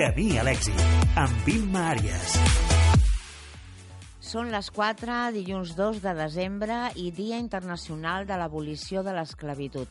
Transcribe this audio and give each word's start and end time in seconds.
Camí 0.00 0.38
a 0.40 0.42
l'èxit, 0.46 0.78
amb 1.20 1.42
Vilma 1.44 1.80
Àries. 1.90 2.36
Són 4.24 4.48
les 4.48 4.70
4, 4.72 5.16
dilluns 5.34 5.74
2 5.76 5.98
de 6.00 6.14
desembre 6.16 6.78
i 6.96 7.10
Dia 7.12 7.36
Internacional 7.36 8.24
de 8.24 8.38
l'Abolició 8.40 9.02
de 9.04 9.12
l'Esclavitud. 9.12 9.90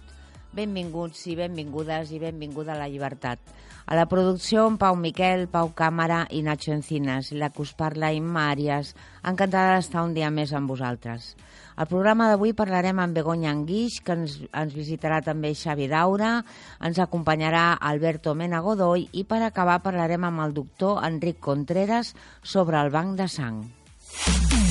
Benvinguts 0.58 1.28
i 1.30 1.36
benvingudes 1.38 2.10
i 2.10 2.24
benvinguda 2.24 2.74
a 2.74 2.80
la 2.80 2.88
llibertat. 2.90 3.54
A 3.86 4.00
la 4.00 4.08
producció, 4.10 4.66
en 4.72 4.80
Pau 4.82 4.98
Miquel, 4.98 5.46
Pau 5.46 5.70
Càmera 5.78 6.24
i 6.34 6.42
Nacho 6.42 6.74
Encinas. 6.74 7.30
La 7.30 7.52
que 7.54 7.62
us 7.62 7.76
parla, 7.78 8.10
Imma 8.10 8.48
Àries. 8.50 8.96
Encantada 9.22 9.78
d'estar 9.78 10.08
un 10.10 10.18
dia 10.18 10.34
més 10.34 10.58
amb 10.58 10.74
vosaltres. 10.74 11.36
Al 11.80 11.88
programa 11.88 12.26
d'avui 12.28 12.52
parlarem 12.52 12.98
amb 13.00 13.16
Begoña 13.16 13.54
Anguix, 13.56 14.02
que 14.04 14.12
ens, 14.18 14.34
ens 14.52 14.74
visitarà 14.76 15.22
també 15.24 15.54
Xavi 15.56 15.88
Daura, 15.88 16.42
ens 16.84 17.00
acompanyarà 17.00 17.78
Alberto 17.80 18.34
Mena 18.36 18.60
Godoy 18.66 19.06
i 19.16 19.24
per 19.24 19.40
acabar 19.46 19.78
parlarem 19.86 20.28
amb 20.28 20.44
el 20.44 20.56
doctor 20.58 21.00
Enric 21.08 21.40
Contreras 21.40 22.12
sobre 22.44 22.82
el 22.84 22.92
banc 22.92 23.16
de 23.16 23.30
sang. 23.32 23.62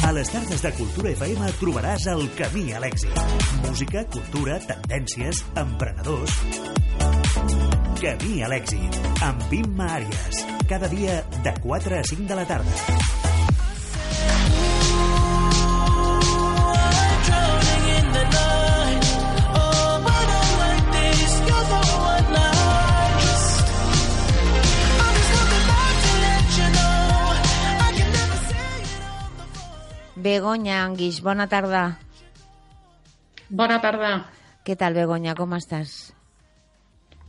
A 0.04 0.12
les 0.12 0.28
tardes 0.28 0.60
de 0.60 0.74
Cultura 0.76 1.14
FM 1.14 1.48
trobaràs 1.62 2.10
el 2.12 2.28
camí 2.36 2.66
a 2.76 2.84
l'èxit. 2.84 3.24
Música, 3.64 4.04
cultura, 4.12 4.60
tendències, 4.68 5.42
emprenedors... 5.64 6.36
Camí 7.98 8.44
a 8.44 8.52
l'èxit, 8.52 9.00
amb 9.26 9.56
Imma 9.56 9.88
Àries. 9.96 10.44
Cada 10.70 10.92
dia 10.92 11.22
de 11.42 11.56
4 11.64 11.98
a 11.98 12.04
5 12.12 12.28
de 12.30 12.38
la 12.38 12.46
tarda. 12.46 13.37
Begoña 30.18 30.82
Anguix, 30.82 31.20
bona 31.22 31.46
tarda. 31.46 31.98
Bona 33.48 33.78
tarda. 33.78 34.26
Què 34.66 34.74
tal, 34.74 34.96
Begoña, 34.98 35.36
com 35.38 35.54
estàs? 35.54 36.10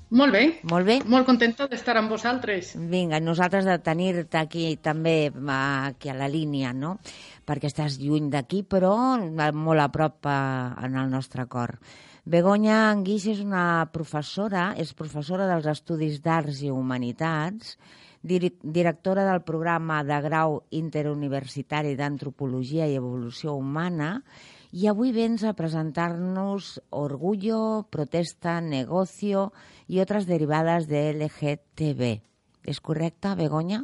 Molt 0.10 0.34
bé. 0.34 0.42
Molt 0.66 0.88
bé? 0.90 0.96
Molt 1.06 1.28
contenta 1.28 1.68
d'estar 1.70 2.00
amb 2.00 2.10
vosaltres. 2.10 2.72
Vinga, 2.90 3.20
nosaltres 3.22 3.70
de 3.70 3.78
tenir-te 3.86 4.40
aquí 4.42 4.72
també 4.82 5.30
aquí 5.30 6.10
a 6.10 6.18
la 6.18 6.28
línia, 6.34 6.74
no? 6.74 6.96
Perquè 7.46 7.70
estàs 7.70 8.00
lluny 8.02 8.32
d'aquí, 8.34 8.64
però 8.66 8.96
molt 9.54 9.86
a 9.86 9.90
prop 9.94 10.26
en 10.26 10.98
el 10.98 11.14
nostre 11.14 11.46
cor. 11.46 11.78
Begoña 12.26 12.90
Anguix 12.90 13.30
és 13.30 13.46
una 13.46 13.86
professora, 13.94 14.72
és 14.82 14.98
professora 14.98 15.46
dels 15.50 15.70
Estudis 15.70 16.24
d'Arts 16.26 16.66
i 16.66 16.74
Humanitats, 16.74 17.78
directora 18.22 19.26
del 19.26 19.42
programa 19.48 20.04
de 20.04 20.20
grau 20.22 20.62
interuniversitari 20.76 21.96
d'Antropologia 21.96 22.88
i 22.88 22.98
Evolució 23.00 23.56
Humana, 23.56 24.20
i 24.72 24.86
avui 24.88 25.12
vens 25.12 25.44
a 25.44 25.56
presentar-nos 25.58 26.76
Orgullo, 26.94 27.88
Protesta, 27.90 28.60
Negocio 28.62 29.50
i 29.88 30.00
altres 30.00 30.28
derivades 30.30 30.86
de 30.88 31.08
LGTB. 31.16 32.12
És 32.70 32.80
correcte, 32.80 33.34
Begoña? 33.40 33.82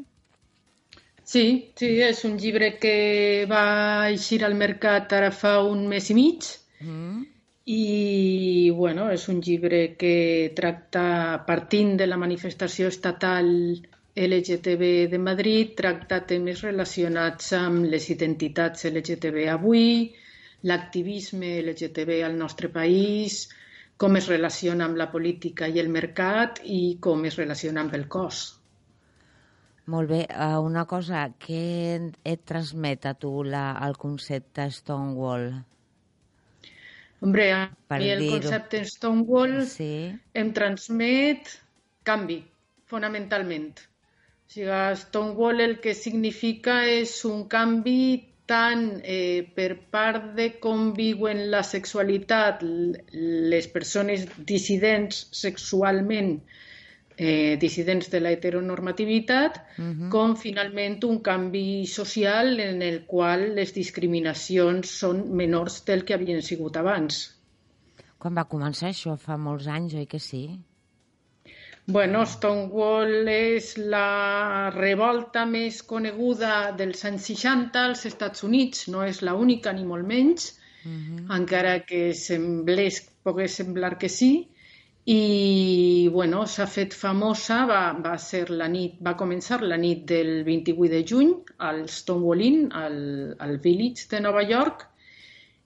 Sí, 1.26 1.72
sí, 1.74 1.88
és 2.06 2.22
un 2.28 2.36
llibre 2.38 2.76
que 2.78 3.48
va 3.50 4.12
eixir 4.12 4.44
al 4.46 4.54
mercat 4.54 5.16
ara 5.18 5.32
fa 5.34 5.58
un 5.66 5.88
mes 5.90 6.12
i 6.14 6.16
mig 6.18 6.46
mm. 6.86 7.24
i 7.66 8.70
bueno, 8.78 9.08
és 9.10 9.26
un 9.34 9.40
llibre 9.42 9.96
que 9.98 10.54
tracta, 10.54 11.42
partint 11.48 11.96
de 11.98 12.06
la 12.06 12.20
manifestació 12.22 12.94
estatal 12.94 13.50
LGTB 14.16 15.10
de 15.12 15.18
Madrid 15.20 15.74
tracta 15.76 16.22
temes 16.24 16.62
relacionats 16.64 17.50
amb 17.58 17.84
les 17.92 18.06
identitats 18.14 18.86
LGTB 18.88 19.42
avui, 19.52 20.14
l'activisme 20.64 21.50
LGTB 21.60 22.22
al 22.24 22.38
nostre 22.40 22.70
país, 22.72 23.42
com 24.00 24.16
es 24.16 24.30
relaciona 24.32 24.86
amb 24.88 24.96
la 25.02 25.10
política 25.12 25.68
i 25.68 25.82
el 25.84 25.92
mercat 25.92 26.62
i 26.64 26.96
com 27.04 27.26
es 27.28 27.36
relaciona 27.42 27.84
amb 27.84 27.98
el 28.00 28.06
cos. 28.08 28.46
Molt 29.92 30.10
bé. 30.10 30.22
Uh, 30.32 30.62
una 30.64 30.86
cosa, 30.90 31.26
què 31.36 31.66
et 32.24 32.46
transmet 32.48 33.06
a 33.06 33.14
tu 33.20 33.32
la, 33.44 33.66
el 33.86 33.98
concepte 34.00 34.70
Stonewall? 34.72 35.50
Hombre, 37.20 37.50
a 37.52 37.60
per 37.92 38.00
mi 38.00 38.14
el 38.14 38.24
concepte 38.32 38.82
Stonewall 38.88 39.60
sí. 39.68 39.92
em 40.34 40.54
transmet 40.56 41.52
canvi, 42.08 42.40
fonamentalment. 42.88 43.76
O 44.46 44.52
sigui, 44.56 44.96
Stonewall 45.02 45.62
el 45.62 45.80
que 45.84 45.94
significa 45.98 46.84
és 46.88 47.18
un 47.26 47.44
canvi 47.52 48.00
tant 48.46 48.84
eh, 49.04 49.42
per 49.58 49.72
part 49.92 50.34
de 50.38 50.52
com 50.62 50.92
viuen 50.98 51.48
la 51.54 51.64
sexualitat 51.66 52.62
les 52.62 53.68
persones 53.74 54.28
dissidents 54.52 55.24
sexualment, 55.34 56.36
eh, 57.18 57.58
dissidents 57.62 58.12
de 58.14 58.22
la 58.22 58.36
heteronormativitat, 58.36 59.58
uh. 59.58 59.84
-huh. 59.84 60.10
com 60.14 60.36
finalment 60.36 61.04
un 61.10 61.20
canvi 61.22 61.86
social 61.88 62.60
en 62.60 62.82
el 62.82 63.06
qual 63.06 63.56
les 63.56 63.74
discriminacions 63.74 64.94
són 65.02 65.26
menors 65.42 65.84
del 65.86 66.06
que 66.06 66.14
havien 66.14 66.42
sigut 66.42 66.78
abans. 66.78 67.36
Quan 68.18 68.36
va 68.36 68.46
començar 68.46 68.90
això? 68.90 69.18
Fa 69.18 69.38
molts 69.38 69.68
anys, 69.68 69.94
oi 69.94 70.06
que 70.06 70.20
sí? 70.20 70.60
Bueno, 71.88 72.24
Stonewall 72.26 73.28
és 73.30 73.76
la 73.78 74.72
revolta 74.74 75.44
més 75.46 75.84
coneguda 75.86 76.72
dels 76.78 77.06
anys 77.06 77.28
60 77.30 77.84
als 77.90 78.08
Estats 78.10 78.42
Units, 78.48 78.88
no 78.90 79.04
és 79.06 79.22
la 79.22 79.36
única 79.38 79.74
ni 79.74 79.86
molt 79.86 80.08
menys, 80.08 80.48
uh 80.84 80.90
mhm. 80.90 81.20
-huh. 81.20 81.36
encara 81.38 81.80
que 81.86 82.14
semblés, 82.14 83.02
pogués 83.24 83.58
semblar 83.62 83.98
que 84.00 84.10
sí, 84.10 84.50
i 85.06 86.10
bueno, 86.12 86.48
s'ha 86.48 86.66
fet 86.66 86.94
famosa, 86.94 87.66
va, 87.70 87.94
va, 87.94 88.18
ser 88.18 88.50
la 88.50 88.68
nit, 88.68 88.96
va 89.06 89.14
començar 89.16 89.62
la 89.62 89.78
nit 89.78 90.06
del 90.10 90.44
28 90.44 90.90
de 90.90 91.04
juny 91.08 91.36
al 91.60 91.88
Stonewall 91.88 92.42
Inn, 92.42 92.72
al, 92.74 93.36
al 93.38 93.60
Village 93.60 94.08
de 94.10 94.20
Nova 94.20 94.42
York, 94.42 94.88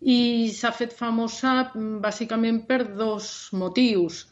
i 0.02 0.52
s'ha 0.52 0.72
fet 0.72 0.92
famosa 0.92 1.72
bàsicament 1.74 2.66
per 2.68 2.82
dos 2.98 3.50
motius. 3.54 4.26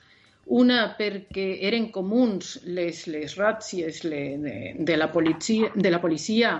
Una 0.48 0.82
perquè 0.98 1.46
eren 1.68 1.90
comuns 1.92 2.58
les, 2.64 3.06
les 3.12 3.36
ràtzies 3.36 4.02
de, 4.08 4.74
de, 4.80 4.98
la 4.98 5.10
policia, 5.12 5.72
de 5.76 5.92
la 5.92 6.00
policia 6.00 6.54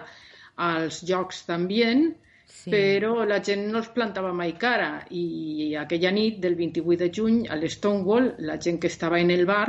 als 0.68 1.04
jocs 1.08 1.46
d'ambient, 1.48 2.10
sí. 2.48 2.70
però 2.74 3.24
la 3.24 3.40
gent 3.44 3.68
no 3.72 3.80
els 3.80 3.90
plantava 3.96 4.34
mai 4.36 4.56
cara 4.60 5.06
i 5.10 5.74
aquella 5.80 6.12
nit 6.12 6.40
del 6.44 6.58
28 6.60 7.00
de 7.04 7.10
juny 7.20 7.42
a 7.48 7.56
l'Stonewall 7.56 8.34
la 8.50 8.58
gent 8.60 8.80
que 8.82 8.92
estava 8.92 9.22
en 9.24 9.32
el 9.32 9.46
bar 9.48 9.68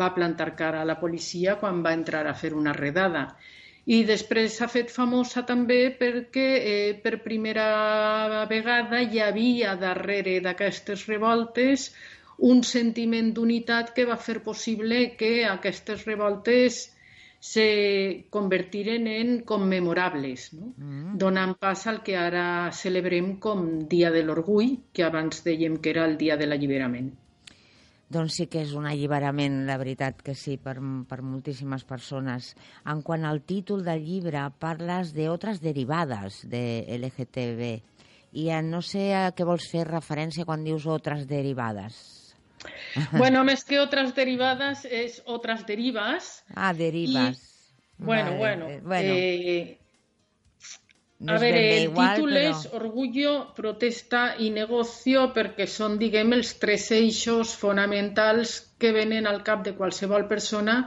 va 0.00 0.12
plantar 0.14 0.54
cara 0.56 0.80
a 0.80 0.88
la 0.88 0.98
policia 1.00 1.56
quan 1.60 1.82
va 1.84 1.96
entrar 1.96 2.26
a 2.26 2.34
fer 2.34 2.54
una 2.54 2.72
redada. 2.76 3.24
I 3.90 4.04
després 4.06 4.54
s'ha 4.56 4.68
fet 4.70 4.92
famosa 4.92 5.42
també 5.48 5.80
perquè 5.98 6.46
eh, 6.72 6.94
per 7.02 7.22
primera 7.24 8.44
vegada 8.50 9.00
hi 9.02 9.20
havia 9.24 9.74
darrere 9.80 10.38
d'aquestes 10.44 11.06
revoltes 11.08 11.88
un 12.40 12.62
sentiment 12.64 13.32
d'unitat 13.36 13.92
que 13.96 14.06
va 14.08 14.16
fer 14.16 14.40
possible 14.44 15.14
que 15.20 15.44
aquestes 15.44 16.06
revoltes 16.08 16.86
se 17.40 18.26
convertiren 18.28 19.06
en 19.08 19.40
commemorables, 19.48 20.50
no? 20.52 20.74
mm. 20.76 21.16
donant 21.20 21.54
pas 21.56 21.86
al 21.88 22.02
que 22.04 22.16
ara 22.20 22.68
celebrem 22.76 23.38
com 23.40 23.64
Dia 23.88 24.10
de 24.12 24.22
l'Orgull, 24.22 24.76
que 24.92 25.06
abans 25.06 25.40
dèiem 25.46 25.80
que 25.80 25.94
era 25.94 26.04
el 26.04 26.18
Dia 26.20 26.36
de 26.36 26.48
l'Alliberament. 26.48 27.10
Doncs 28.10 28.40
sí 28.40 28.48
que 28.50 28.64
és 28.66 28.72
un 28.74 28.88
alliberament, 28.90 29.62
la 29.68 29.78
veritat 29.78 30.20
que 30.26 30.34
sí, 30.34 30.56
per, 30.58 30.74
per 31.08 31.20
moltíssimes 31.22 31.84
persones. 31.86 32.56
En 32.84 33.04
quant 33.06 33.24
al 33.24 33.40
títol 33.46 33.84
del 33.86 34.02
llibre, 34.02 34.42
parles 34.58 35.14
d'altres 35.14 35.62
derivades 35.62 36.42
de 36.50 36.64
LGTB 36.98 37.70
I 38.32 38.48
eh, 38.50 38.62
no 38.62 38.82
sé 38.82 39.10
a 39.14 39.30
què 39.34 39.46
vols 39.46 39.66
fer 39.70 39.86
referència 39.88 40.44
quan 40.46 40.66
dius 40.66 40.86
otras 40.86 41.26
derivadas. 41.26 42.19
Bueno, 43.12 43.44
més 43.44 43.64
que 43.64 43.78
otras 43.80 44.14
derivadas 44.14 44.84
és 44.84 45.22
otras 45.24 45.66
derivas. 45.66 46.42
Ah, 46.54 46.72
derivas. 46.74 47.38
I, 47.38 48.04
bueno, 48.04 48.30
Vale, 48.30 48.38
bueno. 48.38 48.68
eh, 48.68 48.80
bueno. 48.84 49.14
Eh, 49.14 49.80
No 51.20 51.34
a 51.34 51.38
bé 51.38 51.76
el 51.76 51.82
igual, 51.90 52.14
títol 52.16 52.30
però... 52.32 52.50
és 52.50 52.60
Orgullo, 52.72 53.32
protesta 53.56 54.20
i 54.40 54.46
negocio 54.54 55.26
perquè 55.36 55.66
són, 55.68 55.98
diguem, 56.00 56.32
els 56.32 56.54
tres 56.62 56.86
eixos 56.96 57.52
fonamentals 57.60 58.54
que 58.80 58.92
venen 58.96 59.28
al 59.28 59.42
cap 59.44 59.60
de 59.66 59.74
qualsevol 59.76 60.24
persona 60.30 60.78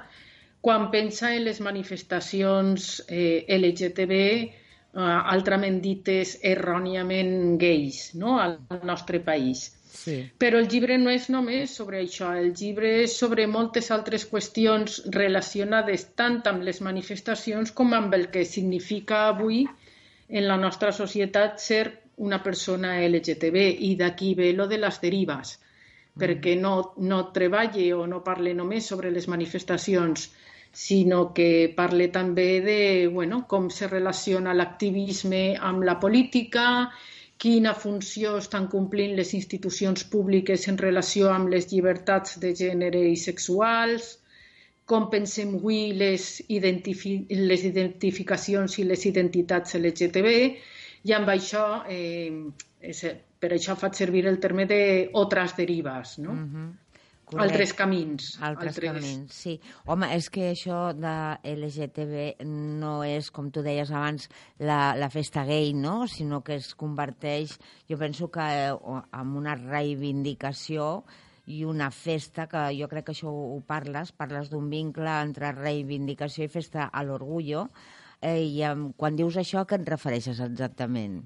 quan 0.66 0.90
pensa 0.90 1.36
en 1.36 1.46
les 1.46 1.60
manifestacions 1.62 3.04
eh, 3.06 3.46
LGTB, 3.60 4.20
eh, 4.42 5.06
altrament 5.36 5.78
dites 5.86 6.40
erròniament 6.42 7.60
gais, 7.62 8.02
no?, 8.18 8.40
al, 8.42 8.58
al 8.74 8.81
nostre 8.90 9.22
país. 9.22 9.68
Sí. 9.94 10.16
Però 10.42 10.57
el 10.60 10.68
llibre 10.72 10.98
no 10.98 11.12
és 11.13 11.30
només 11.30 11.74
sobre 11.80 12.00
això, 12.01 12.31
el 12.44 12.51
llibre 12.60 12.90
és 13.04 13.16
sobre 13.22 13.45
moltes 13.48 13.92
altres 13.94 14.25
qüestions 14.31 14.95
relacionades 15.16 16.07
tant 16.19 16.40
amb 16.50 16.66
les 16.68 16.81
manifestacions 16.88 17.72
com 17.78 17.94
amb 17.94 18.16
el 18.18 18.30
que 18.34 18.45
significa 18.50 19.28
avui 19.28 19.62
en 20.30 20.48
la 20.50 20.57
nostra 20.57 20.92
societat 20.92 21.62
ser 21.62 21.84
una 22.18 22.42
persona 22.44 22.95
LGTB 23.06 23.68
i 23.90 23.94
d'aquí 24.00 24.34
ve 24.40 24.51
lo 24.57 24.68
de 24.72 24.80
les 24.81 25.00
derives, 25.01 25.57
perquè 26.19 26.56
no, 26.60 26.74
no 26.98 27.19
treballe 27.38 27.88
o 27.94 28.07
no 28.10 28.24
parle 28.25 28.54
només 28.57 28.89
sobre 28.89 29.12
les 29.13 29.30
manifestacions, 29.30 30.30
sinó 30.74 31.34
que 31.38 31.72
parle 31.78 32.10
també 32.10 32.62
de 32.66 32.80
bueno, 33.13 33.44
com 33.48 33.69
se 33.69 33.88
relaciona 33.88 34.57
l'activisme 34.57 35.44
amb 35.72 35.86
la 35.86 36.00
política, 36.01 36.66
quina 37.44 37.74
funció 37.75 38.38
estan 38.40 38.68
complint 38.72 39.16
les 39.19 39.34
institucions 39.38 40.06
públiques 40.16 40.68
en 40.72 40.78
relació 40.81 41.31
amb 41.31 41.51
les 41.54 41.68
llibertats 41.72 42.38
de 42.44 42.54
gènere 42.60 43.01
i 43.10 43.18
sexuals, 43.24 44.13
com 44.92 45.10
pensem 45.12 45.57
avui 45.57 45.81
les, 46.00 46.28
identifi 46.57 47.18
les 47.51 47.66
identificacions 47.72 48.78
i 48.80 48.88
les 48.88 49.04
identitats 49.12 49.75
LGTB, 49.80 50.31
i 51.04 51.16
amb 51.18 51.34
això, 51.36 51.66
eh, 51.92 52.31
és, 52.94 53.04
per 53.44 53.51
això 53.57 53.75
faig 53.80 54.00
servir 54.00 54.24
el 54.31 54.39
terme 54.48 54.68
de 54.69 54.81
derives, 55.60 56.18
no? 56.24 56.39
Mm 56.39 56.80
-hmm. 57.33 57.44
Altres 57.44 57.74
camins. 57.74 58.30
Altres, 58.39 58.77
altres 58.77 58.91
camins, 58.91 59.33
sí. 59.33 59.59
Home, 59.85 60.09
és 60.15 60.30
que 60.30 60.51
això 60.51 60.94
de 60.94 61.15
LGTB 61.44 62.45
no 62.45 63.03
és, 63.03 63.31
com 63.31 63.50
tu 63.51 63.62
deies 63.62 63.91
abans, 63.91 64.30
la, 64.59 64.95
la 64.95 65.09
festa 65.09 65.45
gay, 65.45 65.74
no? 65.74 66.07
Sinó 66.07 66.44
que 66.44 66.56
es 66.56 66.74
converteix, 66.75 67.57
jo 67.89 67.97
penso 67.97 68.30
que 68.31 68.41
eh, 68.41 68.71
en 68.71 69.35
una 69.38 69.56
reivindicació 69.56 71.03
i 71.45 71.63
una 71.65 71.91
festa, 71.91 72.47
que 72.47 72.69
jo 72.77 72.88
crec 72.88 73.06
que 73.06 73.15
això 73.18 73.30
ho 73.30 73.59
parles, 73.68 74.13
parles 74.15 74.50
d'un 74.50 74.69
vincle 74.69 75.12
entre 75.21 75.51
reivindicació 75.51 76.45
i 76.45 76.51
festa 76.51 76.88
a 76.88 77.03
l'orgullo, 77.03 77.68
eh, 78.21 78.39
i 78.39 78.63
eh, 78.63 78.75
quan 78.97 79.15
dius 79.15 79.38
això, 79.38 79.62
a 79.63 79.68
què 79.68 79.81
et 79.81 79.89
refereixes 79.89 80.39
exactament? 80.39 81.24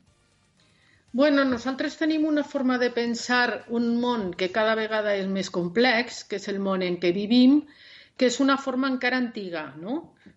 Bueno, 1.17 1.43
nosaltres 1.49 1.95
tenim 1.97 2.25
una 2.29 2.43
forma 2.43 2.75
de 2.77 2.91
pensar 2.93 3.63
un 3.73 3.85
món 4.01 4.25
que 4.37 4.51
cada 4.53 4.75
vegada 4.77 5.15
és 5.17 5.25
més 5.37 5.47
complex, 5.49 6.19
que 6.29 6.37
és 6.37 6.45
el 6.51 6.59
món 6.65 6.83
en 6.85 6.99
què 7.01 7.09
vivim, 7.15 7.55
que 8.21 8.27
és 8.29 8.37
una 8.43 8.57
forma 8.61 8.91
encara 8.93 9.17
antiga, 9.17 9.63
no? 9.81 9.95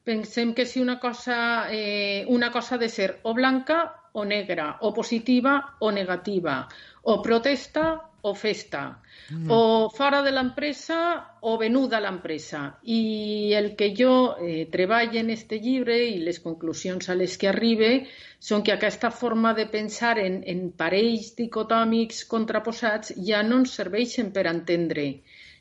Pensem 0.09 0.55
que 0.56 0.65
si 0.71 0.81
una 0.81 0.97
cosa, 1.03 1.37
eh, 1.69 2.25
una 2.29 2.49
cosa 2.55 2.77
ha 2.77 2.81
de 2.81 2.88
ser 2.88 3.11
o 3.29 3.35
blanca 3.37 3.82
o 4.12 4.25
negra, 4.25 4.71
o 4.81 4.94
positiva 4.97 5.59
o 5.81 5.93
negativa, 5.93 6.56
o 7.03 7.21
protesta 7.29 7.87
o 8.22 8.34
festa, 8.34 9.00
mm. 9.31 9.50
o 9.50 9.90
fora 9.96 10.20
de 10.22 10.32
l'empresa 10.34 10.99
o 11.40 11.56
venuda 11.58 11.99
a 11.99 12.05
l'empresa. 12.05 12.62
I 12.84 13.55
el 13.56 13.75
que 13.76 13.93
jo 13.96 14.37
eh, 14.37 14.67
treballo 14.72 15.20
en 15.20 15.31
este 15.31 15.61
llibre 15.61 15.96
i 16.08 16.19
les 16.25 16.40
conclusions 16.44 17.08
a 17.08 17.17
les 17.17 17.37
que 17.40 17.49
arribe 17.49 17.90
són 18.38 18.64
que 18.67 18.76
aquesta 18.76 19.11
forma 19.11 19.55
de 19.55 19.67
pensar 19.72 20.19
en, 20.19 20.43
en 20.46 20.69
parells 20.72 21.34
dicotòmics 21.38 22.25
contraposats 22.28 23.14
ja 23.17 23.44
no 23.46 23.62
ens 23.64 23.76
serveixen 23.81 24.34
per 24.37 24.46
entendre 24.50 25.11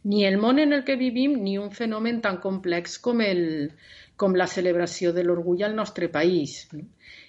ni 0.03 0.25
el 0.25 0.38
món 0.38 0.59
en 0.59 0.73
el 0.73 0.83
que 0.88 0.95
vivim 0.95 1.35
ni 1.44 1.57
un 1.57 1.71
fenomen 1.71 2.21
tan 2.21 2.39
complex 2.39 2.97
com, 3.03 3.21
el, 3.21 3.73
com 4.15 4.35
la 4.35 4.47
celebració 4.47 5.12
de 5.13 5.25
l'orgull 5.25 5.63
al 5.63 5.75
nostre 5.75 6.07
país. 6.09 6.67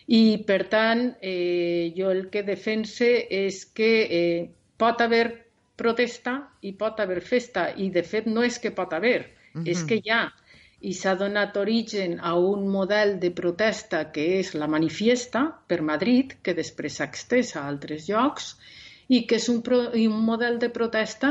I, 0.07 0.23
per 0.47 0.63
tant, 0.71 1.03
eh, 1.23 1.93
jo 1.97 2.11
el 2.11 2.29
que 2.31 2.43
defense 2.47 3.11
és 3.31 3.65
que 3.75 3.91
eh, 4.07 4.49
pot 4.83 5.01
haver 5.05 5.27
protesta 5.81 6.35
i 6.69 6.73
pot 6.83 7.01
haver 7.01 7.21
festa, 7.25 7.69
i 7.77 7.89
de 7.95 8.03
fet 8.13 8.29
no 8.29 8.45
és 8.47 8.59
que 8.63 8.73
pot 8.79 8.93
haver, 8.93 9.21
uh 9.25 9.61
-huh. 9.61 9.69
és 9.73 9.83
que 9.89 10.01
hi 10.03 10.11
ha. 10.11 10.25
I 10.81 10.93
s'ha 10.97 11.15
donat 11.15 11.57
origen 11.57 12.19
a 12.21 12.35
un 12.35 12.69
model 12.69 13.19
de 13.21 13.31
protesta 13.31 14.11
que 14.13 14.25
és 14.41 14.55
la 14.55 14.67
manifiesta 14.67 15.43
per 15.69 15.81
Madrid, 15.83 16.37
que 16.43 16.55
després 16.55 16.97
s'ha 16.97 17.05
extès 17.05 17.57
a 17.57 17.67
altres 17.69 18.09
llocs, 18.09 18.57
i 19.09 19.27
que 19.27 19.37
és 19.37 19.49
un, 19.49 19.61
pro, 19.63 19.79
un 19.93 20.25
model 20.31 20.59
de 20.59 20.71
protesta 20.71 21.31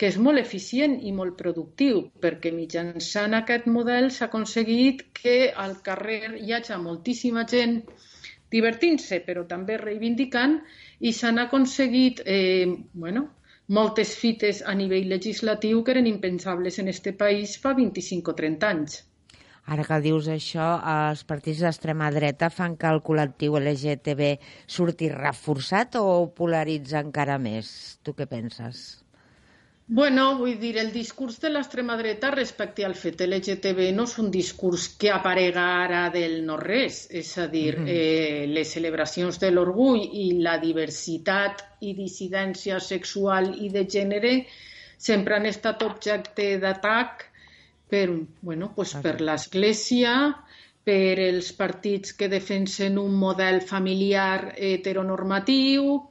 que 0.00 0.08
és 0.08 0.16
molt 0.16 0.40
eficient 0.40 0.94
i 1.08 1.10
molt 1.12 1.36
productiu, 1.36 1.98
perquè 2.22 2.50
mitjançant 2.56 3.34
aquest 3.34 3.66
model 3.66 4.10
s'ha 4.10 4.28
aconseguit 4.30 5.02
que 5.12 5.52
al 5.64 5.74
carrer 5.88 6.40
hi 6.40 6.52
hagi 6.56 6.78
moltíssima 6.80 7.44
gent 7.44 7.82
divertint-se, 8.54 9.20
però 9.26 9.44
també 9.50 9.76
reivindicant, 9.80 10.58
i 11.00 11.12
s'han 11.16 11.38
aconseguit 11.42 12.22
eh, 12.26 12.66
bueno, 12.92 13.26
moltes 13.68 14.16
fites 14.18 14.62
a 14.66 14.74
nivell 14.74 15.08
legislatiu 15.12 15.84
que 15.84 15.94
eren 15.94 16.08
impensables 16.10 16.78
en 16.82 16.88
este 16.88 17.12
país 17.12 17.58
fa 17.62 17.74
25 17.78 18.32
o 18.32 18.34
30 18.42 18.70
anys. 18.74 18.98
Ara 19.70 19.84
que 19.86 20.00
dius 20.02 20.26
això, 20.32 20.66
els 20.92 21.22
partits 21.28 21.60
d'extrema 21.62 22.08
dreta 22.14 22.48
fan 22.50 22.74
que 22.80 22.90
el 22.90 23.02
col·lectiu 23.06 23.58
LGTB 23.60 24.32
surti 24.66 25.12
reforçat 25.12 26.00
o 26.00 26.06
polaritza 26.34 27.04
encara 27.04 27.38
més? 27.38 27.70
Tu 28.02 28.16
què 28.16 28.26
penses? 28.26 28.99
Bueno, 29.92 30.36
vull 30.38 30.52
dir, 30.60 30.76
el 30.78 30.92
discurs 30.94 31.40
de 31.42 31.48
l'extrema 31.50 31.96
dreta 31.98 32.28
respecte 32.30 32.84
al 32.86 32.92
fet 32.94 33.24
LGTB 33.24 33.88
no 33.96 34.04
és 34.06 34.12
un 34.22 34.28
discurs 34.30 34.84
que 35.02 35.08
aparega 35.10 35.64
ara 35.80 36.02
del 36.14 36.36
no-res, 36.46 36.98
és 37.20 37.30
a 37.42 37.48
dir, 37.50 37.72
mm 37.78 37.86
-hmm. 37.86 37.96
eh, 37.96 38.44
les 38.46 38.70
celebracions 38.76 39.40
de 39.42 39.50
l'orgull 39.50 40.04
i 40.24 40.26
la 40.46 40.58
diversitat 40.62 41.64
i 41.80 41.94
dissidència 41.94 42.78
sexual 42.78 43.50
i 43.64 43.68
de 43.68 43.82
gènere 43.96 44.32
sempre 44.96 45.34
han 45.34 45.46
estat 45.46 45.82
objecte 45.82 46.46
d'atac 46.62 47.26
per, 47.88 48.06
bueno, 48.42 48.70
pues 48.76 48.94
per 49.02 49.20
l'Església, 49.20 50.14
per 50.84 51.18
els 51.18 51.52
partits 51.52 52.14
que 52.14 52.28
defensen 52.28 52.96
un 52.96 53.18
model 53.26 53.60
familiar 53.60 54.54
heteronormatiu, 54.56 56.09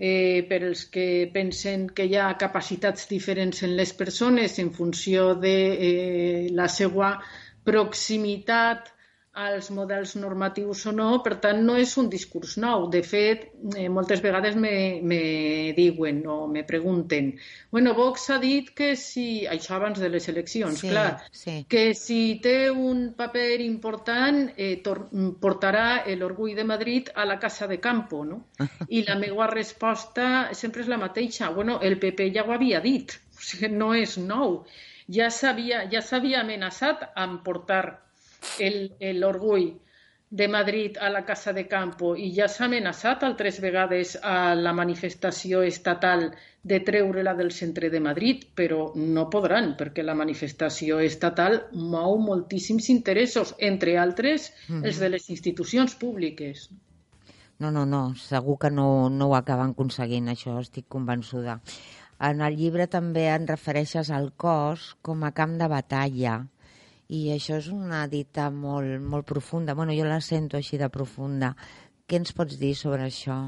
eh, 0.00 0.46
per 0.48 0.62
els 0.64 0.86
que 0.94 1.06
pensen 1.34 1.88
que 1.94 2.06
hi 2.08 2.16
ha 2.16 2.30
capacitats 2.40 3.04
diferents 3.10 3.62
en 3.66 3.76
les 3.76 3.92
persones 3.92 4.56
en 4.62 4.72
funció 4.72 5.34
de 5.44 5.56
eh, 5.90 6.48
la 6.56 6.70
seva 6.72 7.12
proximitat 7.68 8.88
als 9.32 9.70
models 9.70 10.16
normatius 10.18 10.82
o 10.90 10.92
no, 10.92 11.22
per 11.22 11.36
tant 11.42 11.60
no 11.62 11.76
és 11.78 11.92
un 12.00 12.08
discurs 12.10 12.56
nou. 12.58 12.88
De 12.90 13.02
fet, 13.06 13.44
eh, 13.78 13.86
moltes 13.88 14.22
vegades 14.24 14.56
me, 14.58 14.72
me 15.06 15.20
diuen 15.76 16.24
o 16.26 16.46
me 16.50 16.64
pregunten 16.66 17.36
bueno, 17.70 17.94
Vox 17.94 18.28
ha 18.30 18.38
dit 18.42 18.72
que 18.74 18.96
si... 18.96 19.46
Això 19.46 19.76
abans 19.76 20.00
de 20.02 20.10
les 20.10 20.26
eleccions, 20.28 20.80
sí, 20.82 20.90
clar. 20.90 21.22
Sí. 21.30 21.60
Que 21.70 21.94
si 21.94 22.40
té 22.42 22.70
un 22.70 23.12
paper 23.16 23.60
important 23.62 24.42
eh, 24.56 24.82
portarà 24.82 26.02
l'orgull 26.18 26.56
de 26.58 26.66
Madrid 26.66 27.14
a 27.14 27.24
la 27.24 27.38
Casa 27.38 27.70
de 27.70 27.78
Campo, 27.78 28.24
no? 28.24 28.42
I 28.88 29.04
la 29.06 29.18
meva 29.20 29.46
resposta 29.46 30.50
sempre 30.58 30.82
és 30.82 30.90
la 30.90 30.98
mateixa. 30.98 31.54
Bueno, 31.54 31.78
el 31.80 32.00
PP 32.02 32.32
ja 32.34 32.44
ho 32.44 32.54
havia 32.56 32.82
dit, 32.82 33.14
o 33.38 33.42
sigui, 33.46 33.70
no 33.70 33.94
és 33.94 34.18
nou. 34.18 34.64
Ja 35.10 35.30
s'havia 35.30 35.86
ja 35.90 36.40
amenaçat 36.42 37.12
amb 37.14 37.44
portar 37.46 38.09
l'orgull 39.20 39.70
de 40.30 40.46
Madrid 40.46 40.96
a 41.00 41.08
la 41.10 41.24
Casa 41.24 41.52
de 41.52 41.66
Campo 41.66 42.12
i 42.14 42.28
ja 42.34 42.46
s'ha 42.46 42.68
amenaçat 42.68 43.24
altres 43.26 43.56
vegades 43.60 44.12
a 44.22 44.54
la 44.54 44.72
manifestació 44.72 45.64
estatal 45.66 46.28
de 46.62 46.78
treure-la 46.86 47.32
del 47.34 47.50
centre 47.50 47.90
de 47.90 48.00
Madrid, 48.04 48.44
però 48.54 48.92
no 48.94 49.26
podran, 49.32 49.72
perquè 49.80 50.04
la 50.06 50.14
manifestació 50.14 51.00
estatal 51.02 51.58
mou 51.72 52.14
moltíssims 52.22 52.90
interessos, 52.94 53.56
entre 53.58 53.96
altres 53.98 54.52
mm 54.68 54.84
els 54.84 55.02
de 55.02 55.10
les 55.16 55.26
institucions 55.34 55.96
públiques. 55.98 56.68
No, 57.58 57.72
no, 57.74 57.84
no, 57.84 58.14
segur 58.14 58.56
que 58.60 58.70
no, 58.70 59.10
no 59.10 59.28
ho 59.28 59.34
acaben 59.36 59.74
aconseguint, 59.74 60.30
això 60.30 60.60
estic 60.60 60.86
convençuda. 60.88 61.58
En 62.20 62.40
el 62.44 62.54
llibre 62.56 62.86
també 62.86 63.26
en 63.34 63.50
refereixes 63.50 64.14
al 64.14 64.30
cos 64.36 64.94
com 65.02 65.24
a 65.24 65.32
camp 65.32 65.58
de 65.58 65.68
batalla 65.68 66.38
i 67.10 67.20
això 67.34 67.56
és 67.58 67.68
una 67.74 68.04
dita 68.10 68.50
molt, 68.54 69.00
molt 69.02 69.26
profunda. 69.26 69.74
Bueno, 69.74 69.94
jo 69.96 70.06
la 70.06 70.20
sento 70.22 70.58
així 70.58 70.78
de 70.78 70.88
profunda. 70.94 71.54
Què 72.06 72.20
ens 72.20 72.34
pots 72.36 72.58
dir 72.60 72.76
sobre 72.78 73.08
això? 73.08 73.38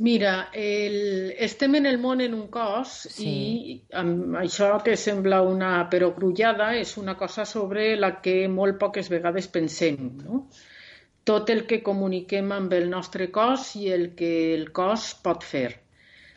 Mira, 0.00 0.48
el, 0.56 0.94
estem 1.46 1.74
en 1.76 1.88
el 1.90 1.98
món 2.00 2.22
en 2.24 2.32
un 2.32 2.46
cos 2.48 2.94
sí. 3.16 3.26
i 3.26 3.74
amb 4.00 4.38
això 4.40 4.70
que 4.86 4.94
sembla 4.96 5.42
una 5.44 5.72
perogrullada 5.92 6.70
és 6.78 6.94
una 7.02 7.18
cosa 7.20 7.44
sobre 7.44 7.90
la 7.98 8.14
que 8.24 8.36
molt 8.48 8.78
poques 8.80 9.10
vegades 9.12 9.50
pensem. 9.58 9.98
No? 10.22 10.46
Tot 11.28 11.52
el 11.52 11.66
que 11.68 11.82
comuniquem 11.84 12.48
amb 12.56 12.72
el 12.78 12.88
nostre 12.88 13.28
cos 13.34 13.74
i 13.76 13.90
el 13.92 14.12
que 14.16 14.32
el 14.54 14.70
cos 14.72 15.10
pot 15.26 15.44
fer. 15.44 15.68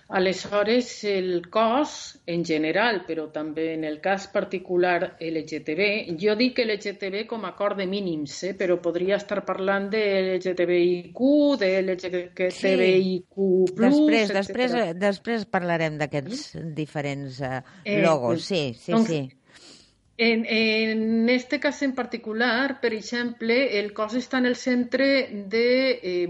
Aleshores, 0.09 1.03
el 1.05 1.49
cos, 1.49 2.19
en 2.27 2.43
general, 2.45 3.01
però 3.07 3.29
també 3.31 3.69
en 3.73 3.85
el 3.87 4.01
cas 4.03 4.27
particular 4.33 5.15
LGTB, 5.17 6.15
jo 6.19 6.35
dic 6.37 6.59
LGTB 6.59 7.23
com 7.29 7.45
a 7.47 7.53
acord 7.53 7.79
de 7.79 7.87
mínims, 7.87 8.35
eh? 8.43 8.53
però 8.59 8.77
podria 8.83 9.15
estar 9.15 9.41
parlant 9.47 9.87
de 9.93 10.03
LGTBIQ, 10.35 11.23
de 11.63 11.71
LGTBIQ+... 11.81 12.51
Sí. 12.53 12.73
Després, 13.79 14.35
després, 14.35 14.75
després 14.99 15.47
parlarem 15.49 15.97
d'aquests 16.01 16.43
diferents 16.75 17.39
uh, 17.41 17.63
logos, 18.03 18.43
sí, 18.51 18.65
sí, 18.77 18.91
doncs, 18.91 19.09
sí. 19.09 19.23
En, 20.15 20.45
en 20.45 21.29
este 21.29 21.59
cas 21.59 21.81
en 21.81 21.95
particular, 21.95 22.79
per 22.81 22.93
exemple, 22.93 23.79
el 23.79 23.93
cos 23.97 24.13
està 24.19 24.37
en 24.43 24.45
el 24.45 24.55
centre 24.55 25.07
de 25.49 25.67
eh, 26.03 26.27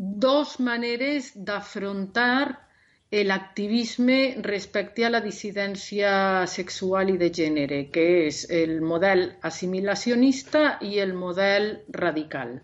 dos 0.00 0.58
maneres 0.60 1.32
d'afrontar 1.46 2.44
l'activisme 3.28 4.18
respecte 4.46 5.04
a 5.04 5.10
la 5.10 5.20
dissidència 5.20 6.12
sexual 6.46 7.10
i 7.12 7.16
de 7.20 7.28
gènere, 7.38 7.80
que 7.92 8.04
és 8.28 8.38
el 8.58 8.72
model 8.80 9.24
assimilacionista 9.50 10.62
i 10.80 11.00
el 11.04 11.12
model 11.12 11.66
radical. 11.98 12.54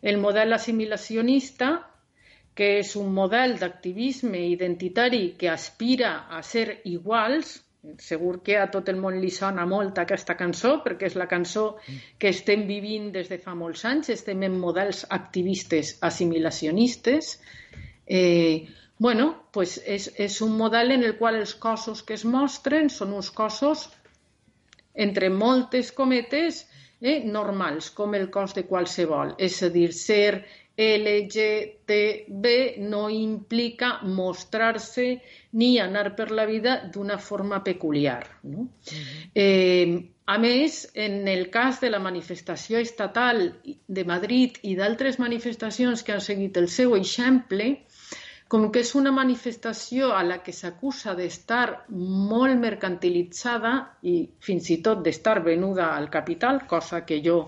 El 0.00 0.20
model 0.22 0.56
assimilacionista, 0.56 1.72
que 2.54 2.78
és 2.78 2.94
un 2.96 3.12
model 3.18 3.58
d'activisme 3.58 4.46
identitari 4.54 5.34
que 5.36 5.50
aspira 5.50 6.14
a 6.30 6.40
ser 6.42 6.80
iguals, 6.84 7.58
Segur 7.98 8.36
que 8.46 8.56
a 8.62 8.68
tot 8.70 8.88
el 8.92 8.98
món 9.02 9.16
li 9.22 9.28
sona 9.34 9.62
molt 9.66 9.96
aquesta 9.98 10.36
cançó, 10.38 10.76
perquè 10.84 11.08
és 11.08 11.16
la 11.18 11.26
cançó 11.30 11.64
que 12.22 12.30
estem 12.30 12.62
vivint 12.68 13.08
des 13.16 13.30
de 13.32 13.38
fa 13.42 13.56
molts 13.58 13.82
anys, 13.90 14.10
estem 14.14 14.44
en 14.46 14.58
models 14.64 15.00
activistes 15.16 15.96
assimilacionistes. 16.10 17.32
Eh, 18.06 18.68
bueno, 19.06 19.26
pues 19.56 19.80
és, 19.96 20.06
és 20.26 20.38
un 20.46 20.54
model 20.60 20.94
en 20.94 21.02
el 21.08 21.16
qual 21.18 21.40
els 21.40 21.56
cossos 21.66 22.04
que 22.06 22.14
es 22.14 22.24
mostren 22.36 22.86
són 22.98 23.16
uns 23.18 23.32
cossos, 23.42 23.88
entre 24.94 25.32
moltes 25.42 25.90
cometes, 25.96 26.62
eh, 27.02 27.18
normals, 27.24 27.90
com 27.90 28.14
el 28.14 28.30
cos 28.30 28.54
de 28.54 28.62
qualsevol. 28.70 29.34
És 29.50 29.58
a 29.66 29.72
dir, 29.74 29.88
ser 29.92 30.44
LGTB 30.76 32.46
no 32.78 33.08
implica 33.10 33.98
mostrarse 34.02 35.20
ni 35.52 35.78
anar 35.78 36.14
per 36.16 36.30
la 36.30 36.46
vida 36.46 36.78
d'una 36.92 37.18
forma 37.18 37.62
peculiar. 37.62 38.24
No? 38.42 38.68
Eh, 39.34 40.08
a 40.24 40.38
més, 40.38 40.88
en 40.94 41.28
el 41.28 41.50
cas 41.50 41.80
de 41.82 41.90
la 41.90 41.98
manifestació 41.98 42.78
estatal 42.80 43.50
de 43.64 44.04
Madrid 44.04 44.56
i 44.62 44.76
d'altres 44.78 45.18
manifestacions 45.18 46.02
que 46.02 46.14
han 46.14 46.24
seguit 46.24 46.56
el 46.56 46.68
seu 46.68 46.96
exemple, 46.96 47.74
com 48.48 48.68
que 48.72 48.82
és 48.84 48.94
una 48.94 49.12
manifestació 49.12 50.12
a 50.12 50.22
la 50.24 50.42
que 50.44 50.52
s'acusa 50.52 51.14
d'estar 51.16 51.86
molt 51.88 52.58
mercantilitzada 52.60 53.72
i 54.02 54.16
fins 54.40 54.68
i 54.70 54.80
tot 54.84 55.00
d'estar 55.04 55.40
venuda 55.44 55.94
al 55.96 56.10
capital, 56.12 56.66
cosa 56.68 57.04
que 57.04 57.20
jo 57.24 57.38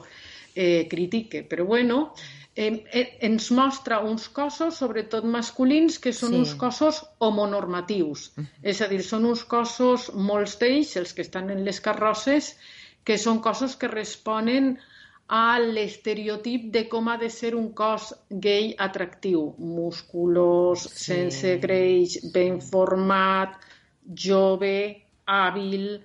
eh, 0.55 0.87
critique, 0.89 1.45
però 1.45 1.67
bueno, 1.69 2.15
eh, 2.17 2.44
eh, 2.57 3.19
ens 3.27 3.51
mostra 3.51 4.01
uns 4.01 4.29
cossos, 4.29 4.79
sobretot 4.79 5.27
masculins, 5.27 5.99
que 5.99 6.13
són 6.15 6.35
sí. 6.35 6.41
uns 6.43 6.55
cossos 6.59 7.03
homonormatius. 7.19 8.31
És 8.63 8.81
a 8.81 8.89
dir, 8.91 9.03
són 9.03 9.27
uns 9.31 9.45
cossos, 9.45 10.11
molts 10.15 10.59
d'ells, 10.61 10.97
els 11.01 11.15
que 11.15 11.25
estan 11.27 11.51
en 11.51 11.65
les 11.67 11.81
carrosses, 11.85 12.55
que 13.05 13.19
són 13.21 13.41
cossos 13.45 13.77
que 13.77 13.91
responen 13.91 14.75
a 15.29 15.59
l'estereotip 15.59 16.69
de 16.73 16.85
com 16.93 17.09
ha 17.09 17.17
de 17.21 17.31
ser 17.33 17.55
un 17.57 17.71
cos 17.73 18.13
gay 18.31 18.75
atractiu. 18.79 19.55
Musculós, 19.59 20.89
sí. 20.91 21.05
sense 21.11 21.57
greix, 21.63 22.19
ben 22.35 22.61
format, 22.61 23.57
jove, 24.27 24.77
hàbil 25.25 25.97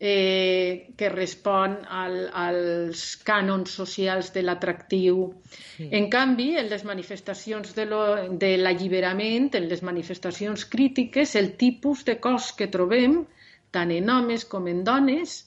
eh, 0.00 0.92
que 0.96 1.08
respon 1.10 1.74
al, 1.90 2.28
als 2.32 3.16
cànons 3.26 3.72
socials 3.80 4.30
de 4.34 4.44
l'atractiu. 4.46 5.24
Sí. 5.50 5.88
En 5.90 6.06
canvi, 6.10 6.52
en 6.60 6.70
les 6.70 6.84
manifestacions 6.86 7.74
de 7.74 7.86
l'alliberament, 8.62 9.50
en 9.58 9.68
les 9.68 9.82
manifestacions 9.82 10.64
crítiques, 10.70 11.34
el 11.34 11.56
tipus 11.58 12.04
de 12.06 12.18
cos 12.22 12.52
que 12.54 12.70
trobem, 12.70 13.24
tant 13.74 13.90
en 13.92 14.10
homes 14.10 14.46
com 14.46 14.70
en 14.70 14.84
dones, 14.86 15.42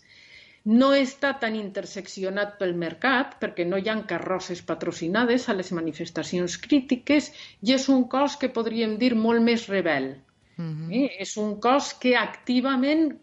no 0.65 0.91
està 0.93 1.31
tan 1.41 1.55
interseccionat 1.57 2.59
pel 2.59 2.75
mercat, 2.77 3.39
perquè 3.41 3.65
no 3.65 3.79
hi 3.81 3.89
ha 3.89 3.95
carrosses 4.05 4.61
patrocinades 4.61 5.47
a 5.49 5.55
les 5.57 5.71
manifestacions 5.73 6.59
crítiques, 6.61 7.31
i 7.65 7.73
és 7.73 7.87
un 7.89 8.03
cos 8.11 8.37
que 8.37 8.51
podríem 8.53 8.99
dir 8.99 9.15
molt 9.15 9.41
més 9.41 9.67
rebel. 9.71 10.17
Uh 10.59 10.63
-huh. 10.63 10.91
eh? 10.91 11.09
És 11.19 11.37
un 11.37 11.59
cos 11.59 11.93
que 11.93 12.15
activament 12.15 13.15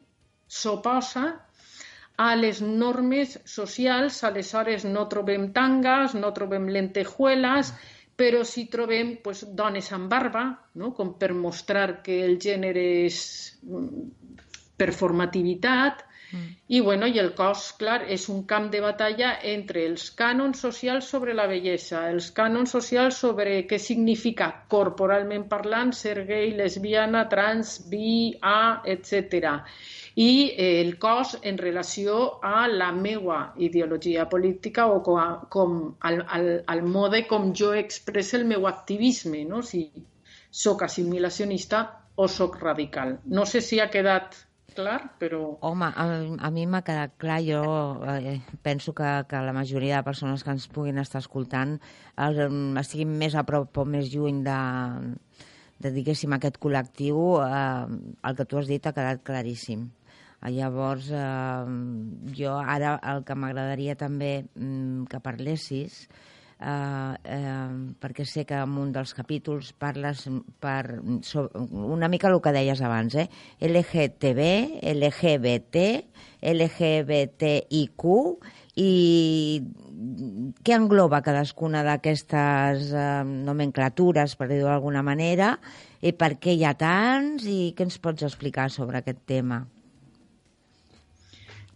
s'oposa 0.48 1.26
a 2.18 2.32
les 2.34 2.60
normes 2.60 3.36
socials, 3.46 4.24
aleshores 4.26 4.84
no 4.84 5.06
trobem 5.12 5.52
tangas, 5.54 6.16
no 6.18 6.32
trobem 6.34 6.66
lentejuelas, 6.74 7.70
però 8.18 8.42
sí 8.42 8.66
trobem 8.72 9.14
pues, 9.22 9.44
dones 9.54 9.92
amb 9.94 10.10
barba, 10.10 10.44
no? 10.74 10.90
com 10.96 11.14
per 11.20 11.30
mostrar 11.38 12.00
que 12.02 12.18
el 12.26 12.40
gènere 12.42 12.84
és 13.04 13.20
mm, 13.62 14.34
performativitat, 14.82 16.08
Mm. 16.30 16.56
I, 16.66 16.80
bueno, 16.80 17.06
I 17.06 17.18
el 17.18 17.30
cos, 17.34 17.70
clar, 17.80 18.02
és 18.14 18.26
un 18.28 18.42
camp 18.48 18.66
de 18.72 18.82
batalla 18.84 19.30
entre 19.50 19.84
els 19.88 20.10
cànons 20.18 20.60
socials 20.60 21.08
sobre 21.08 21.34
la 21.36 21.46
bellesa, 21.48 22.02
els 22.12 22.28
cànons 22.36 22.74
socials 22.76 23.20
sobre 23.24 23.54
què 23.70 23.78
significa 23.80 24.50
corporalment 24.74 25.46
parlant 25.48 25.94
ser 25.96 26.26
gay, 26.28 26.50
lesbiana, 26.58 27.24
trans, 27.32 27.78
bi, 27.88 28.34
a, 28.44 28.82
etc. 28.84 29.54
I 30.18 30.30
eh, 30.50 30.80
el 30.80 30.96
cos 30.98 31.36
en 31.46 31.58
relació 31.58 32.40
a 32.42 32.66
la 32.66 32.90
meua 32.90 33.52
ideologia 33.56 34.26
política 34.28 34.88
o 34.90 34.98
com, 35.06 35.44
com 35.48 35.76
al, 36.00 36.24
al, 36.26 36.48
al 36.66 36.82
mode 36.82 37.20
com 37.30 37.52
jo 37.54 37.70
expresso 37.78 38.40
el 38.40 38.46
meu 38.50 38.66
activisme, 38.66 39.44
no? 39.46 39.62
si 39.62 39.84
sóc 40.50 40.82
assimilacionista 40.82 41.84
o 42.16 42.26
sóc 42.26 42.58
radical. 42.58 43.20
No 43.26 43.46
sé 43.46 43.60
si 43.62 43.78
ha 43.78 43.90
quedat 43.94 44.34
clar, 44.74 44.98
però... 45.20 45.58
Home, 45.62 45.86
a, 45.94 46.06
a 46.46 46.50
mi 46.54 46.64
m'ha 46.66 46.80
quedat 46.86 47.14
clar, 47.22 47.38
jo 47.46 47.62
eh, 48.10 48.40
penso 48.62 48.94
que, 48.98 49.10
que 49.30 49.42
la 49.42 49.54
majoria 49.54 50.00
de 50.00 50.06
persones 50.06 50.42
que 50.42 50.50
ens 50.54 50.66
puguin 50.74 50.98
estar 50.98 51.22
escoltant 51.22 51.76
el, 52.16 52.42
estiguin 52.82 53.14
més 53.22 53.38
a 53.38 53.44
prop 53.46 53.78
o 53.82 53.86
més 53.86 54.10
lluny 54.10 54.42
de, 54.46 54.58
de 55.78 55.94
diguéssim, 55.94 56.34
aquest 56.34 56.58
col·lectiu, 56.62 57.22
eh, 57.44 57.86
el 58.26 58.38
que 58.38 58.48
tu 58.50 58.58
has 58.58 58.70
dit 58.70 58.86
ha 58.86 58.94
quedat 58.98 59.22
claríssim. 59.26 59.86
Eh, 60.42 60.52
llavors, 60.54 61.10
eh, 61.10 62.32
jo 62.38 62.56
ara 62.58 62.96
el 63.12 63.24
que 63.26 63.34
m'agradaria 63.34 63.98
també 63.98 64.32
mm, 64.54 65.08
que 65.10 65.22
parlessis 65.24 66.04
eh, 66.60 67.14
eh, 67.24 67.94
perquè 68.00 68.26
sé 68.26 68.44
que 68.46 68.58
en 68.58 68.76
un 68.78 68.92
dels 68.94 69.14
capítols 69.14 69.72
parles 69.78 70.26
per, 70.60 71.00
so, 71.22 71.48
una 71.70 72.08
mica 72.10 72.30
el 72.30 72.40
que 72.42 72.54
deies 72.54 72.82
abans, 72.82 73.14
eh? 73.14 73.28
LGTB, 73.60 74.48
LGBT, 74.94 75.84
LGBTIQ 76.54 78.06
i 78.78 78.92
què 80.62 80.74
engloba 80.76 81.22
cadascuna 81.26 81.82
d'aquestes 81.86 82.92
eh, 82.92 83.08
nomenclatures, 83.26 84.36
per 84.38 84.50
dir-ho 84.50 84.70
d'alguna 84.70 85.02
manera, 85.02 85.56
i 85.98 86.14
per 86.14 86.36
què 86.38 86.54
hi 86.54 86.62
ha 86.66 86.76
tants 86.78 87.46
i 87.50 87.74
què 87.74 87.88
ens 87.88 87.98
pots 88.02 88.26
explicar 88.26 88.68
sobre 88.70 89.02
aquest 89.02 89.26
tema? 89.26 89.64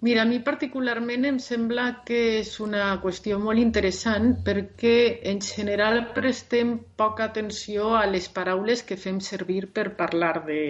Mira, 0.06 0.22
a 0.22 0.26
mi 0.26 0.40
particularment 0.42 1.24
em 1.28 1.36
sembla 1.42 1.82
que 2.06 2.16
és 2.40 2.48
una 2.64 2.86
qüestió 3.02 3.36
molt 3.38 3.62
interessant 3.62 4.32
perquè 4.48 4.94
en 5.32 5.42
general 5.48 6.00
prestem 6.16 6.72
poca 7.02 7.28
atenció 7.30 7.92
a 7.98 8.00
les 8.10 8.26
paraules 8.38 8.82
que 8.88 8.98
fem 9.02 9.20
servir 9.26 9.68
per 9.76 9.84
parlar 10.00 10.32
de, 10.48 10.64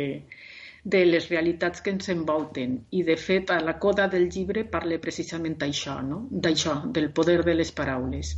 de 0.85 1.01
les 1.07 1.31
realitats 1.31 1.81
que 1.81 1.95
ens 1.97 2.13
envolten. 2.13 2.75
I, 2.91 3.07
de 3.09 3.17
fet, 3.17 3.55
a 3.57 3.59
la 3.71 3.79
coda 3.87 4.11
del 4.17 4.29
llibre 4.35 4.67
parla 4.77 5.01
precisament 5.07 5.57
d'això, 5.65 5.97
no? 6.11 6.21
d'això, 6.49 6.77
del 6.99 7.09
poder 7.21 7.39
de 7.49 7.57
les 7.57 7.73
paraules. 7.81 8.35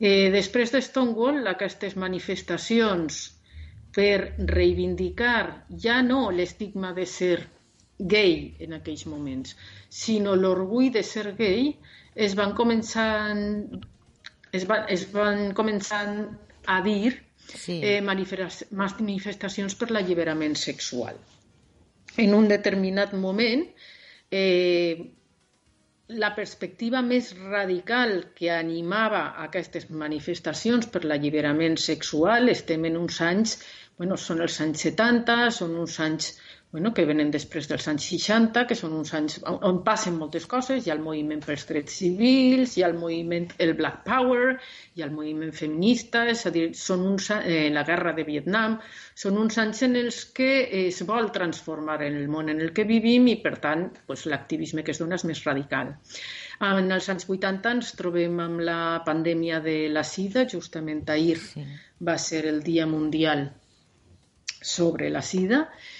Eh, 0.00 0.26
després 0.34 0.74
de 0.74 0.82
Stonewall, 0.88 1.46
aquestes 1.54 1.94
manifestacions 1.94 3.22
per 3.94 4.34
reivindicar 4.58 5.66
ja 5.86 6.02
no 6.02 6.22
l'estigma 6.34 6.94
de 6.98 7.06
ser 7.06 7.36
gay 8.00 8.56
en 8.60 8.72
aquells 8.78 9.06
moments, 9.06 9.56
sinó 9.88 10.34
l'orgull 10.36 10.90
de 10.92 11.02
ser 11.02 11.34
gay, 11.38 11.76
es 12.14 12.34
van 12.38 12.54
començar, 12.58 13.36
es 14.52 14.66
van, 14.66 14.86
es 14.88 15.06
van 15.12 15.50
començar 15.54 16.04
a 16.66 16.80
dir 16.82 17.18
Sí. 17.50 17.80
eh, 17.82 18.00
manifestacions 18.00 19.74
per 19.74 19.90
l'alliberament 19.90 20.54
sexual. 20.54 21.16
En 22.16 22.34
un 22.34 22.46
determinat 22.48 23.12
moment, 23.14 23.64
eh, 24.30 25.10
la 26.08 26.34
perspectiva 26.34 27.02
més 27.06 27.34
radical 27.38 28.32
que 28.34 28.50
animava 28.50 29.22
aquestes 29.44 29.88
manifestacions 29.90 30.88
per 30.90 31.04
l'alliberament 31.04 31.76
sexual 31.78 32.48
estem 32.48 32.84
en 32.88 32.96
uns 32.98 33.20
anys, 33.20 33.58
bueno, 33.98 34.16
són 34.16 34.40
els 34.42 34.60
anys 34.64 34.86
70, 34.88 35.50
són 35.54 35.76
uns 35.78 35.98
anys 36.00 36.32
bueno, 36.72 36.92
que 36.94 37.02
venen 37.02 37.32
després 37.34 37.66
dels 37.66 37.88
anys 37.90 38.04
60, 38.12 38.62
que 38.70 38.76
són 38.78 38.92
uns 38.94 39.10
anys 39.18 39.40
on 39.50 39.80
passen 39.86 40.14
moltes 40.20 40.44
coses, 40.50 40.84
hi 40.84 40.92
ha 40.92 40.94
el 40.94 41.02
moviment 41.02 41.42
pels 41.42 41.64
drets 41.66 41.96
civils, 41.98 42.76
hi 42.76 42.84
ha 42.84 42.90
el 42.92 42.94
moviment, 42.98 43.48
el 43.58 43.74
Black 43.80 44.04
Power, 44.06 44.54
hi 44.94 45.02
ha 45.02 45.08
el 45.08 45.16
moviment 45.16 45.50
feminista, 45.56 46.22
és 46.30 46.44
a 46.46 46.54
dir, 46.54 46.68
són 46.78 47.02
uns, 47.08 47.32
eh, 47.34 47.66
la 47.74 47.82
guerra 47.88 48.14
de 48.14 48.26
Vietnam, 48.28 48.78
són 49.18 49.42
uns 49.42 49.58
anys 49.58 49.82
en 49.88 49.98
els 49.98 50.22
que 50.36 50.52
es 50.84 51.02
vol 51.10 51.32
transformar 51.34 52.00
en 52.06 52.22
el 52.22 52.30
món 52.30 52.54
en 52.54 52.62
el 52.62 52.70
que 52.76 52.86
vivim 52.86 53.26
i, 53.34 53.40
per 53.42 53.56
tant, 53.58 53.88
pues, 54.06 54.28
l'activisme 54.30 54.86
que 54.86 54.94
es 54.94 55.02
dona 55.02 55.18
és 55.18 55.26
més 55.26 55.42
radical. 55.48 55.96
En 56.62 56.92
els 56.94 57.08
anys 57.10 57.26
80 57.26 57.78
ens 57.80 57.94
trobem 57.98 58.38
amb 58.38 58.62
la 58.62 59.00
pandèmia 59.02 59.58
de 59.64 59.80
la 59.90 60.06
sida, 60.06 60.46
justament 60.46 61.02
ahir 61.10 61.40
sí. 61.42 61.64
va 61.98 62.14
ser 62.20 62.44
el 62.46 62.62
Dia 62.62 62.86
Mundial 62.86 63.48
sobre 64.60 65.08
la 65.10 65.22
sida, 65.24 65.66
i 65.66 65.99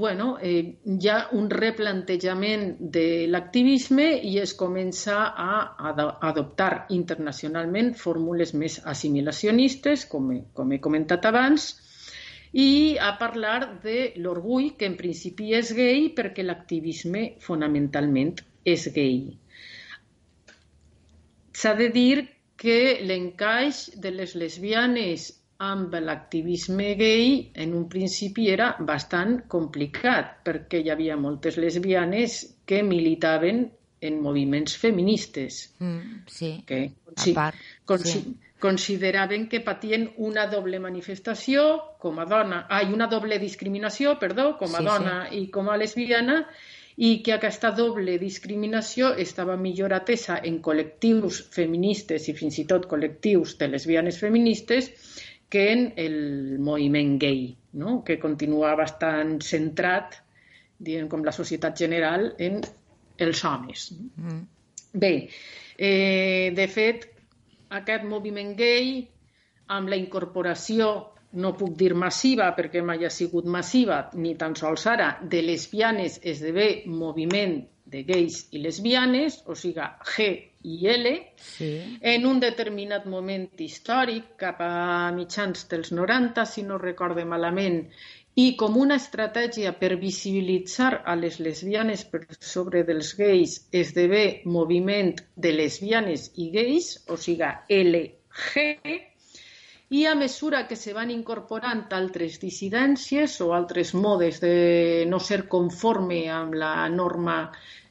bueno, 0.00 0.38
eh, 0.40 0.78
hi 0.84 1.08
ha 1.08 1.28
un 1.32 1.48
replantejament 1.50 2.76
de 2.96 3.26
l'activisme 3.28 4.06
i 4.30 4.38
es 4.38 4.54
comença 4.54 5.16
a 5.44 5.56
ad 5.90 6.00
adoptar 6.28 6.86
internacionalment 6.96 7.94
fórmules 7.94 8.54
més 8.54 8.80
assimilacionistes, 8.84 10.06
com 10.06 10.32
he, 10.32 10.40
com 10.52 10.72
he 10.72 10.80
comentat 10.80 11.26
abans, 11.26 11.68
i 12.52 12.96
a 12.98 13.12
parlar 13.18 13.80
de 13.82 14.12
l'orgull, 14.16 14.72
que 14.76 14.88
en 14.88 14.96
principi 14.96 15.52
és 15.54 15.72
gay 15.76 16.08
perquè 16.16 16.42
l'activisme 16.44 17.26
fonamentalment 17.40 18.34
és 18.64 18.88
gay. 18.94 19.20
S'ha 21.52 21.74
de 21.76 21.90
dir 21.92 22.26
que 22.56 23.00
l'encaix 23.04 23.90
de 23.96 24.10
les 24.16 24.34
lesbianes 24.34 25.30
amb 25.60 25.94
l'activisme 26.00 26.94
gay 26.96 27.50
en 27.54 27.74
un 27.76 27.88
principi 27.92 28.48
era 28.48 28.70
bastant 28.80 29.42
complicat 29.54 30.38
perquè 30.46 30.80
hi 30.80 30.88
havia 30.92 31.18
moltes 31.20 31.58
lesbianes 31.60 32.40
que 32.64 32.80
militaven 32.82 33.66
en 34.00 34.20
moviments 34.24 34.78
feministes. 34.80 35.74
Mm, 35.78 36.22
sí, 36.26 36.54
que 36.66 36.80
consi 37.04 37.34
a 37.34 37.36
part, 37.36 37.60
consi 37.84 38.16
sí. 38.16 38.34
consideraven 38.60 39.48
que 39.52 39.60
patien 39.60 40.08
una 40.16 40.46
doble 40.48 40.80
manifestació 40.80 41.68
com 42.00 42.18
a 42.20 42.28
dona, 42.28 42.64
ai, 42.68 42.88
una 42.92 43.08
doble 43.12 43.38
discriminació, 43.38 44.16
perdó, 44.20 44.54
com 44.56 44.72
a 44.74 44.80
sí, 44.80 44.88
dona 44.88 45.16
sí. 45.28 45.44
i 45.44 45.48
com 45.52 45.68
a 45.68 45.76
lesbiana, 45.80 46.40
i 47.00 47.20
que 47.24 47.32
aquesta 47.32 47.70
doble 47.76 48.16
discriminació 48.20 49.14
estava 49.22 49.56
millor 49.56 49.92
atesa 49.96 50.40
en 50.44 50.58
col·lectius 50.64 51.44
feministes 51.52 52.28
i 52.28 52.34
fins 52.36 52.58
i 52.60 52.66
tot 52.68 52.88
col·lectius 52.88 53.56
de 53.60 53.68
lesbianes 53.72 54.20
feministes 54.20 54.90
que 55.50 55.64
en 55.72 55.92
el 55.96 56.58
moviment 56.58 57.18
gay, 57.20 57.56
no? 57.72 58.00
que 58.06 58.18
continua 58.22 58.76
bastant 58.78 59.40
centrat, 59.44 60.14
diguem, 60.78 61.08
com 61.10 61.24
la 61.26 61.34
societat 61.34 61.76
general, 61.76 62.30
en 62.38 62.60
els 63.20 63.44
homes. 63.44 63.90
Mm. 64.16 64.42
Bé, 65.02 65.12
eh, 65.76 66.50
de 66.56 66.66
fet, 66.70 67.08
aquest 67.80 68.06
moviment 68.08 68.54
gay, 68.58 68.94
amb 69.74 69.90
la 69.90 69.98
incorporació, 69.98 70.90
no 71.42 71.52
puc 71.54 71.76
dir 71.78 71.92
massiva 71.94 72.48
perquè 72.56 72.82
mai 72.82 73.04
ha 73.06 73.10
sigut 73.14 73.46
massiva, 73.46 74.00
ni 74.14 74.34
tan 74.38 74.56
sols 74.58 74.86
ara, 74.90 75.12
de 75.22 75.42
lesbianes 75.46 76.18
esdevé 76.26 76.70
moviment 76.90 77.60
de 77.92 78.02
gais 78.08 78.46
i 78.54 78.62
lesbianes, 78.64 79.40
o 79.46 79.56
sigui, 79.58 79.86
G 80.12 80.28
i 80.62 80.88
L, 80.92 81.12
sí. 81.40 81.70
en 82.12 82.26
un 82.28 82.40
determinat 82.42 83.06
moment 83.10 83.48
històric, 83.66 84.34
cap 84.44 84.60
a 84.64 85.10
mitjans 85.16 85.66
dels 85.72 85.92
90, 85.96 86.46
si 86.46 86.66
no 86.68 86.78
recorde 86.78 87.24
malament, 87.24 87.82
i 88.38 88.54
com 88.60 88.76
una 88.78 88.96
estratègia 89.00 89.72
per 89.80 89.96
visibilitzar 90.00 91.02
a 91.04 91.16
les 91.18 91.40
lesbianes 91.42 92.06
per 92.12 92.22
sobre 92.52 92.84
dels 92.88 93.12
gais 93.18 93.56
esdevé 93.82 94.24
moviment 94.56 95.12
de 95.36 95.52
lesbianes 95.56 96.30
i 96.44 96.50
gais, 96.54 96.92
o 97.10 97.18
sigui, 97.18 97.50
LG, 97.82 98.66
i 99.90 100.04
a 100.06 100.14
mesura 100.14 100.68
que 100.68 100.76
se 100.78 100.92
van 100.94 101.10
incorporant 101.10 101.82
altres 101.98 102.38
dissidències 102.38 103.32
o 103.42 103.50
altres 103.56 103.90
modes 103.98 104.38
de 104.44 105.04
no 105.10 105.18
ser 105.18 105.40
conforme 105.50 106.20
amb 106.30 106.54
la 106.62 106.74
norma 106.94 107.40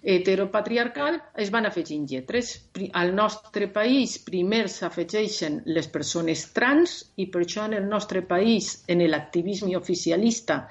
heteropatriarcal 0.02 1.20
es 1.36 1.52
van 1.52 1.68
afegint 1.68 2.08
lletres. 2.08 2.54
Al 2.94 3.14
nostre 3.16 3.68
país 3.68 4.18
primer 4.24 4.68
s'afegeixen 4.72 5.62
les 5.66 5.90
persones 5.92 6.46
trans 6.56 7.02
i 7.18 7.28
per 7.32 7.44
això 7.44 7.66
en 7.68 7.76
el 7.80 7.90
nostre 7.90 8.22
país, 8.22 8.84
en 8.88 9.04
l'activisme 9.10 9.76
oficialista, 9.78 10.68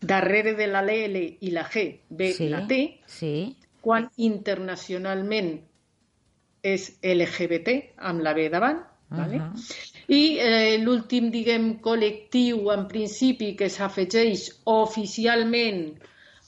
darrere 0.00 0.54
de 0.54 0.66
la 0.66 0.82
L 0.82 1.22
i 1.40 1.50
la 1.54 1.64
G 1.68 1.88
ve 2.10 2.32
sí, 2.32 2.48
la 2.48 2.66
T, 2.66 3.00
sí. 3.06 3.32
quan 3.80 4.08
internacionalment 4.16 5.54
és 6.62 6.90
LGBT 7.02 7.78
amb 8.10 8.22
la 8.22 8.34
B 8.34 8.48
davant. 8.50 8.82
Uh 9.08 9.16
-huh. 9.16 9.22
vale? 9.22 9.40
I 10.08 10.38
eh, 10.38 10.78
l'últim, 10.82 11.30
diguem, 11.30 11.80
col·lectiu 11.80 12.70
en 12.72 12.86
principi 12.88 13.54
que 13.56 13.68
s'afegeix 13.68 14.60
oficialment 14.64 15.96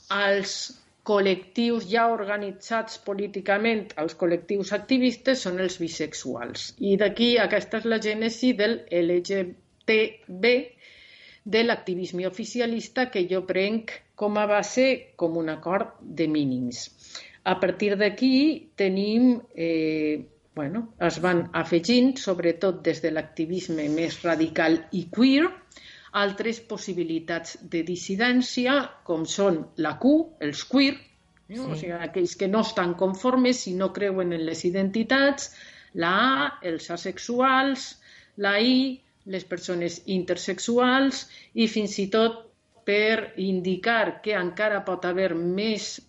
als 0.09 0.80
col·lectius 1.09 1.87
ja 1.89 2.05
organitzats 2.13 2.99
políticament, 3.05 3.87
els 4.01 4.13
col·lectius 4.19 4.73
activistes, 4.77 5.41
són 5.47 5.59
els 5.63 5.79
bisexuals. 5.81 6.67
I 6.77 6.97
d'aquí 7.01 7.31
aquesta 7.41 7.81
és 7.81 7.87
la 7.89 7.99
gènesi 8.03 8.53
del 8.59 8.77
LGTB, 8.99 10.51
de 11.43 11.63
l'activisme 11.65 12.27
oficialista 12.29 13.07
que 13.09 13.25
jo 13.29 13.41
prenc 13.49 13.95
com 14.15 14.37
a 14.37 14.45
base 14.45 15.15
com 15.17 15.39
un 15.41 15.49
acord 15.49 15.95
de 16.01 16.27
mínims. 16.29 16.83
A 17.43 17.57
partir 17.59 17.95
d'aquí 17.97 18.69
tenim, 18.77 19.41
eh, 19.55 20.21
bueno, 20.53 20.93
es 20.99 21.17
van 21.23 21.47
afegint, 21.53 22.13
sobretot 22.21 22.83
des 22.85 23.01
de 23.01 23.09
l'activisme 23.09 23.87
més 23.89 24.21
radical 24.21 24.77
i 24.91 25.07
queer, 25.09 25.47
altres 26.11 26.59
possibilitats 26.67 27.57
de 27.73 27.83
dissidència, 27.87 28.75
com 29.07 29.23
són 29.25 29.61
la 29.85 29.95
Q, 30.01 30.11
els 30.47 30.63
queer, 30.67 30.95
eh? 30.97 31.55
sí. 31.55 31.61
o 31.61 31.75
sigui, 31.75 31.93
aquells 32.07 32.35
que 32.39 32.49
no 32.51 32.63
estan 32.67 32.95
conformes 32.99 33.63
i 33.71 33.75
no 33.79 33.91
creuen 33.95 34.33
en 34.35 34.43
les 34.47 34.65
identitats, 34.67 35.51
la 36.03 36.11
A, 36.25 36.51
els 36.67 36.89
asexuals, 36.91 37.87
la 38.43 38.57
I, 38.59 38.99
les 39.31 39.43
persones 39.45 40.01
intersexuals 40.09 41.25
i 41.53 41.67
fins 41.69 41.97
i 42.01 42.07
tot 42.13 42.47
per 42.87 43.33
indicar 43.37 44.21
que 44.25 44.33
encara 44.33 44.81
pot 44.87 45.05
haver 45.05 45.29
més 45.37 45.99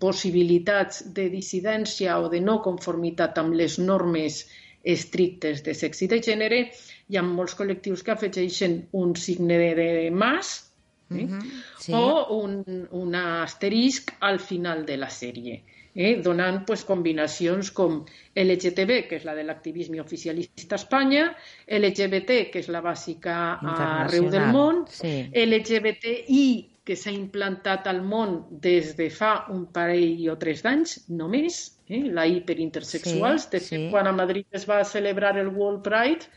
possibilitats 0.00 1.02
de 1.18 1.28
dissidència 1.28 2.16
o 2.22 2.30
de 2.32 2.40
no 2.40 2.60
conformitat 2.64 3.38
amb 3.42 3.58
les 3.60 3.76
normes 3.78 4.40
estrictes 4.84 5.64
de 5.64 5.74
sexe 5.74 6.04
i 6.04 6.08
de 6.12 6.20
gènere, 6.22 6.60
hi 7.08 7.16
ha 7.16 7.24
molts 7.24 7.56
col·lectius 7.58 8.04
que 8.04 8.12
afegeixen 8.14 8.84
un 8.92 9.16
signe 9.16 9.58
de 9.78 9.88
mas 10.12 10.74
eh? 11.10 11.14
mm 11.14 11.28
-hmm, 11.28 11.62
sí. 11.78 11.92
o 11.92 12.40
un, 12.42 12.88
un 12.90 13.14
asterisc 13.14 14.12
al 14.20 14.38
final 14.38 14.84
de 14.86 14.96
la 14.96 15.10
sèrie, 15.10 15.62
eh? 15.94 16.20
donant 16.22 16.64
pues, 16.66 16.84
combinacions 16.84 17.70
com 17.70 18.04
LGTB, 18.34 19.08
que 19.08 19.16
és 19.16 19.24
la 19.24 19.34
de 19.34 19.44
l'activisme 19.44 20.00
oficialista 20.00 20.74
a 20.74 20.80
Espanya, 20.82 21.36
LGBT, 21.66 22.50
que 22.50 22.58
és 22.58 22.68
la 22.68 22.80
bàsica 22.80 23.58
arreu 23.60 24.30
del 24.30 24.50
món, 24.52 24.84
sí. 24.88 25.30
LGBTI, 25.32 26.70
que 26.84 26.96
s'ha 26.96 27.10
implantat 27.10 27.86
al 27.86 28.02
món 28.02 28.44
des 28.50 28.96
de 28.96 29.08
fa 29.10 29.46
un 29.48 29.66
parell 29.72 30.28
o 30.28 30.36
tres 30.36 30.62
d'anys, 30.62 31.08
només, 31.08 31.73
eh? 31.88 32.02
la 32.10 32.26
hiperintersexuals. 32.26 33.46
Sí, 33.46 33.50
de 33.52 33.60
fet, 33.60 33.68
sí. 33.68 33.88
quan 33.90 34.06
a 34.06 34.12
Madrid 34.12 34.46
es 34.52 34.66
va 34.68 34.82
celebrar 34.84 35.36
el 35.38 35.48
World 35.48 35.82
Pride, 35.86 36.30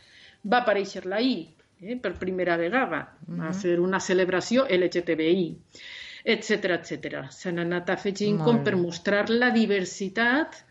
va 0.44 0.62
aparèixer 0.64 1.06
la 1.06 1.22
I, 1.22 1.38
eh? 1.82 1.98
per 2.02 2.14
primera 2.20 2.58
vegada. 2.58 3.02
Uh 3.28 3.34
-huh. 3.34 3.42
Va 3.46 3.54
ser 3.54 3.80
una 3.80 4.00
celebració 4.00 4.68
LGTBI, 4.70 5.56
etc 6.24 6.52
etc. 6.78 7.28
S'han 7.32 7.60
anat 7.60 7.90
afegint 7.90 8.40
com 8.44 8.64
per 8.64 8.76
mostrar 8.76 9.30
la 9.30 9.52
diversitat 9.52 10.64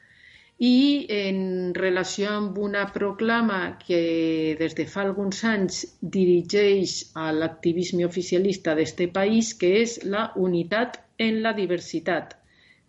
i 0.58 1.06
en 1.12 1.74
relació 1.74 2.30
amb 2.30 2.58
una 2.58 2.86
proclama 2.92 3.78
que 3.78 4.56
des 4.58 4.74
de 4.74 4.86
fa 4.86 5.02
alguns 5.02 5.44
anys 5.44 5.98
dirigeix 6.00 7.10
a 7.14 7.30
l'activisme 7.32 8.06
oficialista 8.06 8.74
d'aquest 8.74 9.12
país, 9.12 9.52
que 9.54 9.82
és 9.82 9.98
la 10.04 10.32
unitat 10.36 10.98
en 11.18 11.42
la 11.42 11.52
diversitat. 11.52 12.36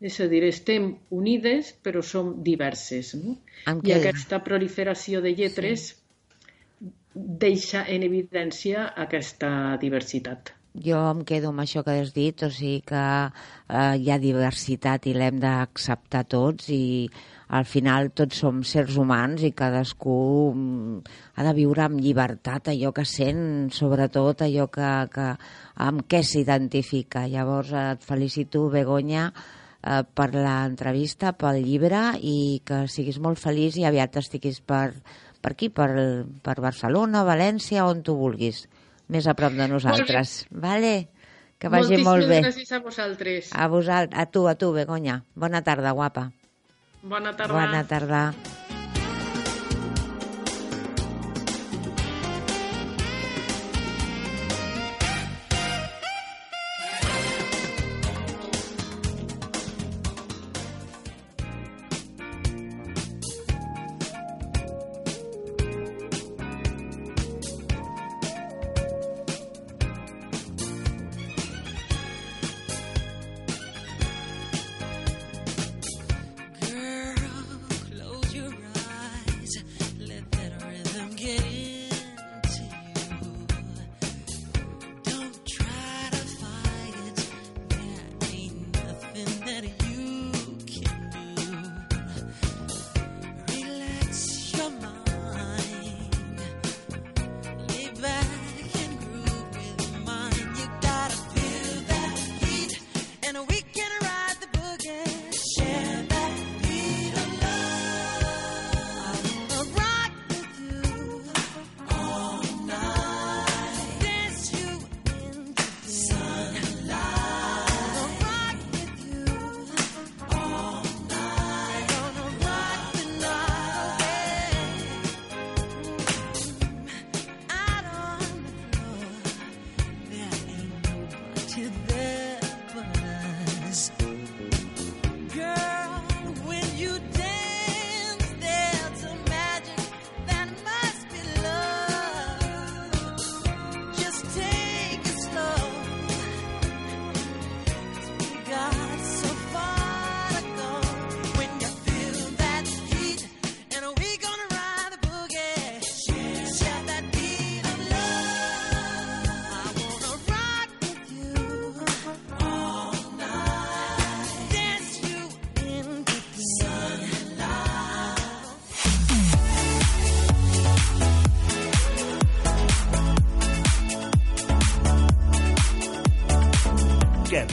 És 0.01 0.19
a 0.21 0.27
dir, 0.29 0.43
estem 0.45 0.91
unides 1.09 1.71
però 1.83 2.03
som 2.05 2.35
diverses. 2.45 3.15
No? 3.17 3.37
I 3.83 3.95
aquesta 3.95 4.43
proliferació 4.45 5.23
de 5.25 5.33
lletres 5.33 5.87
sí. 5.89 6.91
deixa 7.15 7.81
en 7.89 8.05
evidència 8.05 8.91
aquesta 9.07 9.49
diversitat. 9.81 10.53
Jo 10.85 10.99
em 11.09 11.23
quedo 11.25 11.49
amb 11.49 11.63
això 11.63 11.81
que 11.81 11.95
has 11.97 12.11
dit, 12.13 12.43
o 12.45 12.51
sigui 12.53 12.83
que 12.85 13.01
eh, 13.01 13.95
hi 13.97 14.11
ha 14.13 14.19
diversitat 14.21 15.07
i 15.09 15.15
l'hem 15.17 15.39
d'acceptar 15.41 16.23
tots 16.29 16.69
i 16.69 17.07
al 17.57 17.65
final 17.65 18.11
tots 18.11 18.43
som 18.43 18.59
sers 18.67 18.97
humans 18.99 19.41
i 19.47 19.53
cadascú 19.57 20.17
mm, 20.53 20.97
ha 21.33 21.45
de 21.47 21.53
viure 21.57 21.85
amb 21.85 22.01
llibertat 22.03 22.69
allò 22.73 22.91
que 22.93 23.07
sent, 23.09 23.71
sobretot 23.73 24.43
allò 24.45 24.67
que, 24.69 24.91
que 25.13 25.29
amb 25.87 26.05
què 26.11 26.21
s'identifica. 26.21 27.25
Llavors 27.31 27.71
et 27.73 28.05
felicito, 28.05 28.67
Begoña, 28.69 29.31
eh, 29.87 30.03
per 30.13 30.29
l'entrevista, 30.35 31.31
pel 31.33 31.61
llibre 31.63 32.01
i 32.19 32.61
que 32.67 32.83
siguis 32.91 33.21
molt 33.23 33.39
feliç 33.39 33.79
i 33.79 33.87
aviat 33.87 34.19
estiguis 34.19 34.59
per, 34.59 34.91
per 35.41 35.53
aquí, 35.55 35.69
per, 35.71 35.89
per 36.43 36.57
Barcelona, 36.59 37.23
València, 37.27 37.87
on 37.87 38.03
tu 38.03 38.17
vulguis 38.19 38.65
més 39.07 39.27
a 39.27 39.35
prop 39.39 39.55
de 39.55 39.69
nosaltres. 39.71 40.41
Vale? 40.51 41.07
Que 41.57 41.71
vagi 41.73 41.95
Moltíssimes 41.97 42.05
molt 42.05 42.29
bé. 42.29 42.41
gràcies 42.45 42.71
a 42.75 42.79
vosaltres. 42.83 43.49
A, 43.55 43.67
vosal, 43.71 44.11
a 44.13 44.27
tu, 44.29 44.45
a 44.51 44.53
tu, 44.59 44.73
Begoña. 44.75 45.23
Bona 45.33 45.63
tarda, 45.65 45.95
guapa. 45.97 46.29
Bona 47.01 47.33
tarda. 47.33 47.53
Bona 47.53 47.83
tarda. 47.87 48.66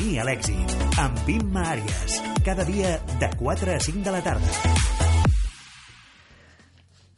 Camí 0.04 0.18
a 0.20 0.24
l'èxit, 0.28 0.72
amb 1.00 1.28
Imma 1.32 1.62
Àries. 1.72 2.18
Cada 2.44 2.60
dia 2.68 2.90
de 3.16 3.28
4 3.40 3.70
a 3.72 3.76
5 3.80 4.02
de 4.04 4.12
la 4.12 4.18
tarda. 4.20 4.50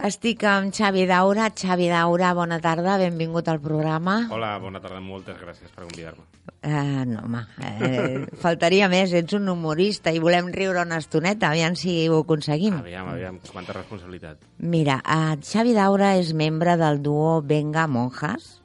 Estic 0.06 0.44
amb 0.46 0.70
Xavi 0.70 1.02
Daura. 1.10 1.48
Xavi 1.50 1.88
Daura, 1.90 2.28
bona 2.38 2.60
tarda, 2.62 2.94
benvingut 3.00 3.50
al 3.50 3.58
programa. 3.64 4.14
Hola, 4.30 4.52
bona 4.62 4.78
tarda, 4.78 5.00
moltes 5.02 5.34
gràcies 5.40 5.72
per 5.74 5.82
convidar-me. 5.82 6.22
Uh, 6.62 7.02
no, 7.10 7.24
home, 7.26 7.40
eh, 7.58 8.22
faltaria 8.38 8.86
més, 8.92 9.10
ets 9.18 9.34
un 9.34 9.50
humorista 9.50 10.14
i 10.14 10.22
volem 10.22 10.52
riure 10.54 10.84
una 10.86 11.00
estoneta, 11.02 11.50
aviam 11.50 11.74
si 11.74 11.96
ho 12.06 12.20
aconseguim. 12.22 12.78
Aviam, 12.84 13.10
aviam, 13.16 13.40
quanta 13.50 13.74
responsabilitat. 13.80 14.46
Mira, 14.62 15.00
uh, 15.02 15.34
Xavi 15.42 15.74
Daura 15.74 16.14
és 16.22 16.30
membre 16.38 16.78
del 16.78 17.02
duo 17.02 17.40
Venga 17.42 17.88
Monjas, 17.90 18.60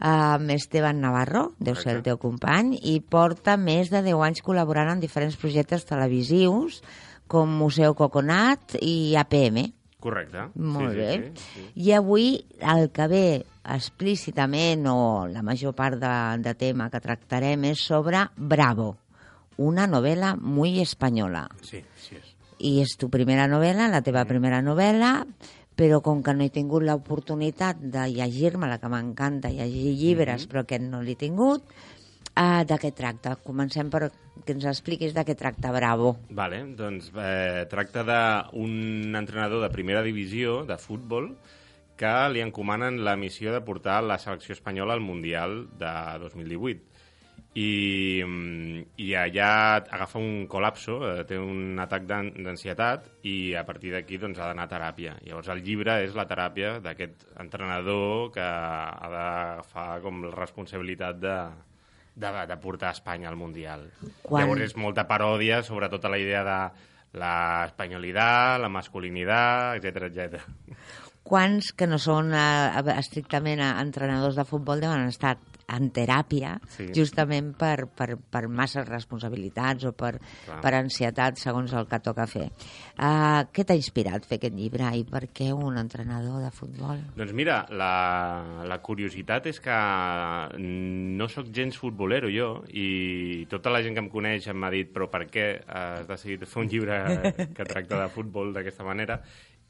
amb 0.00 0.50
Esteban 0.54 1.00
Navarro, 1.00 1.52
deu 1.62 1.76
ser 1.78 1.96
el 1.98 2.02
teu 2.06 2.18
company, 2.20 2.74
i 2.82 2.98
porta 3.00 3.56
més 3.60 3.92
de 3.92 4.02
10 4.04 4.24
anys 4.26 4.42
col·laborant 4.44 4.90
en 4.92 5.02
diferents 5.02 5.38
projectes 5.40 5.86
televisius, 5.88 6.80
com 7.30 7.48
Museu 7.48 7.94
Coconut 7.96 8.76
i 8.82 9.14
APM. 9.16 9.64
Correcte. 10.04 10.50
Molt 10.60 10.92
sí, 10.92 10.98
bé. 10.98 11.12
Sí, 11.14 11.44
sí, 11.46 11.62
sí. 11.62 11.86
I 11.86 11.94
avui 11.96 12.26
el 12.60 12.90
que 12.92 13.08
ve 13.08 13.24
explícitament, 13.64 14.84
o 14.92 15.24
la 15.30 15.42
major 15.42 15.72
part 15.76 15.96
de, 16.00 16.12
de 16.44 16.52
tema 16.60 16.90
que 16.92 17.00
tractarem, 17.00 17.64
és 17.70 17.80
sobre 17.80 18.26
Bravo, 18.36 18.90
una 19.56 19.88
novel·la 19.88 20.34
muy 20.36 20.80
espanyola. 20.82 21.46
Sí, 21.62 21.80
sí 21.96 22.18
és. 22.20 22.30
I 22.64 22.78
és 22.84 22.94
tu 23.00 23.08
primera 23.10 23.48
novel·la, 23.50 23.88
la 23.90 24.02
teva 24.04 24.22
primera 24.28 24.60
novel·la, 24.64 25.16
però 25.74 26.00
com 26.04 26.22
que 26.22 26.34
no 26.34 26.44
he 26.44 26.52
tingut 26.54 26.84
l'oportunitat 26.86 27.80
de 27.94 28.06
llegir-me, 28.12 28.68
la 28.70 28.78
que 28.82 28.90
m'encanta 28.90 29.50
llegir 29.50 29.94
llibres, 29.98 30.46
però 30.50 30.62
aquest 30.62 30.86
no 30.86 31.02
l'he 31.02 31.16
tingut, 31.18 31.66
uh, 32.38 32.62
de 32.66 32.78
què 32.80 32.92
tracta? 32.94 33.34
Comencem 33.42 33.90
per 33.90 34.08
que 34.44 34.54
ens 34.54 34.66
expliquis 34.70 35.14
de 35.14 35.24
què 35.26 35.36
tracta 35.38 35.72
Bravo. 35.74 36.14
Vale, 36.34 36.62
doncs 36.78 37.10
eh, 37.14 37.66
tracta 37.70 38.02
d'un 38.06 39.14
entrenador 39.14 39.62
de 39.62 39.70
primera 39.70 40.02
divisió 40.02 40.62
de 40.66 40.78
futbol 40.78 41.30
que 41.98 42.12
li 42.34 42.42
encomanen 42.42 43.04
la 43.06 43.14
missió 43.16 43.52
de 43.54 43.62
portar 43.62 44.00
la 44.02 44.18
selecció 44.18 44.54
espanyola 44.56 44.96
al 44.96 45.04
Mundial 45.04 45.68
de 45.78 45.94
2018. 46.24 46.93
I, 47.54 48.22
mm, 48.26 48.80
i 48.98 49.12
allà 49.14 49.76
agafa 49.78 50.18
un 50.18 50.48
col·lapso, 50.50 50.96
eh, 51.06 51.24
té 51.28 51.36
un 51.38 51.78
atac 51.78 52.02
d'an- 52.08 52.32
d'ansietat 52.42 53.04
i 53.30 53.54
a 53.54 53.62
partir 53.64 53.92
d'aquí 53.94 54.18
doncs, 54.18 54.38
ha 54.42 54.48
d'anar 54.50 54.64
a 54.66 54.72
teràpia. 54.72 55.12
Llavors 55.22 55.48
el 55.54 55.62
llibre 55.62 56.00
és 56.02 56.16
la 56.18 56.26
teràpia 56.26 56.80
d'aquest 56.82 57.22
entrenador 57.38 58.32
que 58.34 58.42
ha 58.42 59.08
d'agafar 59.12 60.00
com 60.02 60.24
la 60.24 60.32
responsabilitat 60.34 61.20
de, 61.22 61.36
de, 62.16 62.32
de 62.50 62.56
portar 62.58 62.90
Espanya 62.90 63.28
al 63.30 63.36
Mundial. 63.38 63.86
Quan- 64.22 64.42
Llavors 64.48 64.66
és 64.66 64.74
molta 64.76 65.06
paròdia 65.06 65.62
sobre 65.62 65.88
tota 65.88 66.08
la 66.10 66.18
idea 66.18 66.42
de 66.42 66.58
l'espanyolitat, 67.22 68.60
la 68.60 68.68
masculinitat, 68.68 69.78
etc 69.78 70.08
etc. 70.10 70.42
Quants 71.24 71.70
que 71.72 71.86
no 71.88 71.96
són 72.02 72.34
eh, 72.34 72.96
estrictament 72.98 73.62
eh, 73.62 73.70
entrenadors 73.80 74.36
de 74.36 74.44
futbol 74.44 74.80
deuen 74.82 75.06
estar 75.08 75.36
en 75.68 75.90
teràpia 75.94 76.58
Sí. 76.74 76.88
justament 76.94 77.52
per, 77.56 77.86
per, 77.88 78.16
per 78.18 78.48
masses 78.48 78.86
responsabilitats 78.88 79.84
o 79.88 79.92
per, 79.92 80.18
Clar. 80.44 80.60
per 80.62 80.74
ansietat 80.74 81.38
segons 81.40 81.72
el 81.72 81.86
que 81.88 82.00
toca 82.04 82.26
fer. 82.26 82.48
Uh, 82.98 83.44
què 83.54 83.64
t'ha 83.64 83.76
inspirat 83.78 84.26
fer 84.26 84.38
aquest 84.38 84.54
llibre 84.56 84.90
i 84.96 85.04
per 85.08 85.26
què 85.34 85.50
un 85.54 85.78
entrenador 85.80 86.42
de 86.44 86.50
futbol? 86.54 87.00
Doncs 87.16 87.32
mira, 87.32 87.62
la, 87.70 87.92
la 88.66 88.78
curiositat 88.84 89.46
és 89.50 89.60
que 89.60 89.78
no 90.58 91.28
sóc 91.28 91.48
gens 91.54 91.78
futbolero 91.78 92.28
jo 92.32 92.50
i 92.72 93.46
tota 93.50 93.72
la 93.72 93.82
gent 93.84 93.96
que 93.96 94.02
em 94.04 94.10
coneix 94.12 94.48
m'ha 94.54 94.70
dit 94.74 94.90
però 94.94 95.08
per 95.10 95.24
què 95.30 95.46
has 95.66 96.06
decidit 96.08 96.46
fer 96.48 96.62
un 96.64 96.70
llibre 96.70 97.00
que 97.56 97.64
tracta 97.68 98.02
de 98.02 98.08
futbol 98.12 98.52
d'aquesta 98.54 98.84
manera 98.86 99.20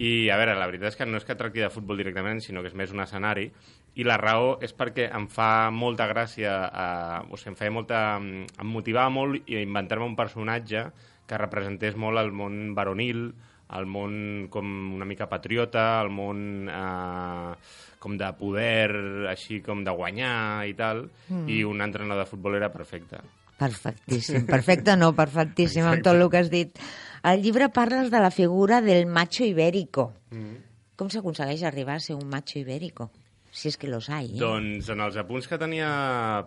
I, 0.03 0.29
a 0.29 0.37
veure, 0.41 0.57
la 0.59 0.67
veritat 0.67 0.91
és 0.91 0.99
que 0.99 1.07
no 1.07 1.21
és 1.21 1.27
que 1.27 1.37
tracti 1.39 1.63
de 1.63 1.71
futbol 1.71 2.01
directament, 2.01 2.41
sinó 2.43 2.63
que 2.63 2.73
és 2.73 2.75
més 2.75 2.91
un 2.91 3.05
escenari, 3.05 3.47
i 3.95 4.07
la 4.07 4.19
raó 4.19 4.57
és 4.65 4.75
perquè 4.75 5.07
em 5.15 5.29
fa 5.31 5.71
molta 5.71 6.09
gràcia, 6.11 6.55
eh, 6.67 7.19
o 7.31 7.39
sigui, 7.39 7.53
em 7.53 7.59
feia 7.61 7.75
molta... 7.75 8.01
em 8.19 8.71
motivava 8.75 9.13
molt 9.15 9.47
i 9.47 9.61
inventar-me 9.63 10.09
un 10.09 10.17
personatge 10.19 10.89
que 11.29 11.41
representés 11.41 11.95
molt 11.97 12.19
el 12.21 12.33
món 12.35 12.75
varonil, 12.75 13.29
el 13.75 13.87
món 13.87 14.49
com 14.53 14.67
una 14.97 15.07
mica 15.09 15.29
patriota, 15.31 16.03
el 16.03 16.11
món 16.13 16.69
eh, 16.69 17.55
com 18.03 18.19
de 18.21 18.29
poder, 18.37 18.91
així 19.31 19.63
com 19.65 19.87
de 19.87 19.95
guanyar 19.95 20.67
i 20.69 20.75
tal, 20.77 21.07
mm. 21.31 21.49
i 21.49 21.63
un 21.65 21.81
entrenador 21.87 22.27
de 22.27 22.31
futbol 22.35 22.59
era 22.59 22.73
perfecte. 22.75 23.23
Perfectíssim. 23.55 24.45
Perfecte 24.51 24.97
no, 24.99 25.13
perfectíssim, 25.17 25.87
amb 25.87 26.03
tot 26.05 26.19
el 26.19 26.27
que 26.31 26.43
has 26.43 26.51
dit. 26.53 26.81
Al 27.25 27.41
llibre 27.41 27.71
parles 27.73 28.11
de 28.13 28.21
la 28.21 28.31
figura 28.31 28.83
del 28.85 29.07
macho 29.07 29.47
ibérico. 29.49 30.11
Mm. 30.29 30.59
Com 31.01 31.09
s'aconsegueix 31.09 31.63
arribar 31.65 31.97
a 31.97 32.03
ser 32.05 32.19
un 32.19 32.29
macho 32.29 32.59
ibérico? 32.61 33.09
Si 33.55 33.71
és 33.71 33.79
que 33.79 33.89
los 33.89 34.11
hay, 34.11 34.33
eh? 34.35 34.41
Doncs 34.43 34.91
en 34.91 35.01
els 35.01 35.17
apunts 35.17 35.47
que 35.49 35.57
tenia 35.63 35.89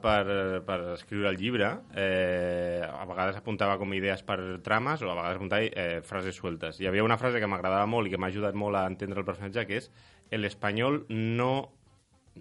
per, 0.03 0.59
per 0.67 0.77
escriure 0.93 1.31
el 1.31 1.39
llibre, 1.39 1.69
eh, 1.95 2.83
a 2.83 3.05
vegades 3.09 3.39
apuntava 3.39 3.79
com 3.79 3.95
idees 3.95 4.21
per 4.27 4.37
trames 4.61 5.01
o 5.01 5.09
a 5.09 5.15
vegades 5.15 5.39
apuntava 5.39 5.65
eh, 5.65 6.01
frases 6.05 6.37
sueltes. 6.37 6.77
Hi 6.77 6.91
havia 6.91 7.07
una 7.07 7.17
frase 7.17 7.39
que 7.41 7.49
m'agradava 7.49 7.87
molt 7.89 8.05
i 8.05 8.13
que 8.13 8.19
m'ha 8.21 8.29
ajudat 8.29 8.59
molt 8.59 8.77
a 8.77 8.85
entendre 8.91 9.23
el 9.23 9.25
personatge, 9.25 9.65
que 9.65 9.79
és 9.81 9.89
el 10.29 10.45
espanyol 10.45 11.05
no... 11.09 11.53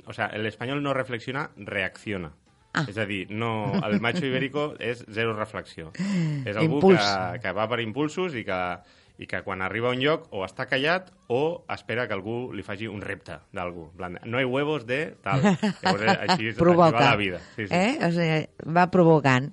O 0.04 0.12
sea, 0.12 0.26
el 0.36 0.44
espanyol 0.44 0.82
no 0.84 0.92
reflexiona, 0.92 1.48
reacciona. 1.56 2.34
Ah. 2.76 2.84
És 2.88 2.98
a 3.00 3.06
dir, 3.08 3.24
no, 3.32 3.72
el 3.86 3.98
macho 4.04 4.26
ibérico 4.28 4.74
és 4.78 5.02
zero 5.08 5.32
reflexió. 5.32 5.90
És 6.44 6.54
algú 6.56 6.76
Impuls. 6.82 7.00
que, 7.00 7.40
que 7.40 7.52
va 7.56 7.66
per 7.68 7.80
impulsos 7.80 8.34
i 8.36 8.44
que, 8.44 8.60
i 9.18 9.24
que 9.26 9.40
quan 9.46 9.62
arriba 9.64 9.88
a 9.88 9.94
un 9.96 10.02
lloc 10.02 10.26
o 10.36 10.42
està 10.44 10.66
callat 10.68 11.08
o 11.32 11.64
espera 11.72 12.04
que 12.06 12.12
algú 12.12 12.52
li 12.52 12.62
faci 12.62 12.84
un 12.86 13.00
repte 13.00 13.38
d'algú. 13.56 13.86
No 14.26 14.36
hay 14.38 14.44
huevos 14.44 14.84
de 14.86 15.16
tal. 15.24 15.40
Llavors, 15.42 16.02
eh, 16.04 16.16
així, 16.28 16.48
és, 16.52 16.58
Provoca. 16.60 17.00
la 17.00 17.16
vida. 17.16 17.40
Sí, 17.56 17.64
sí. 17.66 17.72
Eh? 17.74 17.96
O 18.04 18.10
sigui, 18.12 18.72
va 18.76 18.84
provocant. 18.92 19.48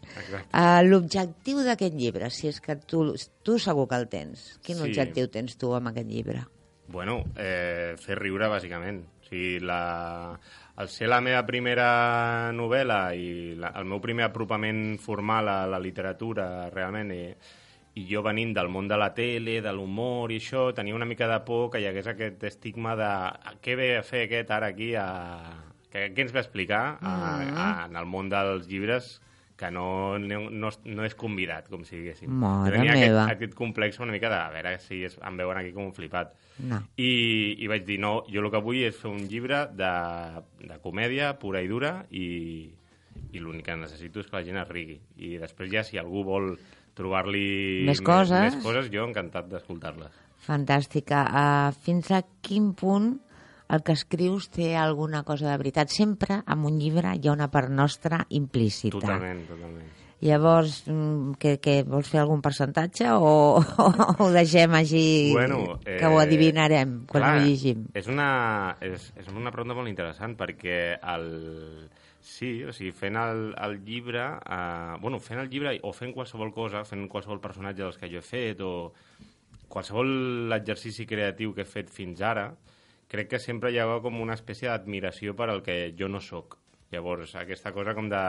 Uh, 0.52 0.82
L'objectiu 0.84 1.64
d'aquest 1.64 1.96
llibre, 1.96 2.28
si 2.30 2.50
és 2.52 2.60
que 2.60 2.76
tu, 2.76 3.14
tu 3.42 3.56
segur 3.58 3.88
que 3.88 3.96
el 4.04 4.10
tens. 4.12 4.60
Quin 4.62 4.82
Sí. 4.82 4.90
objectiu 4.90 5.32
tens 5.32 5.56
tu 5.58 5.72
amb 5.74 5.94
aquest 5.94 6.12
llibre? 6.12 6.44
Bueno, 6.92 7.22
eh, 7.40 7.96
fer 8.04 8.20
riure, 8.20 8.52
bàsicament. 8.52 9.00
O 9.24 9.30
sigui, 9.30 9.62
la... 9.64 10.38
al 10.76 10.90
ser 10.90 11.08
la 11.08 11.20
meva 11.22 11.44
primera 11.46 12.52
novel·la 12.56 13.02
i 13.14 13.54
la, 13.60 13.74
el 13.78 13.86
meu 13.90 14.02
primer 14.02 14.26
apropament 14.26 14.98
formal 15.02 15.50
a 15.50 15.58
la 15.70 15.80
literatura, 15.82 16.70
realment, 16.74 17.12
i, 17.14 17.28
i 18.02 18.06
jo 18.10 18.24
venint 18.26 18.56
del 18.58 18.72
món 18.74 18.88
de 18.90 18.98
la 18.98 19.12
tele, 19.14 19.60
de 19.62 19.74
l'humor 19.76 20.34
i 20.34 20.40
això, 20.42 20.72
tenia 20.74 20.98
una 20.98 21.10
mica 21.10 21.30
de 21.30 21.40
por 21.46 21.70
que 21.72 21.84
hi 21.84 21.86
hagués 21.90 22.10
aquest 22.10 22.48
estigma 22.50 22.96
de 22.98 23.12
què 23.62 23.78
ve 23.78 23.92
a 24.00 24.08
fer 24.08 24.26
aquest 24.28 24.52
ara 24.52 24.74
aquí 24.74 24.96
a... 24.98 25.08
Què, 25.94 26.08
què 26.10 26.24
ens 26.24 26.32
va 26.34 26.42
explicar 26.42 26.82
a, 27.06 27.12
a, 27.38 27.66
en 27.86 28.00
el 28.00 28.08
món 28.10 28.32
dels 28.32 28.66
llibres 28.66 29.20
que 29.58 29.70
no, 29.72 30.18
no, 30.20 30.40
no, 30.50 30.70
no 30.86 31.06
és 31.06 31.16
convidat, 31.20 31.68
com 31.70 31.84
si 31.86 31.98
diguéssim. 32.00 32.32
Mare 32.42 32.78
tenia 32.78 32.96
meva. 32.98 33.26
Aquest, 33.28 33.36
aquest 33.38 33.58
complex 33.58 34.00
una 34.02 34.16
mica 34.16 34.32
de 34.32 34.40
a 34.40 34.50
veure 34.54 34.76
si 34.82 35.04
es, 35.06 35.18
em 35.22 35.38
veuen 35.40 35.60
aquí 35.60 35.74
com 35.76 35.88
un 35.88 35.94
flipat. 35.94 36.34
No. 36.70 36.82
I, 36.98 37.12
I 37.62 37.70
vaig 37.70 37.86
dir, 37.88 38.00
no, 38.02 38.16
jo 38.30 38.42
el 38.42 38.50
que 38.54 38.62
vull 38.66 38.82
és 38.88 38.98
fer 38.98 39.12
un 39.12 39.26
llibre 39.30 39.66
de, 39.78 39.92
de 40.64 40.80
comèdia 40.84 41.34
pura 41.42 41.62
i 41.62 41.70
dura 41.70 42.00
i, 42.10 42.28
i 43.34 43.42
l'únic 43.42 43.68
que 43.70 43.78
necessito 43.78 44.24
és 44.24 44.30
que 44.30 44.40
la 44.40 44.46
gent 44.48 44.62
es 44.64 44.72
rigui. 44.72 44.98
I 45.22 45.36
després 45.42 45.72
ja, 45.74 45.86
si 45.86 46.02
algú 46.02 46.26
vol 46.28 46.56
trobar-li 46.98 47.84
Més 47.88 48.02
coses. 48.06 48.34
més, 48.40 48.58
més 48.58 48.66
coses, 48.66 48.90
jo 48.94 49.06
encantat 49.08 49.50
d'escoltar-les. 49.50 50.18
Fantàstica. 50.44 51.24
Uh, 51.30 51.78
fins 51.86 52.12
a 52.12 52.22
quin 52.44 52.74
punt 52.78 53.14
el 53.74 53.84
que 53.84 53.96
escrius 53.98 54.50
té 54.54 54.74
alguna 54.78 55.24
cosa 55.28 55.50
de 55.50 55.58
veritat? 55.58 55.90
Sempre 55.90 56.42
en 56.46 56.64
un 56.70 56.80
llibre 56.80 57.16
hi 57.18 57.28
ha 57.28 57.36
una 57.36 57.50
part 57.52 57.72
nostra 57.74 58.24
implícita. 58.30 59.00
Totalment, 59.00 59.46
totalment. 59.50 59.92
Llavors, 60.24 60.86
mm, 60.88 61.34
que, 61.36 61.58
que 61.60 61.82
vols 61.84 62.08
fer 62.08 62.22
algun 62.22 62.40
percentatge 62.44 63.10
o, 63.12 63.60
o 63.60 63.88
ho 64.24 64.30
deixem 64.32 64.72
així 64.78 65.04
Bueno, 65.34 65.80
que 65.84 65.98
eh, 65.98 66.08
ho 66.08 66.22
adivinarem 66.22 67.02
quan 67.10 67.26
clar, 67.26 67.34
ho 67.42 67.44
llegim? 67.44 67.90
És 68.00 68.08
una, 68.08 68.30
és, 68.80 69.10
és 69.20 69.28
una 69.34 69.52
pregunta 69.52 69.76
molt 69.76 69.92
interessant 69.92 70.38
perquè 70.40 70.78
el, 71.16 71.28
sí, 72.24 72.54
o 72.64 72.72
sigui, 72.72 72.94
fent 72.96 73.20
el, 73.20 73.44
el 73.68 73.76
llibre, 73.84 74.24
eh, 74.40 74.96
bueno, 75.04 75.20
fent 75.20 75.44
el 75.44 75.52
llibre 75.52 75.76
o 75.84 75.92
fent 75.98 76.16
qualsevol 76.16 76.54
cosa, 76.56 76.86
fent 76.88 77.04
qualsevol 77.12 77.44
personatge 77.44 77.84
dels 77.84 78.00
que 78.00 78.12
jo 78.14 78.24
he 78.24 78.26
fet 78.26 78.64
o 78.64 78.72
qualsevol 79.68 80.56
exercici 80.56 81.10
creatiu 81.10 81.52
que 81.52 81.66
he 81.66 81.70
fet 81.70 81.92
fins 81.92 82.24
ara, 82.24 82.48
crec 83.14 83.30
que 83.36 83.40
sempre 83.40 83.70
hi 83.70 83.78
ha 83.78 83.86
com 84.02 84.20
una 84.24 84.34
espècie 84.34 84.72
d'admiració 84.72 85.36
per 85.38 85.52
al 85.52 85.62
que 85.66 85.94
jo 86.00 86.10
no 86.10 86.22
sóc. 86.22 86.58
Llavors, 86.94 87.36
aquesta 87.38 87.72
cosa 87.74 87.94
com 87.98 88.10
de 88.10 88.22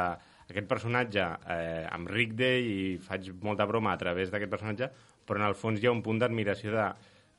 aquest 0.44 0.68
personatge 0.68 1.24
eh, 1.54 1.84
em 1.88 2.04
ric 2.10 2.34
d'ell 2.36 2.68
i 2.68 2.78
faig 3.00 3.30
molta 3.44 3.66
broma 3.68 3.94
a 3.94 4.00
través 4.00 4.32
d'aquest 4.32 4.52
personatge, 4.52 4.90
però 5.24 5.40
en 5.40 5.46
el 5.48 5.56
fons 5.56 5.80
hi 5.80 5.88
ha 5.88 5.94
un 5.94 6.02
punt 6.04 6.20
d'admiració 6.20 6.72
de, 6.76 6.88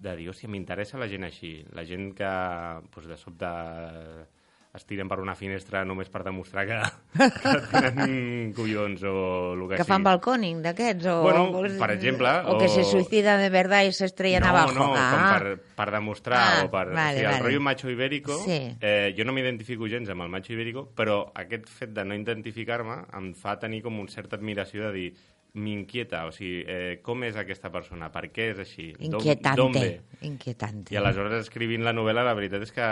de 0.07 0.15
dir, 0.17 0.29
hòstia, 0.31 0.49
m'interessa 0.49 1.01
la 1.01 1.09
gent 1.11 1.27
així, 1.27 1.53
la 1.77 1.85
gent 1.85 2.11
que 2.17 2.31
pues, 2.93 3.09
de 3.09 3.17
sobte 3.21 3.51
es 4.75 4.85
tiren 4.85 5.07
per 5.07 5.19
una 5.23 5.35
finestra 5.35 5.85
només 5.87 6.09
per 6.11 6.21
demostrar 6.25 6.65
que, 6.67 6.77
que 7.15 7.51
tenen 7.71 8.51
collons 8.55 9.03
o 9.07 9.53
el 9.53 9.61
que, 9.69 9.75
Que 9.75 9.83
sigui. 9.83 9.87
fan 9.93 10.03
balconing 10.03 10.61
d'aquests? 10.65 11.05
O, 11.07 11.21
Bueno, 11.23 11.45
per 11.79 11.91
exemple, 11.95 12.29
O, 12.51 12.57
que 12.59 12.65
o- 12.65 12.69
se 12.69 12.83
suicidan 12.83 13.39
de 13.41 13.49
verdad 13.49 13.83
y 13.85 13.91
se 13.93 14.05
estrellan 14.05 14.43
no, 14.43 14.49
abajo. 14.49 14.73
No, 14.73 14.93
ah. 14.95 15.11
com 15.11 15.23
per, 15.39 15.59
per 15.75 15.91
demostrar 15.91 16.39
Ah, 16.61 16.65
o 16.65 16.71
per... 16.71 16.89
vale, 16.91 16.99
o 16.99 17.13
sigui, 17.15 17.25
el 17.25 17.31
vale. 17.31 17.43
rotllo 17.43 17.61
macho 17.61 17.89
ibérico, 17.89 18.37
Sí. 18.43 18.75
eh, 18.81 19.13
jo 19.17 19.23
no 19.25 19.31
m'identifico 19.33 19.87
gens 19.87 20.09
amb 20.09 20.21
el 20.27 20.29
macho 20.29 20.51
ibérico, 20.53 20.89
però 20.95 21.31
aquest 21.33 21.69
fet 21.69 21.93
de 21.95 22.03
no 22.05 22.13
identificar-me 22.15 22.99
em 23.15 23.31
fa 23.33 23.55
tenir 23.59 23.81
com 23.81 23.97
un 23.99 24.07
certa 24.11 24.35
admiració 24.35 24.89
de 24.89 24.91
dir 24.91 25.07
m'inquieta, 25.55 26.25
o 26.27 26.33
sigui, 26.35 26.65
eh, 26.67 26.99
com 27.01 27.23
és 27.23 27.37
aquesta 27.39 27.69
persona, 27.71 28.09
per 28.11 28.25
què 28.27 28.49
és 28.51 28.59
així, 28.59 28.89
d'on- 28.99 29.23
ve? 29.79 30.01
Inquietante. 30.27 30.93
I 30.93 30.97
aleshores 30.99 31.45
escrivint 31.45 31.81
la 31.85 31.93
novel·la 31.95 32.25
la 32.27 32.33
veritat 32.35 32.61
és 32.67 32.73
que 32.75 32.83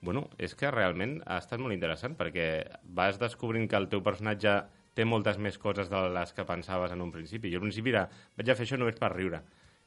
bueno, 0.00 0.28
és 0.38 0.54
que 0.54 0.70
realment 0.70 1.20
ha 1.26 1.38
estat 1.40 1.60
molt 1.62 1.74
interessant 1.74 2.16
perquè 2.18 2.64
vas 2.84 3.18
descobrint 3.18 3.68
que 3.70 3.76
el 3.80 3.88
teu 3.88 4.02
personatge 4.04 4.56
té 4.96 5.04
moltes 5.04 5.36
més 5.38 5.58
coses 5.58 5.90
de 5.92 6.02
les 6.14 6.32
que 6.32 6.44
pensaves 6.48 6.92
en 6.92 7.02
un 7.04 7.10
principi. 7.12 7.50
Jo 7.52 7.58
al 7.58 7.66
principi 7.66 7.90
era, 7.92 8.06
vaig 8.36 8.50
a 8.50 8.54
fer 8.56 8.64
això 8.64 8.78
només 8.80 8.96
per 9.00 9.10
riure, 9.12 9.42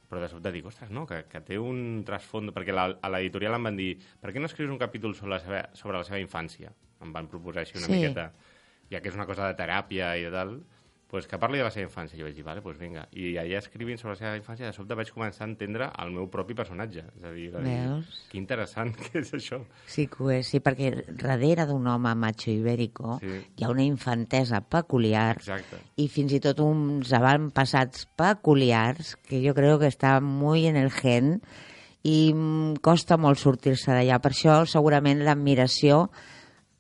però 0.10 0.22
de 0.22 0.28
sobte 0.30 0.52
dic, 0.52 0.66
ostres, 0.66 0.90
no, 0.94 1.06
que, 1.10 1.24
que 1.30 1.42
té 1.46 1.58
un 1.62 2.04
trasfond, 2.06 2.52
perquè 2.54 2.74
la, 2.74 2.88
a 3.02 3.10
l'editorial 3.14 3.58
em 3.58 3.70
van 3.70 3.78
dir, 3.78 3.92
per 4.22 4.34
què 4.34 4.42
no 4.42 4.50
escrius 4.50 4.70
un 4.74 4.78
capítol 4.82 5.16
sobre 5.16 5.36
la 5.38 5.40
seva, 5.44 5.64
sobre 5.78 5.98
la 5.98 6.04
seva 6.06 6.20
infància? 6.22 6.74
Em 7.02 7.14
van 7.16 7.30
proposar 7.32 7.62
així 7.64 7.78
una 7.78 7.88
Sí. 7.88 7.94
miqueta, 7.98 8.32
ja 8.90 9.02
que 9.02 9.10
és 9.10 9.16
una 9.16 9.26
cosa 9.30 9.48
de 9.48 9.56
teràpia 9.58 10.16
i 10.18 10.24
de 10.26 10.32
tal, 10.34 10.56
pues 11.10 11.26
que 11.26 11.40
parli 11.42 11.58
de 11.58 11.64
la 11.66 11.72
seva 11.74 11.88
infància. 11.88 12.20
Jo 12.20 12.28
vaig 12.28 12.36
dir, 12.38 12.44
vale, 12.46 12.62
pues 12.62 12.78
vinga. 12.78 13.08
I 13.18 13.32
allà 13.42 13.58
escrivint 13.58 13.98
sobre 13.98 14.14
la 14.14 14.20
seva 14.20 14.36
infància, 14.38 14.68
de 14.70 14.76
sobte 14.76 14.94
vaig 14.94 15.10
començar 15.10 15.48
a 15.48 15.50
entendre 15.50 15.88
el 16.04 16.12
meu 16.14 16.28
propi 16.30 16.54
personatge. 16.54 17.02
És 17.18 17.24
a 17.26 17.32
dir, 17.34 17.48
Veus? 17.56 18.20
que 18.30 18.38
interessant 18.38 18.94
que 18.94 19.24
és 19.24 19.32
això. 19.34 19.58
Sí 19.90 20.06
que 20.06 20.22
ho 20.24 20.30
és, 20.30 20.46
sí, 20.54 20.60
perquè 20.62 20.92
darrere 21.18 21.66
d'un 21.66 21.88
home 21.90 22.14
macho 22.16 22.52
ibérico 22.54 23.18
Sí. 23.24 23.40
hi 23.58 23.64
ha 23.66 23.72
una 23.74 23.84
infantesa 23.84 24.62
peculiar 24.62 25.38
Exacte. 25.38 25.82
i 25.98 26.08
fins 26.14 26.32
i 26.38 26.40
tot 26.40 26.60
uns 26.62 27.12
avantpassats 27.12 28.06
peculiars 28.16 29.16
que 29.28 29.42
jo 29.42 29.56
crec 29.58 29.80
que 29.82 29.90
està 29.90 30.20
muy 30.22 30.68
en 30.70 30.78
el 30.78 30.92
gen 30.94 31.40
i 32.04 32.32
mm, 32.34 32.80
costa 32.86 33.18
molt 33.18 33.40
sortir-se 33.42 33.92
d'allà. 33.92 34.22
Per 34.22 34.32
això, 34.32 34.62
segurament, 34.70 35.26
l'admiració 35.26 36.12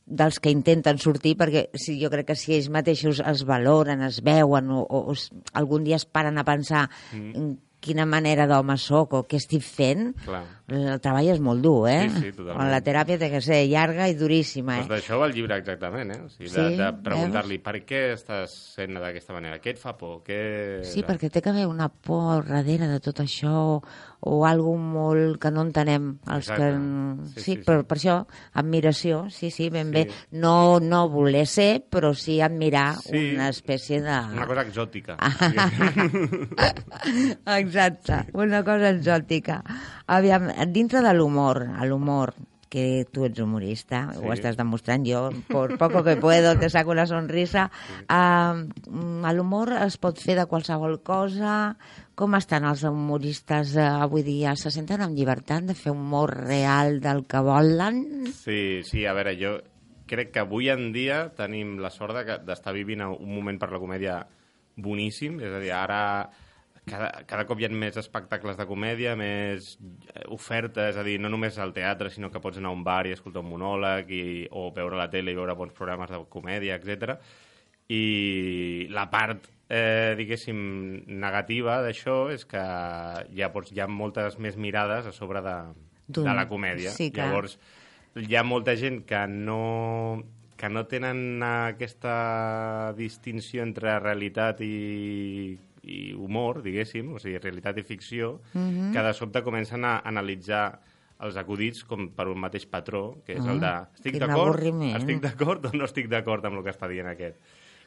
dels 0.10 0.40
que 0.42 0.52
intenten 0.52 0.98
sortir, 0.98 1.36
perquè 1.38 1.68
si, 1.78 2.00
jo 2.02 2.10
crec 2.10 2.32
que 2.32 2.38
si 2.40 2.56
ells 2.58 2.70
mateixos 2.74 3.22
es 3.22 3.46
valoren, 3.48 4.02
es 4.08 4.20
veuen 4.26 4.72
o, 4.74 4.82
o, 4.82 5.14
o 5.14 5.16
algun 5.60 5.86
dia 5.86 6.00
es 6.00 6.08
paren 6.10 6.42
a 6.42 6.46
pensar 6.48 6.88
mm. 7.14 7.52
quina 7.80 8.08
manera 8.10 8.48
d'home 8.50 8.76
sóc 8.82 9.14
o 9.14 9.24
què 9.30 9.38
estic 9.40 9.64
fent, 9.64 10.12
Clar. 10.26 10.44
El 10.74 11.00
treball 11.04 11.28
és 11.34 11.40
molt 11.44 11.62
dur, 11.64 11.88
eh? 11.90 12.10
Sí, 12.14 12.22
sí, 12.28 12.32
totalment. 12.38 12.70
La 12.72 12.82
teràpia 12.86 13.18
té 13.22 13.30
que 13.32 13.42
ser 13.42 13.62
llarga 13.70 14.08
i 14.10 14.16
duríssima, 14.20 14.76
Doncs 14.80 14.90
eh? 14.90 14.94
d'això 14.96 15.20
va 15.20 15.28
el 15.30 15.34
llibre 15.38 15.58
exactament, 15.58 16.12
eh? 16.16 16.20
O 16.26 16.30
sigui, 16.30 16.50
de, 16.52 16.68
Sí, 16.70 16.78
de 16.78 16.92
preguntar-li 17.06 17.58
per 17.64 17.76
què 17.88 18.04
estàs 18.16 18.54
sent 18.76 18.94
d'aquesta 19.00 19.34
manera, 19.34 19.60
què 19.64 19.74
et 19.76 19.80
fa 19.82 19.96
por, 19.98 20.22
què... 20.28 20.40
Sí, 20.84 21.04
perquè 21.08 21.30
té 21.30 21.42
que 21.42 21.50
haver 21.54 21.66
una 21.68 21.90
por 21.90 22.46
darrere 22.48 22.88
de 22.88 23.00
tot 23.00 23.20
això 23.24 23.82
o 24.22 24.46
algo 24.46 24.74
molt 24.76 25.38
que 25.40 25.48
no 25.52 25.62
entenem 25.64 26.10
els 26.28 26.50
Exacte. 26.50 26.64
que... 26.66 27.30
Sí, 27.30 27.40
Sí, 27.40 27.44
sí, 27.44 27.54
sí. 27.56 27.64
per 27.64 27.96
això, 27.96 28.18
admiració, 28.60 29.30
sí, 29.32 29.50
sí, 29.52 29.70
ben 29.70 29.88
Sí. 29.88 29.94
bé. 29.94 30.04
No, 30.32 30.80
no 30.84 31.06
voler 31.10 31.46
ser, 31.48 31.86
però 31.90 32.14
sí 32.14 32.42
admirar 32.42 32.96
Sí. 33.00 33.34
una 33.36 33.48
espècie 33.50 34.02
de... 34.02 34.18
Una 34.36 34.46
cosa 34.46 34.62
exòtica. 34.68 35.16
Exacte, 37.46 38.26
una 38.34 38.64
cosa 38.64 38.90
exòtica. 38.92 39.64
Aviam, 40.10 40.50
dintre 40.68 41.02
de 41.02 41.14
l'humor, 41.14 41.64
a 41.78 41.86
l'humor, 41.86 42.34
que 42.70 43.08
tu 43.12 43.24
ets 43.26 43.40
humorista, 43.42 44.12
Sí. 44.14 44.20
ho 44.22 44.30
estàs 44.32 44.56
demostrant 44.56 45.02
jo, 45.08 45.32
por 45.50 45.76
poco 45.80 46.04
que 46.04 46.18
puedo 46.22 46.52
te 46.60 46.70
saco 46.70 46.92
una 46.92 47.08
sonrisa. 47.08 47.72
Uh, 48.06 48.70
L'humor 49.34 49.72
es 49.88 49.98
pot 49.98 50.20
fer 50.22 50.36
de 50.38 50.46
qualsevol 50.46 51.00
cosa. 51.02 51.76
Com 52.14 52.36
estan 52.38 52.66
els 52.70 52.84
humoristes 52.86 53.74
uh, 53.76 54.04
avui 54.04 54.22
dia? 54.22 54.54
Se 54.56 54.70
senten 54.70 55.02
amb 55.02 55.18
llibertat 55.18 55.66
de 55.66 55.74
fer 55.74 55.92
humor 55.96 56.36
real 56.46 57.00
del 57.02 57.24
que 57.26 57.42
volen? 57.42 58.28
Sí, 58.38 58.82
sí, 58.86 59.06
a 59.06 59.14
veure, 59.18 59.34
jo 59.40 59.56
crec 60.06 60.32
que 60.34 60.42
avui 60.46 60.70
en 60.70 60.92
dia 60.94 61.30
tenim 61.38 61.80
la 61.82 61.90
sort 61.90 62.14
de 62.18 62.38
d'estar 62.46 62.74
vivint 62.74 63.02
un 63.02 63.34
moment 63.34 63.58
per 63.58 63.72
la 63.72 63.80
comèdia 63.82 64.20
boníssim, 64.78 65.40
és 65.42 65.54
a 65.54 65.60
dir, 65.62 65.74
ara 65.74 66.30
cada, 66.90 67.10
cada 67.30 67.46
cop 67.48 67.60
hi 67.62 67.68
ha 67.68 67.72
més 67.74 67.98
espectacles 68.02 68.58
de 68.60 68.66
comèdia, 68.70 69.16
més 69.20 69.76
eh, 69.80 70.26
oferta, 70.36 70.90
és 70.92 70.98
a 71.00 71.06
dir, 71.06 71.18
no 71.22 71.32
només 71.32 71.60
al 71.60 71.74
teatre, 71.76 72.12
sinó 72.14 72.32
que 72.34 72.42
pots 72.44 72.60
anar 72.60 72.72
a 72.74 72.78
un 72.78 72.84
bar 72.86 73.04
i 73.08 73.14
escoltar 73.16 73.44
un 73.44 73.52
monòleg, 73.52 74.12
i, 74.12 74.24
o 74.52 74.70
veure 74.76 75.00
la 75.00 75.10
tele 75.14 75.34
i 75.34 75.40
veure 75.40 75.58
bons 75.60 75.76
programes 75.78 76.12
de 76.14 76.22
comèdia, 76.34 76.80
etc. 76.80 77.16
I 77.90 78.88
la 78.94 79.08
part, 79.14 79.50
eh, 79.70 80.16
diguéssim, 80.20 80.60
negativa 81.22 81.80
d'això 81.86 82.18
és 82.34 82.46
que 82.50 82.62
ha, 82.62 83.52
pots, 83.54 83.74
hi 83.74 83.84
ha 83.84 83.88
moltes 83.90 84.40
més 84.42 84.58
mirades 84.58 85.10
a 85.10 85.14
sobre 85.16 85.46
de, 85.46 85.60
de 86.08 86.34
la 86.34 86.50
comèdia. 86.50 86.92
sí, 86.96 87.12
clar. 87.14 87.30
Llavors, 87.30 87.60
hi 88.18 88.36
ha 88.36 88.44
molta 88.44 88.76
gent 88.76 89.04
que 89.08 89.24
no 89.30 89.62
que 90.60 90.68
no 90.68 90.84
tenen 90.92 91.40
aquesta 91.46 92.92
distinció 92.98 93.64
entre 93.64 93.94
realitat 94.04 94.60
i, 94.60 95.56
i 95.84 96.14
humor, 96.14 96.62
diguéssim, 96.64 97.14
o 97.16 97.20
sigui, 97.20 97.38
realitat 97.40 97.78
i 97.78 97.84
ficció, 97.84 98.42
Mhm. 98.54 98.92
que 98.94 99.02
de 99.02 99.14
sobte 99.14 99.44
comencen 99.44 99.86
a 99.86 100.00
analitzar 100.04 100.80
els 101.20 101.36
acudits 101.36 101.84
com 101.84 102.10
per 102.16 102.28
un 102.28 102.40
mateix 102.40 102.66
patró, 102.66 103.18
que 103.26 103.34
és 103.34 103.46
el 103.46 103.60
de 103.60 103.66
Ah, 103.68 103.90
estic 103.94 104.14
quin 104.14 104.20
d'acord, 104.28 104.60
estic 104.96 105.22
d'acord 105.22 105.66
o 105.66 105.72
no 105.74 105.84
estic 105.86 106.08
d'acord 106.08 106.46
amb 106.46 106.58
el 106.58 106.64
que 106.64 106.70
està 106.72 106.88
dient 106.88 107.08
aquest. 107.08 107.36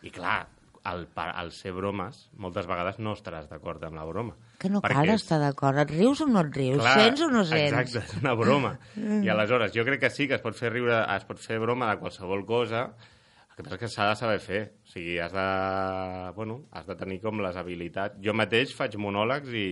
I 0.03 0.11
clar, 0.11 0.47
al, 0.85 1.07
al 1.15 1.53
ser 1.53 1.73
bromes, 1.73 2.29
moltes 2.37 2.67
vegades 2.67 2.99
no 2.99 3.13
estaràs 3.15 3.49
d'acord 3.49 3.83
amb 3.85 3.95
la 3.97 4.05
broma. 4.05 4.35
Que 4.59 4.69
no 4.69 4.81
cal 4.83 5.09
és- 5.09 5.23
estar 5.23 5.39
d'acord. 5.41 5.79
Et 5.79 5.91
rius 5.91 6.21
o 6.21 6.27
no 6.27 6.41
et 6.41 6.55
rius? 6.57 6.83
sents 6.83 7.21
o 7.23 7.29
no 7.31 7.45
sents? 7.45 7.73
Exacte, 7.73 7.99
és 8.17 8.21
una 8.23 8.35
broma. 8.35 8.79
I 9.25 9.29
aleshores, 9.29 9.73
jo 9.73 9.85
crec 9.85 10.01
que 10.01 10.11
sí 10.11 10.27
que 10.29 10.35
es 10.35 10.41
pot 10.43 10.55
fer 10.55 10.73
riure, 10.73 11.05
es 11.17 11.25
pot 11.25 11.39
fer 11.39 11.59
broma 11.61 11.89
de 11.95 12.01
qualsevol 12.01 12.45
cosa, 12.45 12.91
el 13.53 13.57
que 13.59 13.65
passa 13.67 13.77
és 13.77 13.81
que 13.83 13.91
s'ha 13.93 14.07
de 14.09 14.17
saber 14.17 14.39
fer. 14.41 14.61
O 14.81 14.89
sigui, 14.89 15.19
has 15.21 15.33
de, 15.35 15.49
bueno, 16.37 16.63
has 16.73 16.87
de 16.89 16.97
tenir 16.97 17.21
com 17.21 17.43
les 17.45 17.59
habilitats. 17.61 18.17
Jo 18.25 18.33
mateix 18.33 18.73
faig 18.77 18.97
monòlegs 18.97 19.53
i 19.53 19.67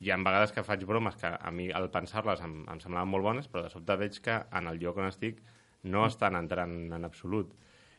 hi 0.00 0.10
ha 0.12 0.16
vegades 0.20 0.54
que 0.56 0.64
faig 0.64 0.86
bromes 0.88 1.18
que 1.20 1.28
a 1.28 1.52
mi 1.52 1.68
al 1.72 1.90
pensar-les 1.92 2.40
em, 2.44 2.62
em 2.64 2.80
semblaven 2.80 3.12
molt 3.12 3.28
bones, 3.28 3.50
però 3.52 3.66
de 3.66 3.72
sobte 3.72 3.96
veig 4.00 4.16
que 4.24 4.40
en 4.40 4.72
el 4.72 4.80
lloc 4.80 4.96
on 5.00 5.10
estic 5.10 5.42
no 5.84 6.06
estan 6.08 6.36
entrant 6.36 6.74
en 6.96 7.04
absolut. 7.04 7.52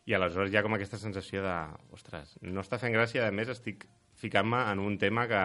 I 0.08 0.16
aleshores 0.18 0.54
hi 0.54 0.58
ha 0.58 0.64
com 0.66 0.74
aquesta 0.74 0.98
sensació 0.98 1.44
de, 1.46 1.56
ostres, 1.94 2.38
no 2.42 2.64
està 2.64 2.80
fent 2.82 2.96
gràcia, 2.96 3.28
a 3.28 3.34
més 3.36 3.52
estic 3.54 3.86
ficant-me 4.18 4.64
en 4.72 4.82
un 4.82 4.98
tema 4.98 5.28
que 5.30 5.44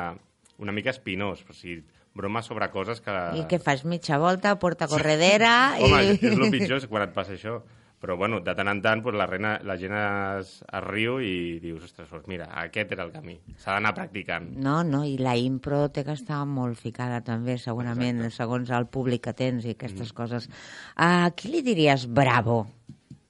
una 0.62 0.72
mica 0.72 0.92
espinós, 0.92 1.42
o 1.48 1.57
sigui, 1.57 1.83
bromes 2.14 2.46
sobre 2.46 2.68
coses 2.70 3.00
que... 3.05 3.12
I 3.37 3.44
què 3.50 3.59
fas? 3.61 3.85
Mitja 3.88 4.20
volta, 4.22 4.55
porta 4.62 4.88
corredera... 4.88 5.74
Home, 5.81 6.02
i... 6.05 6.16
és 6.16 6.37
el 6.37 6.52
pitjor 6.52 6.78
és 6.78 6.88
quan 6.88 7.09
et 7.09 7.14
passa 7.16 7.35
això. 7.37 7.59
Però, 8.02 8.16
bueno, 8.18 8.40
de 8.42 8.50
tant 8.58 8.66
en 8.66 8.80
tant, 8.82 8.98
pues, 9.04 9.14
la, 9.14 9.28
reina, 9.30 9.52
la 9.62 9.76
gent 9.78 9.94
es, 9.94 10.48
es 10.66 10.82
riu 10.82 11.20
i 11.22 11.60
dius, 11.62 11.84
ostres, 11.86 12.08
doncs 12.10 12.26
mira, 12.26 12.48
aquest 12.64 12.90
era 12.96 13.04
el 13.06 13.12
camí. 13.14 13.36
S'ha 13.62 13.76
d'anar 13.76 13.92
practicant. 13.94 14.48
No, 14.58 14.80
no, 14.82 15.04
i 15.06 15.14
la 15.22 15.36
impro 15.38 15.84
té 15.94 16.02
que 16.02 16.16
estar 16.18 16.40
molt 16.50 16.80
ficada 16.82 17.20
també, 17.22 17.54
segurament, 17.62 18.24
Exacte. 18.24 18.40
segons 18.42 18.72
el 18.74 18.88
públic 18.90 19.22
que 19.28 19.36
tens 19.38 19.68
i 19.70 19.76
aquestes 19.76 20.10
coses. 20.12 20.50
A 20.98 21.30
qui 21.38 21.52
li 21.54 21.62
diries 21.62 22.08
bravo? 22.10 22.64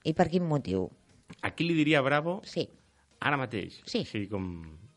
I 0.03 0.15
per 0.17 0.25
quin 0.33 0.49
motiu? 0.49 0.87
A 1.45 1.53
qui 1.53 1.69
li 1.69 1.77
diria 1.77 2.01
bravo 2.01 2.39
Sí. 2.43 2.65
ara 3.21 3.37
mateix? 3.37 3.77
Sí. 3.85 4.01
Així 4.07 4.25
com... 4.31 4.49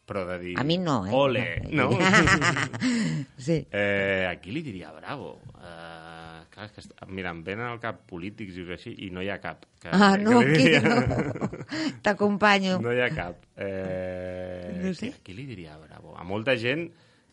Però 0.06 0.22
de 0.24 0.36
dir... 0.38 0.52
A 0.56 0.62
mi 0.62 0.76
no, 0.78 1.00
eh? 1.04 1.10
Ole, 1.12 1.44
no? 1.74 1.88
sí. 3.36 3.56
eh, 3.72 4.24
a 4.30 4.36
qui 4.40 4.52
li 4.54 4.62
diria 4.62 4.92
bravo? 4.94 5.32
Eh, 5.58 6.25
clar, 6.56 6.70
que, 6.72 6.82
mira, 7.12 7.30
em 7.36 7.42
venen 7.46 7.66
al 7.68 7.78
cap 7.82 8.00
polítics 8.08 8.56
i 8.58 8.64
així, 8.74 8.94
i 9.06 9.10
no 9.14 9.22
hi 9.22 9.28
ha 9.30 9.36
cap. 9.44 9.66
Que, 9.82 9.92
Ah, 9.92 10.14
que 10.16 10.24
no, 10.24 10.40
li 10.40 10.54
aquí 10.54 10.64
diria- 10.64 10.80
no. 10.82 11.50
T'acompanyo. 12.02 12.78
No 12.82 12.92
hi 12.96 13.00
ha 13.04 13.10
cap. 13.14 13.44
Eh, 13.56 14.80
No 14.82 14.94
sé. 14.94 15.12
qui, 15.22 15.34
li 15.36 15.46
diria 15.46 15.76
bravo? 15.78 16.16
A 16.18 16.24
molta 16.24 16.56
gent 16.56 16.88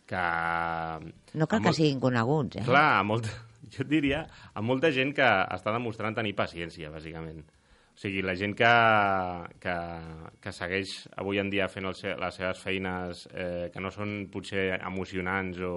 que... 0.06 0.22
No 1.34 1.48
cal 1.48 1.60
a 1.60 1.64
que 1.64 1.70
molt- 1.70 1.76
siguin 1.80 2.00
coneguts, 2.04 2.58
eh? 2.62 2.66
Clar, 2.68 3.00
a 3.00 3.04
molta, 3.08 3.30
jo 3.74 3.84
et 3.86 3.90
diria 3.90 4.24
a 4.54 4.62
molta 4.62 4.92
gent 4.94 5.14
que 5.16 5.26
està 5.26 5.74
demostrant 5.76 6.16
tenir 6.18 6.36
paciència, 6.38 6.92
bàsicament. 6.94 7.44
O 7.94 8.00
sigui, 8.02 8.24
la 8.26 8.34
gent 8.34 8.56
que, 8.58 8.70
que, 9.62 9.74
que 10.42 10.52
segueix 10.56 10.96
avui 11.22 11.38
en 11.38 11.52
dia 11.54 11.68
fent 11.70 11.86
el 11.86 11.94
se 11.94 12.16
les 12.18 12.40
seves 12.40 12.58
feines 12.64 13.28
eh, 13.34 13.70
que 13.74 13.80
no 13.84 13.92
són 13.94 14.24
potser 14.34 14.80
emocionants 14.82 15.60
o, 15.62 15.76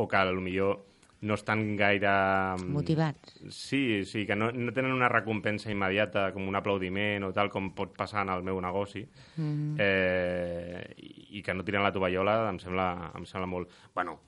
o 0.00 0.06
que 0.08 0.22
millor 0.40 0.78
no 1.24 1.34
estan 1.38 1.62
gaire... 1.76 2.10
mm, 2.58 2.72
Motivats. 2.74 3.38
Sí, 3.48 4.04
sí, 4.04 4.26
que 4.28 4.36
no, 4.36 4.50
no 4.52 4.72
tenen 4.76 4.92
una 4.92 5.08
recompensa 5.08 5.70
immediata 5.72 6.26
com 6.34 6.44
un 6.48 6.56
aplaudiment 6.58 7.24
o 7.24 7.32
tal 7.32 7.48
com 7.50 7.70
pot 7.74 7.94
passar 7.96 8.22
en 8.26 8.32
el 8.34 8.44
meu 8.44 8.60
negoci 8.60 9.02
Mm-hmm. 9.34 9.76
eh, 9.80 10.94
i, 11.00 11.38
i 11.38 11.42
que 11.42 11.54
no 11.56 11.64
tiren 11.64 11.82
la 11.82 11.90
tovallola 11.94 12.36
em 12.52 12.58
sembla, 12.62 12.90
em 13.16 13.24
sembla 13.26 13.48
molt... 13.50 13.72
Bueno, 13.96 14.18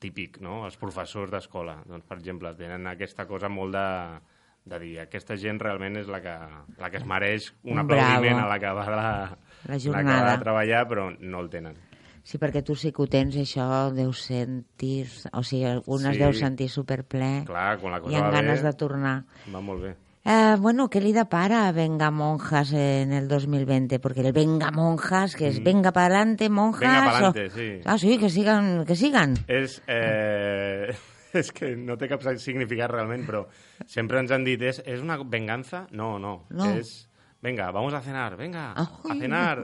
típic, 0.00 0.38
no? 0.44 0.62
Els 0.68 0.76
professors 0.80 1.30
d'escola, 1.32 1.78
doncs, 1.88 2.04
per 2.08 2.18
exemple, 2.20 2.54
tenen 2.58 2.86
aquesta 2.90 3.26
cosa 3.28 3.48
molt 3.52 3.74
de, 3.74 3.86
de 4.70 4.78
dir 4.82 4.92
aquesta 5.02 5.36
gent 5.40 5.58
realment 5.60 5.96
és 6.00 6.08
la 6.12 6.20
que, 6.24 6.34
la 6.80 6.90
que 6.92 7.00
es 7.00 7.06
mereix 7.08 7.50
un 7.64 7.80
Bravo. 7.80 7.94
aplaudiment 7.96 8.40
a 8.42 8.46
l'acabar 8.50 8.86
la, 8.92 9.08
La 9.68 9.78
jornada. 9.80 10.30
de 10.36 10.42
treballar, 10.44 10.84
però 10.90 11.08
no 11.18 11.40
el 11.44 11.50
tenen. 11.52 11.76
Sí, 12.24 12.38
perquè 12.40 12.62
tu 12.64 12.72
sí 12.74 12.88
que 12.90 13.02
ho 13.04 13.06
tens, 13.06 13.36
això, 13.36 13.92
deus 13.92 14.22
sentir... 14.24 15.06
O 15.36 15.42
sigui, 15.44 15.74
un 15.92 16.06
es 16.08 16.14
Sí. 16.16 16.22
deu 16.22 16.32
sentir 16.32 16.70
superple 16.72 17.44
Clar, 17.44 17.76
quan 17.82 17.92
la 17.92 18.00
cosa 18.00 18.14
i 18.16 18.16
amb 18.16 18.32
ganes 18.32 18.62
bé, 18.62 18.68
de 18.70 18.72
tornar. 18.80 19.18
va 19.54 19.60
molt 19.60 19.82
bé. 19.82 19.94
Eh, 20.24 20.56
bueno, 20.58 20.88
¿qué 20.88 21.02
le 21.02 21.12
depara 21.12 21.68
a 21.68 21.72
Venga 21.72 22.10
Monjas 22.10 22.72
en 22.72 23.12
el 23.12 23.28
2020? 23.28 23.98
Porque 24.00 24.22
el 24.22 24.32
Venga 24.32 24.70
Monjas, 24.70 25.36
que 25.36 25.48
es 25.48 25.62
venga 25.62 25.92
para 25.92 26.06
adelante, 26.16 26.48
monjas... 26.48 26.88
Mm. 26.88 26.94
Venga 26.94 27.12
pa'lante, 27.12 27.44
o- 27.44 27.50
sí. 27.50 27.80
Ah, 27.84 27.98
sí, 27.98 28.16
que 28.16 28.30
sigan, 28.30 28.86
que 28.86 28.96
sigan. 28.96 29.34
És, 29.46 29.82
eh, 29.86 30.94
és 31.34 31.52
que 31.52 31.74
no 31.76 31.98
té 32.00 32.08
cap 32.08 32.22
significat 32.40 32.88
realment, 32.90 33.26
però 33.28 33.44
sempre 33.84 34.18
ens 34.24 34.30
han 34.32 34.44
dit, 34.48 34.62
és, 34.62 34.80
és 34.86 35.02
una 35.04 35.18
venganza? 35.22 35.86
No, 35.92 36.14
no, 36.18 36.46
No. 36.48 36.70
és... 36.72 37.02
Venga, 37.44 37.70
vamos 37.70 37.92
a 37.92 38.00
cenar, 38.00 38.36
venga, 38.40 38.72
a 38.72 38.86
Ai. 39.10 39.18
cenar. 39.20 39.60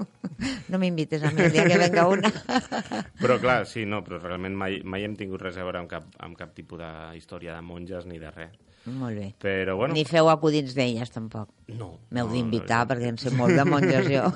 No 0.68 0.78
m'invites 0.78 1.22
a 1.24 1.30
mi 1.32 1.46
el 1.46 1.52
dia 1.54 1.64
que 1.64 1.78
venga 1.80 2.02
una. 2.12 2.28
Però 3.22 3.38
clar, 3.40 3.62
sí, 3.68 3.86
no, 3.88 4.02
però 4.04 4.18
realment 4.20 4.52
mai, 4.56 4.82
mai 4.84 5.04
hem 5.06 5.14
tingut 5.16 5.40
res 5.40 5.56
a 5.56 5.64
veure 5.64 5.80
amb 5.80 5.88
cap, 5.88 6.04
amb 6.20 6.36
cap 6.36 6.52
tipus 6.56 6.78
de 6.80 6.90
història 7.16 7.54
de 7.56 7.62
monges 7.64 8.04
ni 8.08 8.18
de 8.20 8.28
res. 8.34 8.52
Molt 8.84 9.16
bé. 9.16 9.26
Però 9.40 9.74
bueno, 9.76 9.92
Ni 9.96 10.04
feu 10.08 10.28
acudits 10.32 10.74
d'elles, 10.76 11.10
tampoc. 11.12 11.48
no. 11.72 11.90
M'heu 12.12 12.28
no, 12.28 12.32
d'invitar, 12.34 12.82
no, 12.84 12.90
perquè 12.92 13.10
en 13.14 13.18
sé 13.20 13.32
molt 13.36 13.56
de 13.56 13.64
monges, 13.68 14.08
jo. 14.12 14.28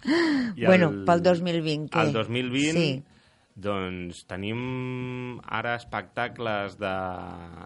I 0.62 0.66
bueno, 0.70 0.90
el- 0.94 1.04
pel 1.06 1.22
2020, 1.22 1.90
què? 1.90 2.02
El 2.06 2.12
2020, 2.14 2.78
Sí. 2.78 3.02
doncs 3.54 4.24
tenim 4.30 5.40
ara 5.46 5.76
espectacles 5.78 6.78
de... 6.78 6.94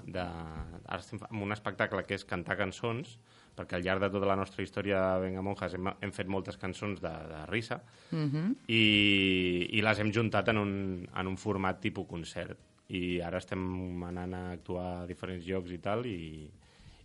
de 0.09 0.25
ara 0.25 1.01
estem 1.01 1.21
amb 1.29 1.43
un 1.49 1.53
espectacle 1.57 2.05
que 2.09 2.17
és 2.17 2.25
cantar 2.29 2.57
cançons, 2.61 3.17
perquè 3.59 3.77
al 3.77 3.83
llarg 3.85 4.01
de 4.07 4.11
tota 4.14 4.27
la 4.31 4.37
nostra 4.38 4.62
història 4.62 5.01
de 5.03 5.21
Venga 5.27 5.42
Monjas 5.42 5.75
hem, 5.75 5.90
hem 6.01 6.12
fet 6.14 6.31
moltes 6.31 6.57
cançons 6.57 7.01
de, 7.03 7.11
de 7.35 7.44
risa 7.51 7.81
Mhm. 8.12 8.55
i, 8.68 9.68
i 9.77 9.83
les 9.85 9.99
hem 10.01 10.12
juntat 10.14 10.49
en 10.55 10.59
un, 10.62 10.73
en 11.12 11.27
un 11.27 11.37
format 11.37 11.81
tipus 11.83 12.07
concert. 12.09 12.57
I 12.88 13.18
ara 13.21 13.37
estem 13.42 14.03
anant 14.09 14.33
a 14.35 14.42
actuar 14.55 14.87
a 15.03 15.07
diferents 15.07 15.44
llocs 15.44 15.75
i 15.75 15.79
tal, 15.85 16.07
i, 16.09 16.49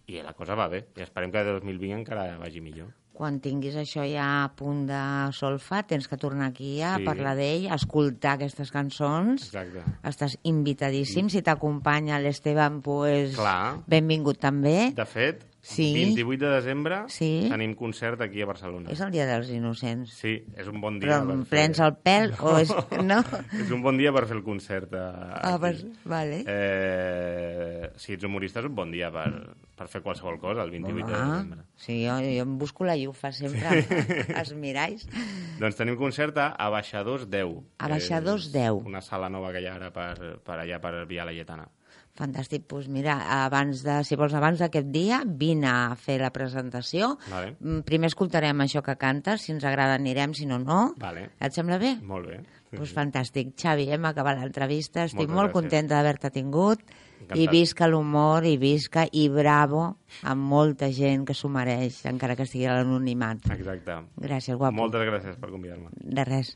i 0.08 0.22
la 0.24 0.32
cosa 0.38 0.56
va 0.56 0.70
bé. 0.72 0.86
I 0.96 1.02
esperem 1.04 1.32
que 1.34 1.42
el 1.44 1.58
2020 1.60 1.98
encara 2.04 2.38
vagi 2.40 2.62
millor. 2.64 2.94
Quan 3.14 3.36
tinguis 3.44 3.76
això 3.78 4.02
ja 4.10 4.24
a 4.46 4.48
punt 4.58 4.88
de 4.90 5.02
solfa, 5.38 5.84
tens 5.86 6.08
que 6.10 6.18
tornar 6.18 6.48
aquí 6.50 6.80
a 6.82 6.96
Sí. 6.98 7.04
parlar 7.06 7.36
d'ell, 7.38 7.68
escoltar 7.76 8.40
aquestes 8.40 8.72
cançons. 8.74 9.44
Exacte. 9.52 9.84
Estàs 10.08 10.38
invitadíssim. 10.50 11.30
Si 11.30 11.44
t'acompanya 11.44 12.18
l'Esteban, 12.20 12.82
pues, 12.82 13.36
Clar. 13.36 13.84
benvingut 13.86 14.40
també. 14.40 14.94
De 14.96 15.06
fet, 15.06 15.44
Sí. 15.64 15.94
28 15.96 16.44
de 16.44 16.56
desembre 16.58 16.98
Sí. 17.08 17.48
tenim 17.50 17.72
concert 17.80 18.20
aquí 18.22 18.42
a 18.44 18.46
Barcelona. 18.46 18.92
És 18.92 19.00
el 19.00 19.12
dia 19.16 19.24
dels 19.26 19.48
innocents. 19.50 20.12
Sí, 20.12 20.34
és 20.60 20.68
un 20.68 20.82
bon 20.84 21.00
dia. 21.00 21.14
Però 21.22 21.26
per 21.30 21.34
em 21.38 21.46
fer- 21.46 21.50
prens 21.54 21.80
el 21.80 21.94
pèl 22.04 22.34
o 22.44 22.58
és... 22.60 22.74
No? 23.02 23.22
és 23.64 23.72
un 23.72 23.82
bon 23.82 23.96
dia 23.98 24.12
per 24.12 24.26
fer 24.28 24.36
el 24.36 24.44
concert. 24.44 24.92
eh, 24.92 25.00
Ah, 25.00 25.54
aquí. 25.54 25.60
pues, 25.62 25.86
vale. 26.04 26.44
Eh, 26.46 27.92
si 27.96 28.14
ets 28.18 28.24
humorista 28.28 28.60
és 28.60 28.68
un 28.68 28.76
bon 28.76 28.92
dia 28.92 29.10
per, 29.14 29.30
per 29.78 29.88
fer 29.88 30.02
qualsevol 30.04 30.38
cosa, 30.42 30.64
el 30.68 30.72
28 30.76 31.08
de 31.08 31.16
Ah, 31.16 31.26
desembre. 31.32 31.62
sí, 31.76 31.96
jo, 32.06 32.18
jo 32.20 32.44
em 32.44 32.58
busco 32.60 32.84
la 32.86 32.98
llufa 33.00 33.32
sempre, 33.32 33.86
els 34.44 34.54
miralls. 34.60 35.08
Doncs 35.62 35.78
tenim 35.80 35.96
concert 36.00 36.38
a 36.44 36.50
Abaixadors 36.60 37.30
10. 37.30 37.56
Abaixadors 37.80 38.48
És 38.48 38.52
10. 38.54 38.84
Una 38.86 39.02
sala 39.02 39.30
nova 39.30 39.54
que 39.54 39.62
hi 39.64 39.68
ha 39.72 39.76
ara 39.80 39.92
per, 39.96 40.42
per 40.44 40.60
allà, 40.60 40.80
per 40.84 41.06
Via 41.08 41.24
Laietana. 41.26 41.70
Fantàstic. 42.14 42.68
Doncs 42.70 42.88
mira, 42.94 43.16
abans 43.44 43.82
de, 43.82 43.96
si 44.06 44.14
vols 44.20 44.36
abans 44.38 44.60
d'aquest 44.62 44.92
dia, 44.94 45.24
vine 45.26 45.66
a 45.66 45.96
fer 45.98 46.20
la 46.22 46.30
presentació. 46.30 47.16
Vale. 47.32 47.56
Mm, 47.60 47.80
Primer 47.88 48.12
escoltarem 48.12 48.60
això 48.62 48.84
que 48.86 48.94
cantes, 49.02 49.42
si 49.42 49.52
ens 49.56 49.64
agrada 49.66 49.96
anirem, 49.98 50.36
si 50.38 50.46
no, 50.46 50.60
no. 50.62 50.94
Vale. 51.02 51.32
Et 51.42 51.54
sembla 51.58 51.80
bé? 51.82 51.96
Molt 52.06 52.30
bé. 52.30 52.38
Doncs 52.74 52.90
sí. 52.90 52.96
fantàstic. 52.98 53.56
Xavi, 53.58 53.88
hem 53.94 54.06
acabat 54.06 54.38
l'entrevista. 54.38 55.08
Estic 55.08 55.26
Moltes 55.26 55.36
molt 55.36 55.50
gràcies. 55.50 55.58
contenta 55.62 55.96
d'haver-te 55.98 56.30
tingut. 56.38 56.82
Encantat. 57.24 57.38
I 57.40 57.48
visca 57.48 57.88
l'humor, 57.88 58.46
i 58.46 58.58
visca, 58.58 59.08
i 59.12 59.28
bravo 59.30 59.84
amb 60.24 60.42
molta 60.54 60.92
gent 60.92 61.26
que 61.26 61.34
s'ho 61.34 61.50
mereix, 61.50 62.02
encara 62.06 62.36
que 62.36 62.44
estigui 62.44 62.66
a 62.68 62.76
l'anonimat. 62.78 63.46
Exacte. 63.58 64.02
Gràcies, 64.20 64.58
guapo. 64.58 64.76
Moltes 64.76 65.02
gràcies 65.08 65.40
per 65.40 65.50
convidar-me. 65.50 65.90
De 65.98 66.26
res. 66.30 66.54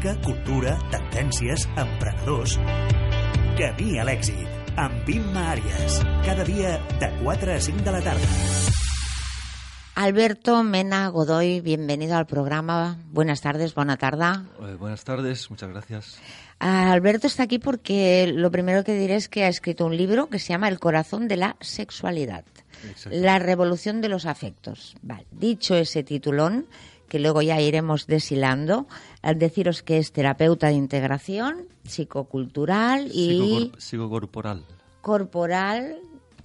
Música, 0.00 0.22
cultura, 0.24 0.78
tendències, 0.88 1.66
emprenedors... 1.76 2.54
Camí 3.58 3.98
a 4.00 4.04
l'èxit, 4.08 4.70
amb 4.80 5.08
Imma 5.12 5.42
Àries. 5.52 5.98
Cada 6.24 6.46
dia 6.48 6.70
de 7.02 7.10
4 7.18 7.52
a 7.52 7.58
5 7.60 7.84
de 7.84 7.92
la 7.92 8.00
tarda. 8.00 8.30
Alberto 9.96 10.62
Mena 10.64 11.08
Godoy, 11.08 11.60
bienvenido 11.60 12.16
al 12.16 12.24
programa. 12.24 12.96
Buenas 13.12 13.42
tardes, 13.42 13.74
buena 13.74 13.98
tarde. 13.98 14.40
Eh, 14.62 14.76
buenas 14.78 15.04
tardes, 15.04 15.50
muchas 15.50 15.68
gracias. 15.68 16.18
Ah, 16.60 16.92
Alberto 16.92 17.26
está 17.26 17.42
aquí 17.42 17.58
porque 17.58 18.32
lo 18.34 18.50
primero 18.50 18.84
que 18.84 18.94
diré 18.94 19.16
es 19.16 19.28
que 19.28 19.44
ha 19.44 19.48
escrito 19.48 19.84
un 19.84 19.98
libro 19.98 20.30
que 20.30 20.38
se 20.38 20.54
llama 20.54 20.68
El 20.68 20.80
corazón 20.80 21.28
de 21.28 21.36
la 21.36 21.56
sexualidad. 21.60 22.46
Exacto. 22.88 23.18
La 23.20 23.38
revolución 23.38 24.00
de 24.00 24.08
los 24.08 24.24
afectos. 24.24 24.96
Vale. 25.02 25.26
Dicho 25.30 25.74
ese 25.74 26.02
titulón, 26.02 26.64
que 27.10 27.18
luego 27.18 27.42
ya 27.42 27.60
iremos 27.60 28.06
deshilando, 28.06 28.86
al 29.20 29.38
deciros 29.38 29.82
que 29.82 29.98
es 29.98 30.12
terapeuta 30.12 30.68
de 30.68 30.74
integración, 30.74 31.66
psicocultural 31.84 33.10
y 33.12 33.38
Psicocor- 33.38 33.78
psicocorporal. 33.78 34.64
corporal, 35.02 35.96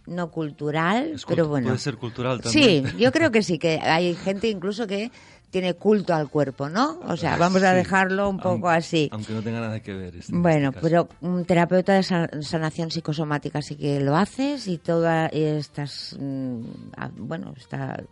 no 0.07 0.29
cultural, 0.31 1.11
Es 1.15 1.25
pero 1.25 1.47
bueno. 1.47 1.67
Puede 1.67 1.79
ser 1.79 1.95
cultural 1.97 2.41
Sí, 2.43 2.81
también. 2.81 2.97
yo 2.97 3.11
creo 3.11 3.31
que 3.31 3.41
sí, 3.43 3.57
que 3.57 3.79
hay 3.79 4.13
gente 4.15 4.49
incluso 4.49 4.85
que 4.87 5.11
tiene 5.51 5.73
culto 5.75 6.13
al 6.13 6.29
cuerpo, 6.29 6.67
¿no? 6.67 6.99
O 7.07 7.15
sea, 7.15 7.37
vamos 7.37 7.63
a 7.63 7.71
Sí. 7.71 7.77
dejarlo 7.77 8.27
un 8.29 8.37
poco 8.39 8.67
así. 8.67 9.07
Aunque 9.13 9.31
no 9.33 9.41
tenga 9.41 9.61
nada 9.61 9.79
que 9.79 9.93
ver. 9.93 10.15
este- 10.17 10.35
Bueno, 10.35 10.69
este 10.69 10.81
caso. 10.81 10.81
pero 10.81 11.09
un 11.21 11.45
terapeuta 11.45 11.93
de 11.93 12.03
sa- 12.03 12.29
sanación 12.41 12.91
psicosomática 12.91 13.61
sí 13.61 13.75
que 13.75 13.99
lo 14.01 14.17
haces 14.17 14.67
y 14.67 14.77
toda 14.79 15.27
estas, 15.27 16.17
mm, 16.19 16.59
ah, 16.97 17.09
bueno, 17.15 17.53
esta 17.55 18.03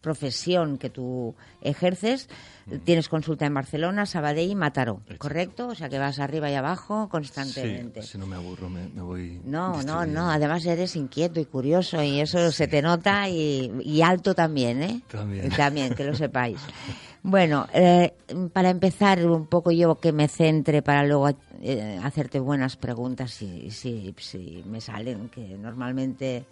profesión 0.00 0.78
que 0.78 0.90
tú 0.90 1.34
ejerces, 1.62 2.28
tienes 2.84 3.08
consulta 3.08 3.46
en 3.46 3.54
Barcelona, 3.54 4.06
Sabadell 4.06 4.50
y 4.50 4.54
Mataró, 4.54 5.00
Exacto. 5.04 5.18
¿correcto? 5.18 5.68
O 5.68 5.74
sea 5.74 5.88
que 5.88 5.98
vas 5.98 6.18
arriba 6.18 6.50
y 6.50 6.54
abajo 6.54 7.04
Sí, 7.04 7.10
constantemente. 7.10 8.02
si 8.02 8.16
no 8.18 8.26
me 8.26 8.36
aburro, 8.36 8.68
me, 8.68 8.86
me 8.88 9.02
voy. 9.02 9.40
No, 9.44 9.82
no, 9.82 10.06
no. 10.06 10.30
Además 10.30 10.64
eres 10.66 10.94
inquieto 10.96 11.40
y 11.40 11.44
curioso 11.46 12.02
y 12.02 12.20
eso 12.20 12.52
se 12.52 12.68
te 12.68 12.82
nota 12.82 13.28
y, 13.28 13.72
y 13.84 14.02
alto 14.02 14.34
también, 14.34 14.82
¿eh? 14.82 15.00
También. 15.10 15.48
También, 15.50 15.94
que 15.94 16.04
lo 16.04 16.14
sepáis. 16.16 16.60
Bueno, 17.22 17.66
eh, 17.74 18.12
para 18.52 18.70
empezar 18.70 19.26
un 19.26 19.46
poco 19.46 19.72
yo 19.72 19.96
que 19.96 20.12
me 20.12 20.28
centre 20.28 20.80
para 20.82 21.04
luego 21.04 21.30
eh, 21.60 21.98
hacerte 22.02 22.38
buenas 22.38 22.76
preguntas 22.76 23.32
si, 23.32 23.68
si, 23.72 24.14
si 24.18 24.62
me 24.66 24.80
salen, 24.80 25.28
que 25.30 25.40
normalmente 25.58 26.44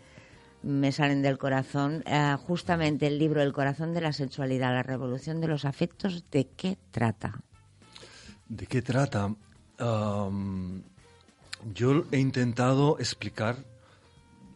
me 0.64 0.92
salen 0.92 1.22
del 1.22 1.38
corazón. 1.38 2.02
Eh, 2.06 2.36
justamente 2.46 3.06
el 3.06 3.18
libro 3.18 3.42
El 3.42 3.52
corazón 3.52 3.92
de 3.92 4.00
la 4.00 4.12
sexualidad, 4.12 4.72
la 4.72 4.82
revolución 4.82 5.40
de 5.40 5.48
los 5.48 5.64
afectos, 5.64 6.24
¿de 6.30 6.48
qué 6.56 6.78
trata? 6.90 7.40
¿De 8.48 8.66
qué 8.66 8.82
trata? 8.82 9.34
Yo 11.72 12.04
he 12.12 12.18
intentado 12.18 12.98
explicar 12.98 13.64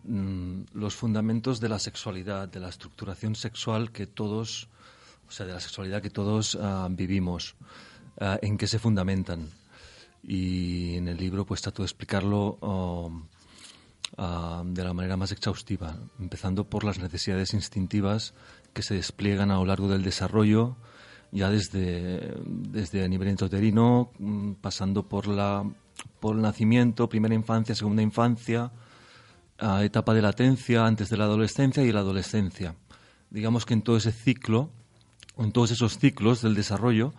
mm, 0.04 0.62
los 0.72 0.94
fundamentos 0.94 1.60
de 1.60 1.68
la 1.68 1.78
sexualidad, 1.78 2.48
de 2.48 2.60
la 2.60 2.68
estructuración 2.68 3.34
sexual 3.34 3.92
que 3.92 4.06
todos, 4.06 4.68
o 5.28 5.30
sea, 5.30 5.46
de 5.46 5.52
la 5.52 5.60
sexualidad 5.60 6.02
que 6.02 6.10
todos 6.10 6.56
ah, 6.60 6.88
vivimos, 6.90 7.56
ah, 8.20 8.38
en 8.42 8.56
qué 8.56 8.66
se 8.66 8.78
fundamentan. 8.78 9.48
Y 10.22 10.96
en 10.96 11.08
el 11.08 11.16
libro 11.16 11.46
pues 11.46 11.62
trato 11.62 11.82
de 11.82 11.86
explicarlo 11.86 12.58
ah, 14.16 14.62
de 14.64 14.84
la 14.84 14.94
manera 14.94 15.16
más 15.16 15.32
exhaustiva, 15.32 15.96
empezando 16.18 16.64
por 16.64 16.84
las 16.84 16.98
necesidades 16.98 17.54
instintivas 17.54 18.34
que 18.72 18.82
se 18.82 18.94
despliegan 18.94 19.50
a 19.50 19.56
lo 19.56 19.66
largo 19.66 19.88
del 19.88 20.02
desarrollo, 20.02 20.76
ya 21.30 21.50
desde, 21.50 22.36
desde 22.46 23.04
a 23.04 23.08
nivel 23.08 23.28
intrauterino, 23.28 24.10
mm, 24.18 24.52
pasando 24.54 25.08
por, 25.08 25.26
la, 25.26 25.64
por 26.20 26.36
el 26.36 26.42
nacimiento, 26.42 27.08
primera 27.08 27.34
infancia, 27.34 27.74
segunda 27.74 28.02
infancia, 28.02 28.70
etapa 29.82 30.14
de 30.14 30.22
latencia, 30.22 30.86
antes 30.86 31.10
de 31.10 31.16
la 31.16 31.24
adolescencia 31.24 31.82
y 31.82 31.92
la 31.92 32.00
adolescencia. 32.00 32.76
Digamos 33.30 33.66
que 33.66 33.74
en 33.74 33.82
todo 33.82 33.96
ese 33.96 34.12
ciclo, 34.12 34.70
en 35.36 35.52
todos 35.52 35.70
esos 35.70 35.98
ciclos 35.98 36.42
del 36.42 36.54
desarrollo, 36.54 37.12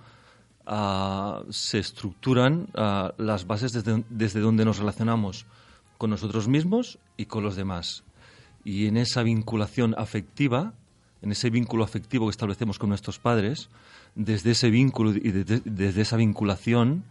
ah, 0.65 1.43
se 1.49 1.79
estructuran 1.79 2.67
ah, 2.75 3.13
las 3.17 3.45
bases 3.45 3.73
desde, 3.73 4.03
desde 4.09 4.39
donde 4.39 4.65
nos 4.65 4.77
relacionamos 4.77 5.45
con 5.99 6.09
nosotros 6.09 6.47
mismos 6.47 6.97
y 7.17 7.25
con 7.25 7.43
los 7.43 7.57
demás. 7.57 8.03
Y 8.63 8.87
en 8.87 8.95
esa 8.95 9.21
vinculación 9.21 9.93
afectiva, 9.97 10.73
en 11.21 11.33
ese 11.33 11.49
vínculo 11.49 11.83
afectivo 11.83 12.25
que 12.25 12.31
establecemos 12.31 12.79
con 12.79 12.87
nuestros 12.87 13.19
padres, 13.19 13.69
desde 14.15 14.51
ese 14.51 14.69
vínculo 14.69 15.11
y 15.11 15.31
desde, 15.31 15.61
desde 15.65 16.01
esa 16.01 16.15
vinculación 16.15 17.03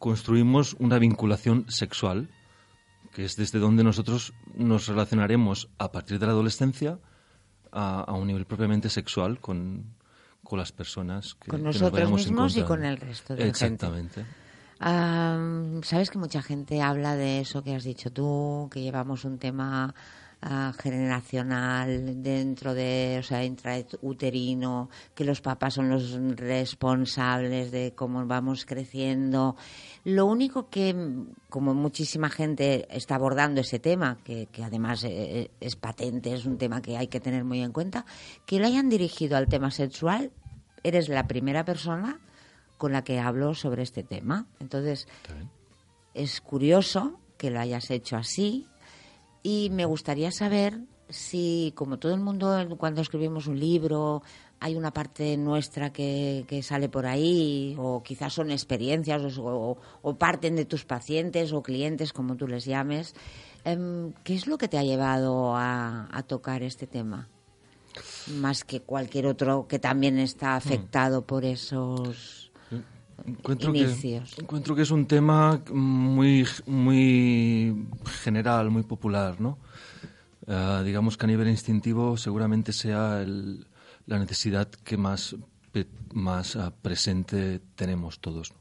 construimos 0.00 0.74
una 0.80 0.98
vinculación 0.98 1.64
sexual, 1.68 2.28
que 3.12 3.24
es 3.24 3.36
desde 3.36 3.60
donde 3.60 3.84
nosotros 3.84 4.34
nos 4.56 4.88
relacionaremos 4.88 5.68
a 5.78 5.92
partir 5.92 6.18
de 6.18 6.26
la 6.26 6.32
adolescencia 6.32 6.98
a, 7.70 8.00
a 8.00 8.12
un 8.14 8.26
nivel 8.26 8.46
propiamente 8.46 8.90
sexual 8.90 9.38
con, 9.38 9.84
con 10.42 10.58
las 10.58 10.72
personas 10.72 11.36
que, 11.36 11.50
Con 11.50 11.60
que 11.60 11.66
nos 11.66 11.80
nosotros 11.80 12.10
mismos 12.10 12.56
y 12.56 12.62
con 12.62 12.84
el 12.84 12.96
resto 12.96 13.36
de 13.36 13.54
gente. 13.54 14.26
Ah, 14.80 15.38
Sabes 15.82 16.10
que 16.10 16.18
mucha 16.18 16.42
gente 16.42 16.82
habla 16.82 17.16
de 17.16 17.40
eso 17.40 17.62
que 17.62 17.74
has 17.74 17.84
dicho 17.84 18.10
tú, 18.10 18.68
que 18.72 18.80
llevamos 18.80 19.24
un 19.24 19.38
tema 19.38 19.94
ah, 20.42 20.72
generacional 20.80 22.22
dentro 22.22 22.74
de, 22.74 23.18
o 23.20 23.22
sea, 23.22 23.44
intrauterino, 23.44 24.88
que 25.14 25.24
los 25.24 25.40
papás 25.40 25.74
son 25.74 25.90
los 25.90 26.18
responsables 26.36 27.70
de 27.70 27.92
cómo 27.94 28.26
vamos 28.26 28.64
creciendo. 28.64 29.56
Lo 30.04 30.26
único 30.26 30.68
que, 30.70 30.94
como 31.48 31.74
muchísima 31.74 32.28
gente 32.30 32.86
está 32.90 33.14
abordando 33.14 33.60
ese 33.60 33.78
tema, 33.78 34.18
que, 34.24 34.48
además 34.62 35.04
eh, 35.04 35.50
es 35.60 35.76
patente, 35.76 36.34
es 36.34 36.46
un 36.46 36.58
tema 36.58 36.82
que 36.82 36.96
hay 36.96 37.06
que 37.06 37.20
tener 37.20 37.44
muy 37.44 37.62
en 37.62 37.72
cuenta, 37.72 38.04
que 38.46 38.58
lo 38.58 38.66
hayan 38.66 38.88
dirigido 38.88 39.36
al 39.36 39.48
tema 39.48 39.70
sexual, 39.70 40.32
eres 40.82 41.08
la 41.08 41.26
primera 41.26 41.64
persona 41.64 42.20
con 42.78 42.92
la 42.92 43.04
que 43.04 43.20
hablo 43.20 43.54
sobre 43.54 43.82
este 43.82 44.02
tema. 44.02 44.46
Entonces, 44.60 45.06
es 46.14 46.40
curioso 46.40 47.18
que 47.36 47.50
lo 47.50 47.60
hayas 47.60 47.90
hecho 47.90 48.16
así 48.16 48.66
y 49.42 49.70
me 49.70 49.84
gustaría 49.84 50.30
saber 50.30 50.80
si, 51.08 51.72
como 51.76 51.98
todo 51.98 52.14
el 52.14 52.20
mundo, 52.20 52.66
cuando 52.78 53.02
escribimos 53.02 53.46
un 53.46 53.60
libro, 53.60 54.22
hay 54.60 54.74
una 54.74 54.92
parte 54.92 55.36
nuestra 55.36 55.92
que, 55.92 56.44
que 56.48 56.62
sale 56.62 56.88
por 56.88 57.06
ahí, 57.06 57.76
o 57.78 58.02
quizás 58.02 58.32
son 58.32 58.50
experiencias, 58.50 59.38
o, 59.38 59.76
o 60.02 60.14
parten 60.16 60.56
de 60.56 60.64
tus 60.64 60.84
pacientes 60.84 61.52
o 61.52 61.62
clientes, 61.62 62.12
como 62.12 62.36
tú 62.36 62.48
les 62.48 62.64
llames. 62.64 63.14
Em, 63.64 64.12
¿Qué 64.24 64.34
es 64.34 64.46
lo 64.46 64.56
que 64.56 64.68
te 64.68 64.78
ha 64.78 64.82
llevado 64.82 65.54
a, 65.54 66.08
a 66.10 66.22
tocar 66.22 66.62
este 66.62 66.86
tema? 66.86 67.28
Más 68.38 68.64
que 68.64 68.80
cualquier 68.80 69.26
otro 69.26 69.66
que 69.68 69.78
también 69.78 70.18
está 70.18 70.56
afectado 70.56 71.26
por 71.26 71.44
esos 71.44 72.43
Encuentro 73.26 73.72
que, 73.72 73.78
encuentro 74.38 74.74
que 74.76 74.82
es 74.82 74.90
un 74.90 75.06
tema 75.06 75.60
muy, 75.72 76.46
muy 76.66 77.86
general, 78.22 78.70
muy 78.70 78.82
popular, 78.82 79.40
¿no? 79.40 79.58
Eh, 80.46 80.82
digamos 80.84 81.16
que 81.16 81.24
a 81.24 81.28
nivel 81.28 81.48
instintivo 81.48 82.16
seguramente 82.16 82.72
sea 82.72 83.22
el- 83.22 83.66
la 84.06 84.18
necesidad 84.18 84.68
que 84.68 84.96
más, 84.98 85.34
más 86.12 86.56
ah, 86.56 86.72
presente 86.82 87.60
tenemos 87.74 88.20
todos. 88.20 88.52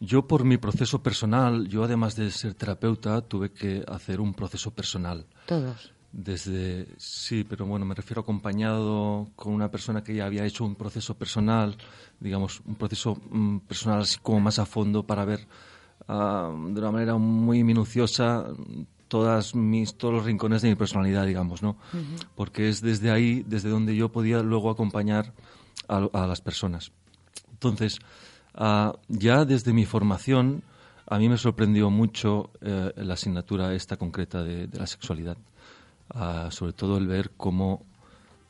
yo 0.00 0.26
por 0.26 0.44
mi 0.44 0.58
proceso 0.58 1.02
personal, 1.02 1.66
yo 1.68 1.84
además 1.84 2.16
de 2.16 2.30
ser 2.30 2.54
terapeuta, 2.54 3.22
tuve 3.22 3.52
que 3.52 3.82
hacer 3.88 4.20
un 4.20 4.34
proceso 4.34 4.70
personal. 4.72 5.26
Todos. 5.46 5.93
Desde, 6.16 6.86
sí, 6.96 7.42
pero 7.42 7.66
bueno, 7.66 7.84
me 7.84 7.94
refiero 7.96 8.20
acompañado 8.20 9.26
con 9.34 9.52
una 9.52 9.68
persona 9.68 10.04
que 10.04 10.14
ya 10.14 10.26
había 10.26 10.44
hecho 10.44 10.64
un 10.64 10.76
proceso 10.76 11.18
personal, 11.18 11.76
digamos, 12.20 12.62
un 12.66 12.76
proceso 12.76 13.20
mm, 13.30 13.58
personal 13.58 14.02
así 14.02 14.18
como 14.22 14.38
más 14.38 14.60
a 14.60 14.64
fondo 14.64 15.04
para 15.04 15.24
ver 15.24 15.48
ah, 16.06 16.52
de 16.54 16.80
una 16.80 16.92
manera 16.92 17.16
muy 17.16 17.64
minuciosa 17.64 18.46
todas 19.08 19.56
mis, 19.56 19.98
todos 19.98 20.14
los 20.14 20.24
rincones 20.24 20.62
de 20.62 20.68
mi 20.68 20.76
personalidad, 20.76 21.26
digamos, 21.26 21.64
¿no? 21.64 21.78
Porque 22.36 22.68
es 22.68 22.80
desde 22.80 23.10
ahí, 23.10 23.44
desde 23.48 23.68
donde 23.68 23.96
yo 23.96 24.12
podía 24.12 24.40
luego 24.40 24.70
acompañar 24.70 25.32
a, 25.88 26.08
a 26.12 26.28
las 26.28 26.40
personas. 26.40 26.92
Entonces, 27.50 27.98
ah, 28.54 28.94
ya 29.08 29.44
desde 29.44 29.72
mi 29.72 29.84
formación, 29.84 30.62
a 31.06 31.18
mí 31.18 31.28
me 31.28 31.38
sorprendió 31.38 31.90
mucho 31.90 32.50
eh, 32.60 32.92
la 32.98 33.14
asignatura 33.14 33.74
esta 33.74 33.96
concreta 33.96 34.44
de, 34.44 34.68
de 34.68 34.78
la 34.78 34.86
sexualidad. 34.86 35.36
Ah, 36.10 36.48
sobre 36.50 36.72
todo 36.72 36.98
el 36.98 37.06
ver 37.06 37.30
cómo, 37.36 37.86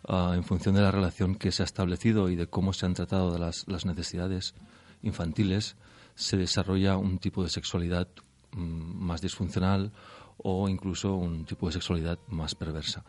ah, 0.08 0.32
en 0.34 0.44
función 0.44 0.74
de 0.74 0.82
la 0.82 0.90
relación 0.90 1.36
que 1.36 1.52
se 1.52 1.62
ha 1.62 1.64
establecido 1.64 2.28
y 2.28 2.36
de 2.36 2.48
cómo 2.48 2.72
se 2.72 2.86
han 2.86 2.94
tratado 2.94 3.38
las, 3.38 3.66
necesidades 3.86 4.54
infantiles, 5.02 5.76
se 6.14 6.36
desarrolla 6.36 6.96
un 6.96 7.18
tipo 7.18 7.42
de 7.42 7.50
sexualidad 7.50 8.08
mm, 8.52 8.58
más 8.58 9.20
disfuncional 9.20 9.92
o 10.38 10.68
incluso 10.68 11.14
un 11.14 11.44
tipo 11.44 11.66
de 11.66 11.72
sexualidad 11.72 12.18
más 12.28 12.54
perversa. 12.54 13.04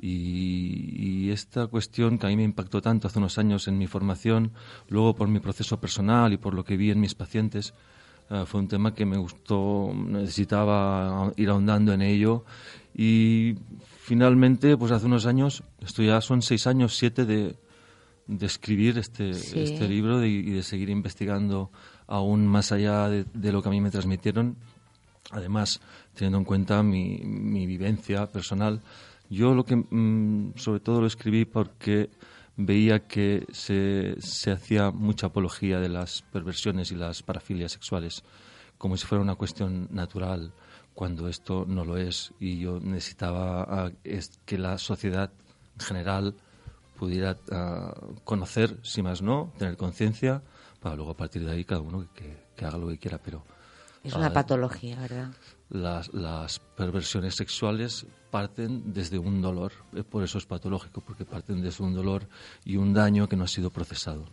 Y, 0.00 1.30
esta 1.30 1.66
cuestión 1.66 2.18
que 2.18 2.26
a 2.26 2.30
mí 2.30 2.36
me 2.36 2.44
impactó 2.44 2.80
tanto 2.80 3.08
hace 3.08 3.18
unos 3.18 3.36
años 3.36 3.68
en 3.68 3.76
mi 3.76 3.86
formación, 3.86 4.52
luego 4.88 5.14
por 5.14 5.28
mi 5.28 5.40
proceso 5.40 5.78
personal 5.80 6.32
y 6.32 6.38
por 6.38 6.54
lo 6.54 6.64
que 6.64 6.76
vi 6.76 6.90
en 6.90 7.00
mis 7.00 7.14
pacientes, 7.14 7.74
eh, 8.30 8.44
fue 8.46 8.60
un 8.60 8.68
tema 8.68 8.94
que 8.94 9.04
me 9.04 9.18
gustó, 9.18 9.92
necesitaba 9.94 11.32
ir 11.36 11.50
ahondando 11.50 11.92
en 11.92 12.02
ello 12.02 12.44
y 13.00 13.54
finalmente, 14.00 14.76
pues 14.76 14.90
hace 14.90 15.06
unos 15.06 15.24
años, 15.24 15.62
esto 15.80 16.02
ya 16.02 16.20
son 16.20 16.42
seis 16.42 16.66
años, 16.66 16.96
siete 16.96 17.24
de, 17.24 17.54
de 18.26 18.44
escribir 18.46 18.98
este, 18.98 19.32
Sí. 19.34 19.60
este 19.60 19.86
libro 19.88 20.18
de- 20.18 20.28
y 20.28 20.50
de 20.50 20.62
seguir 20.64 20.90
investigando 20.90 21.70
aún 22.08 22.46
más 22.46 22.72
allá 22.72 23.08
de, 23.08 23.24
de 23.32 23.52
lo 23.52 23.62
que 23.62 23.68
a 23.68 23.70
mí 23.72 23.80
me 23.80 23.90
transmitieron. 23.92 24.56
Además, 25.30 25.80
teniendo 26.14 26.38
en 26.38 26.44
cuenta 26.44 26.82
mi, 26.82 27.18
mi 27.24 27.66
vivencia 27.66 28.26
personal, 28.26 28.80
yo 29.30 29.54
lo 29.54 29.64
que 29.64 29.76
mm, 29.76 30.54
sobre 30.56 30.80
todo 30.80 31.00
lo 31.02 31.06
escribí 31.06 31.44
porque 31.44 32.10
veía 32.56 33.06
que 33.06 33.46
se, 33.52 34.16
se 34.20 34.50
hacía 34.50 34.90
mucha 34.90 35.26
apología 35.28 35.78
de 35.78 35.88
las 35.90 36.22
perversiones 36.32 36.90
y 36.90 36.96
las 36.96 37.22
parafilias 37.22 37.70
sexuales, 37.70 38.24
como 38.76 38.96
si 38.96 39.06
fuera 39.06 39.22
una 39.22 39.36
cuestión 39.36 39.86
natural, 39.92 40.52
cuando 40.98 41.28
esto 41.28 41.64
no 41.64 41.84
lo 41.84 41.96
es. 41.96 42.32
Y 42.40 42.58
yo 42.58 42.80
necesitaba 42.80 43.62
ah, 43.62 43.92
que 44.44 44.58
la 44.58 44.78
sociedad 44.78 45.30
en 45.74 45.86
general 45.86 46.34
pudiera 46.98 47.36
ah, 47.52 47.94
conocer, 48.24 48.76
si 48.82 49.00
más 49.00 49.22
no, 49.22 49.52
tener 49.56 49.76
conciencia, 49.76 50.42
para 50.80 50.96
luego 50.96 51.12
a 51.12 51.16
partir 51.16 51.44
de 51.44 51.52
ahí 51.52 51.64
cada 51.64 51.82
uno 51.82 52.04
que, 52.12 52.48
que 52.56 52.64
haga 52.64 52.78
lo 52.78 52.88
que 52.88 52.98
quiera. 52.98 53.18
Pero 53.18 53.44
Es 54.02 54.12
una 54.14 54.26
ah, 54.26 54.32
patología, 54.32 54.98
¿verdad? 55.00 55.30
las, 55.70 56.12
las 56.12 56.58
perversiones 56.58 57.36
sexuales 57.36 58.04
parten 58.32 58.92
desde 58.92 59.20
un 59.20 59.40
dolor. 59.40 59.70
Eh, 59.94 60.02
Por 60.02 60.24
eso 60.24 60.38
es 60.38 60.46
patológico, 60.46 61.00
porque 61.00 61.24
parten 61.24 61.62
desde 61.62 61.84
un 61.84 61.94
dolor 61.94 62.28
y 62.64 62.76
un 62.76 62.92
daño 62.92 63.28
que 63.28 63.36
no 63.36 63.44
ha 63.44 63.48
sido 63.48 63.70
procesado. 63.70 64.24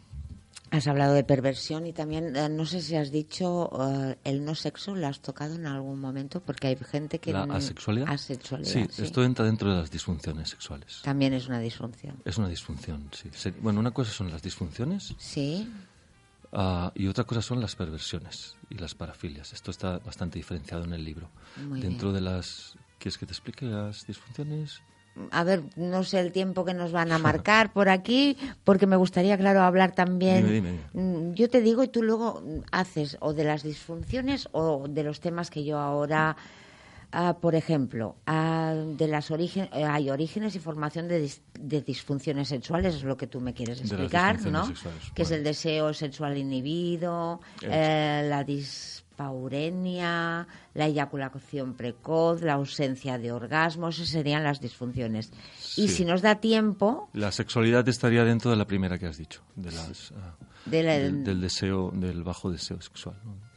Has 0.72 0.88
hablado 0.88 1.13
de 1.13 1.24
perversión 1.24 1.86
y 1.86 1.93
también, 1.93 2.36
eh, 2.36 2.49
no 2.49 2.66
sé 2.66 2.82
si 2.82 2.95
has 2.95 3.11
dicho 3.11 3.70
eh, 3.80 4.18
el 4.24 4.43
no 4.43 4.55
sexo, 4.55 4.95
¿lo 4.95 5.07
has 5.07 5.22
tocado 5.22 5.55
en 5.55 5.68
algún 5.68 5.99
momento? 5.99 6.41
Porque 6.41 6.68
hay 6.68 6.76
gente 6.78 7.20
que... 7.20 7.32
¿La 7.32 7.43
n- 7.43 7.53
asexualidad? 7.53 8.09
Asexualidad, 8.09 8.72
Sí, 8.72 8.86
sí. 8.91 9.03
esto 9.03 9.24
entra 9.24 9.45
dentro 9.45 9.70
de 9.72 9.78
las 9.80 9.91
disfunciones 9.91 10.49
sexuales. 10.49 11.01
También 11.03 11.34
es 11.34 11.47
una 11.47 11.59
disfunción. 11.59 12.18
Es 12.26 12.38
una 12.38 12.49
disfunción, 12.49 13.09
sí. 13.13 13.30
Bueno, 13.61 13.80
una 13.80 13.91
cosa 13.91 14.11
son 14.11 14.32
las 14.32 14.41
disfunciones 14.41 15.13
Sí, 15.20 15.72
ah, 16.51 16.91
y 16.95 17.07
otra 17.07 17.24
cosa 17.26 17.41
son 17.41 17.61
las 17.61 17.76
perversiones 17.76 18.55
y 18.70 18.76
las 18.76 18.95
parafilias. 18.95 19.53
Esto 19.53 19.72
está 19.72 19.99
bastante 19.99 20.39
diferenciado 20.39 20.84
en 20.84 20.93
el 20.93 21.05
libro. 21.05 21.30
Muy 21.68 21.80
Dentro 21.82 22.11
de 22.11 22.22
las... 22.22 22.76
¿Quieres 22.97 23.18
que 23.18 23.26
te 23.26 23.34
explique 23.34 23.66
las 23.66 24.07
disfunciones? 24.07 24.82
A 25.32 25.43
ver, 25.43 25.63
no 25.76 26.03
sé 26.03 26.20
el 26.20 26.32
tiempo 26.32 26.66
que 26.66 26.74
nos 26.74 26.91
van 26.91 27.11
a 27.11 27.18
marcar 27.20 27.72
por 27.74 27.88
aquí, 27.89 28.38
porque 28.63 28.86
me 28.88 28.95
gustaría, 28.97 29.38
claro, 29.38 29.61
hablar 29.61 29.93
también. 29.93 30.45
Dime, 30.47 30.53
dime, 30.72 30.80
Mm, 30.93 31.34
Yo 31.34 31.49
te 31.49 31.61
digo 31.61 31.84
y 31.84 31.88
tú 31.88 32.01
luego 32.03 32.41
haces 32.72 33.18
o 33.20 33.34
de 33.34 33.43
las 33.43 33.63
disfunciones 33.63 34.47
o 34.51 34.88
de 34.89 35.03
los 35.03 35.20
temas 35.20 35.49
que 35.49 35.63
yo 35.66 35.78
ahora, 35.78 36.36
ah, 37.11 37.38
por 37.41 37.55
ejemplo, 37.55 38.16
ah, 38.26 38.74
de 38.76 39.07
las 39.07 39.32
origen, 39.32 39.70
eh, 39.74 39.84
hay 39.86 40.09
orígenes 40.09 40.55
y 40.55 40.59
formación 40.59 41.07
de, 41.07 41.24
dis- 41.26 41.41
de 41.59 41.82
disfunciones 41.82 42.47
sexuales, 42.49 42.95
es 42.95 43.03
lo 43.03 43.16
que 43.18 43.28
tú 43.28 43.39
me 43.41 43.53
quieres 43.53 43.80
explicar, 43.82 44.36
¿no? 44.51 44.66
sexuales, 44.68 45.11
Que 45.13 45.22
es 45.24 45.32
el 45.32 45.43
deseo 45.43 45.93
sexual 45.93 46.38
inhibido, 46.38 47.39
eh, 47.61 48.26
la 48.30 48.43
dispaurenia, 49.16 50.47
la 50.74 50.86
eyaculación 50.88 51.74
precoz, 51.74 52.41
la 52.41 52.53
ausencia 52.53 53.18
de 53.18 53.32
orgasmos, 53.32 53.95
esas 53.95 54.09
serían 54.09 54.43
las 54.43 54.59
disfunciones. 54.59 55.32
Y 55.78 55.88
si 55.88 56.05
nos 56.05 56.22
da 56.22 56.36
tiempo, 56.36 57.09
La 57.13 57.32
sexualidad 57.32 57.88
estaría 57.88 58.24
dentro 58.24 58.51
de 58.51 58.57
la 58.57 58.66
primera 58.66 58.97
que 58.97 59.07
has 59.07 59.18
dicho, 59.18 59.41
de 59.55 59.72
las, 59.72 60.11
ah, 60.18 60.36
De 60.66 60.84
la- 60.84 60.97
del, 60.99 61.24
del 61.24 61.41
deseo, 61.41 61.91
del 61.93 62.24
bajo 62.24 62.51
deseo 62.51 62.82
sexual. 62.82 63.16
¿no? 63.24 63.55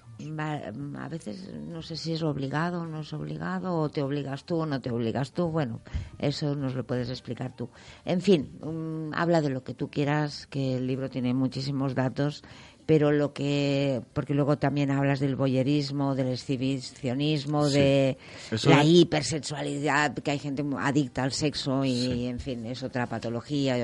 A 0.98 1.08
veces 1.08 1.48
no 1.54 1.80
sé 1.80 1.96
si 1.96 2.12
es 2.14 2.24
obligado 2.24 2.80
o 2.80 2.86
no 2.86 3.02
es 3.02 3.12
obligado, 3.12 3.76
o 3.78 3.88
te 3.88 4.02
obligas 4.02 4.42
tú 4.44 4.56
o 4.56 4.66
no 4.66 4.80
te 4.80 4.90
obligas 4.90 5.30
tú. 5.30 5.46
Bueno, 5.46 5.80
eso 6.18 6.56
nos 6.56 6.74
lo 6.74 6.84
puedes 6.84 7.08
explicar 7.08 7.54
tú. 7.54 7.70
En 8.04 8.20
fin, 8.20 8.50
mm, 8.60 9.14
habla 9.14 9.40
de 9.40 9.50
lo 9.50 9.62
que 9.62 9.74
tú 9.74 9.88
quieras, 9.92 10.48
que 10.48 10.76
el 10.76 10.88
libro 10.88 11.08
tiene 11.08 11.34
muchísimos 11.34 11.94
datos, 11.94 12.42
pero 12.88 13.12
lo 13.12 13.34
que. 13.34 14.00
Porque 14.14 14.32
luego 14.32 14.56
también 14.56 14.90
hablas 14.90 15.20
del 15.20 15.36
boyerismo, 15.36 16.14
del 16.14 16.28
exhibicionismo, 16.28 17.68
Sí. 17.68 17.74
de 17.78 18.18
Eso 18.50 18.70
la 18.70 18.82
hipersexualidad, 18.82 20.14
que 20.14 20.30
hay 20.30 20.38
gente 20.38 20.64
adicta 20.78 21.22
al 21.22 21.32
sexo 21.32 21.84
y, 21.84 22.24
en 22.24 22.40
fin, 22.40 22.64
es 22.64 22.82
otra 22.82 23.06
patología. 23.06 23.76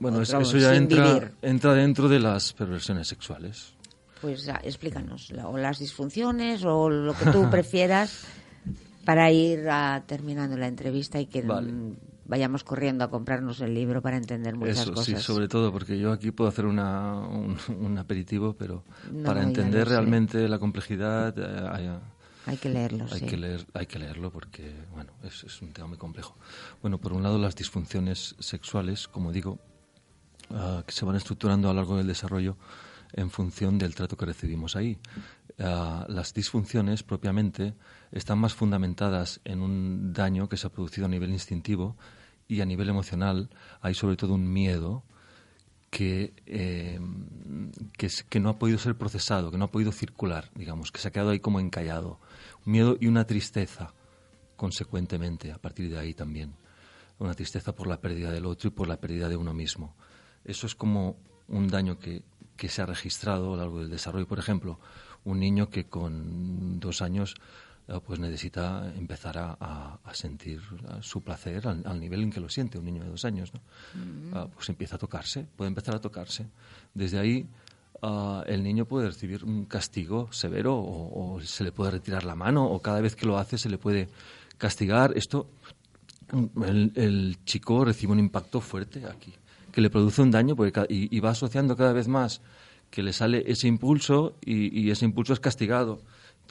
Bueno, 0.00 0.18
otro 0.18 0.40
eso 0.40 0.58
ya 0.58 0.74
entra, 0.74 1.12
vivir. 1.14 1.30
entra 1.42 1.74
dentro 1.74 2.08
de 2.08 2.18
las 2.18 2.52
perversiones 2.52 3.06
sexuales. 3.06 3.72
Pues 4.20 4.48
ah, 4.48 4.60
explícanos, 4.64 5.32
o 5.44 5.56
las 5.56 5.78
disfunciones 5.78 6.64
o 6.64 6.90
lo 6.90 7.14
que 7.14 7.26
tú 7.26 7.48
prefieras 7.52 8.24
para 9.04 9.30
ir 9.30 9.68
ah, 9.70 10.02
terminando 10.08 10.56
la 10.56 10.66
entrevista 10.66 11.20
y 11.20 11.26
que 11.26 11.42
Vale. 11.42 11.72
Vayamos 12.30 12.62
corriendo 12.62 13.02
a 13.04 13.10
comprarnos 13.10 13.60
el 13.60 13.74
libro 13.74 14.00
para 14.00 14.16
entender 14.16 14.54
muchas 14.56 14.78
Eso, 14.82 14.96
sí, 15.02 15.12
cosas. 15.12 15.22
sobre 15.24 15.48
todo, 15.48 15.72
porque 15.72 15.98
yo 15.98 16.12
aquí 16.12 16.30
puedo 16.30 16.48
hacer 16.48 16.64
una, 16.64 17.18
un, 17.18 17.58
un 17.80 17.98
aperitivo, 17.98 18.54
pero 18.56 18.84
No, 19.10 19.24
para 19.24 19.42
entender 19.42 19.88
realmente 19.88 20.48
la 20.48 20.60
complejidad 20.60 21.34
eh, 21.36 21.68
hay, 21.72 21.90
Hay 22.46 22.56
que 22.56 22.68
leerlo, 22.68 23.06
hay 23.10 23.18
sí. 23.18 23.26
que 23.26 23.36
leer, 23.36 23.66
hay 23.74 23.86
que 23.86 23.98
leerlo 23.98 24.30
porque, 24.30 24.72
bueno, 24.94 25.12
es, 25.24 25.42
es 25.42 25.60
un 25.60 25.72
tema 25.72 25.88
muy 25.88 25.98
complejo. 25.98 26.36
Bueno, 26.80 26.98
por 26.98 27.12
un 27.12 27.24
lado, 27.24 27.36
las 27.36 27.56
disfunciones 27.56 28.36
sexuales, 28.38 29.08
como 29.08 29.32
digo, 29.32 29.58
ah, 30.50 30.84
que 30.86 30.92
se 30.92 31.04
van 31.04 31.16
estructurando 31.16 31.68
a 31.68 31.72
lo 31.72 31.78
largo 31.80 31.96
del 31.96 32.06
desarrollo 32.06 32.56
en 33.12 33.28
función 33.30 33.76
del 33.76 33.96
trato 33.96 34.16
que 34.16 34.24
recibimos 34.26 34.76
ahí. 34.76 34.98
Ah, 35.58 36.06
las 36.08 36.32
disfunciones 36.32 37.02
propiamente 37.02 37.74
están 38.12 38.38
más 38.38 38.54
fundamentadas 38.54 39.40
en 39.44 39.60
un 39.62 40.12
daño 40.12 40.48
que 40.48 40.56
se 40.56 40.68
ha 40.68 40.70
producido 40.70 41.06
a 41.06 41.08
nivel 41.10 41.30
instintivo 41.30 41.96
y 42.50 42.60
a 42.60 42.66
nivel 42.66 42.88
emocional 42.88 43.48
hay 43.80 43.94
sobre 43.94 44.16
todo 44.16 44.34
un 44.34 44.52
miedo 44.52 45.04
que, 45.88 46.34
eh, 46.46 47.00
que, 47.96 48.40
no 48.40 48.48
ha 48.48 48.58
podido 48.58 48.76
ser 48.78 48.96
procesado, 48.96 49.52
que 49.52 49.58
no 49.58 49.66
ha 49.66 49.70
podido 49.70 49.92
circular, 49.92 50.50
digamos, 50.56 50.90
que 50.90 50.98
se 50.98 51.08
ha 51.08 51.10
quedado 51.12 51.30
ahí 51.30 51.38
como 51.38 51.60
encallado. 51.60 52.18
Un 52.66 52.72
miedo 52.72 52.96
y 53.00 53.06
una 53.06 53.24
tristeza, 53.24 53.94
consecuentemente, 54.56 55.52
a 55.52 55.58
partir 55.58 55.90
de 55.90 55.98
ahí 55.98 56.12
también. 56.12 56.54
Una 57.20 57.34
tristeza 57.34 57.72
por 57.72 57.86
la 57.86 58.00
pérdida 58.00 58.32
del 58.32 58.46
otro 58.46 58.68
y 58.68 58.72
por 58.72 58.88
la 58.88 59.00
pérdida 59.00 59.28
de 59.28 59.36
uno 59.36 59.54
mismo. 59.54 59.94
Eso 60.44 60.66
es 60.66 60.74
como 60.74 61.18
un 61.46 61.68
daño 61.68 62.00
que, 62.00 62.22
que 62.56 62.68
se 62.68 62.82
ha 62.82 62.86
registrado 62.86 63.46
a 63.46 63.56
lo 63.56 63.62
largo 63.62 63.78
del 63.80 63.90
desarrollo. 63.90 64.26
Por 64.26 64.40
ejemplo, 64.40 64.80
un 65.24 65.38
niño 65.38 65.70
que 65.70 65.86
con 65.86 66.80
dos 66.80 67.00
años 67.00 67.36
pues 67.98 68.20
necesita 68.20 68.92
empezar 68.96 69.36
a, 69.38 69.56
a- 69.58 69.98
a 70.04 70.14
sentir 70.14 70.60
eh, 70.60 70.98
su 71.00 71.22
placer 71.22 71.66
al, 71.66 71.82
al 71.84 71.98
nivel 71.98 72.22
en 72.22 72.30
que 72.30 72.38
lo 72.38 72.48
siente 72.48 72.78
un 72.78 72.84
niño 72.84 73.02
de 73.02 73.10
dos 73.10 73.24
años. 73.24 73.52
¿no? 73.52 73.60
Ah, 74.32 74.46
pues 74.54 74.68
empieza 74.68 74.94
a 74.94 74.98
tocarse, 74.98 75.44
puede 75.56 75.68
empezar 75.68 75.96
a 75.96 76.00
tocarse. 76.00 76.46
Desde 76.94 77.18
ahí 77.18 77.46
ah, 78.02 78.44
el 78.46 78.62
niño 78.62 78.84
puede 78.84 79.08
recibir 79.08 79.44
un 79.44 79.64
castigo 79.64 80.32
severo 80.32 80.76
o, 80.76 81.34
o 81.34 81.40
se 81.40 81.64
le 81.64 81.72
puede 81.72 81.90
retirar 81.90 82.22
la 82.24 82.36
mano 82.36 82.64
o 82.64 82.80
cada 82.80 83.00
vez 83.00 83.16
que 83.16 83.26
lo 83.26 83.38
hace 83.38 83.58
se 83.58 83.68
le 83.68 83.78
puede 83.78 84.08
castigar. 84.58 85.12
Esto, 85.16 85.48
el, 86.64 86.92
el 86.94 87.38
chico 87.44 87.84
recibe 87.84 88.12
un 88.12 88.20
impacto 88.20 88.60
fuerte 88.60 89.04
aquí, 89.06 89.32
que 89.72 89.80
le 89.80 89.90
produce 89.90 90.22
un 90.22 90.30
daño 90.30 90.54
porque, 90.54 90.86
y, 90.88 91.14
y 91.16 91.20
va 91.20 91.30
asociando 91.30 91.76
cada 91.76 91.92
vez 91.92 92.06
más 92.08 92.40
que 92.90 93.02
le 93.02 93.12
sale 93.12 93.44
ese 93.46 93.68
impulso 93.68 94.36
y, 94.44 94.78
y 94.80 94.90
ese 94.90 95.04
impulso 95.04 95.32
es 95.32 95.40
castigado. 95.40 96.00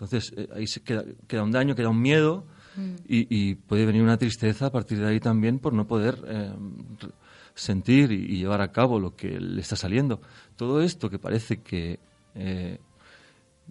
Entonces 0.02 0.34
eh, 0.38 0.48
ahí 0.56 0.66
se 0.68 0.82
queda, 0.82 1.04
queda 1.28 1.44
un 1.44 1.52
daño, 1.52 1.76
queda 1.76 1.90
un 1.90 2.02
miedo 2.02 2.46
y, 3.08 3.28
y 3.30 3.56
puede 3.56 3.86
venir 3.86 4.02
una 4.04 4.18
tristeza 4.18 4.68
a 4.68 4.72
partir 4.72 5.00
de 5.00 5.08
ahí 5.08 5.20
también 5.20 5.60
por 5.60 5.74
no 5.74 5.86
poder 5.88 6.24
eh, 6.28 6.54
sentir 7.54 8.12
y, 8.12 8.16
y 8.34 8.38
llevar 8.38 8.62
a 8.62 8.72
cabo 8.72 9.00
lo 9.00 9.16
que 9.16 9.40
le 9.40 9.60
está 9.62 9.76
saliendo. 9.76 10.22
Todo 10.56 10.82
esto 10.82 11.10
que 11.10 11.20
parece 11.20 11.62
que 11.62 12.00
eh, 12.36 12.78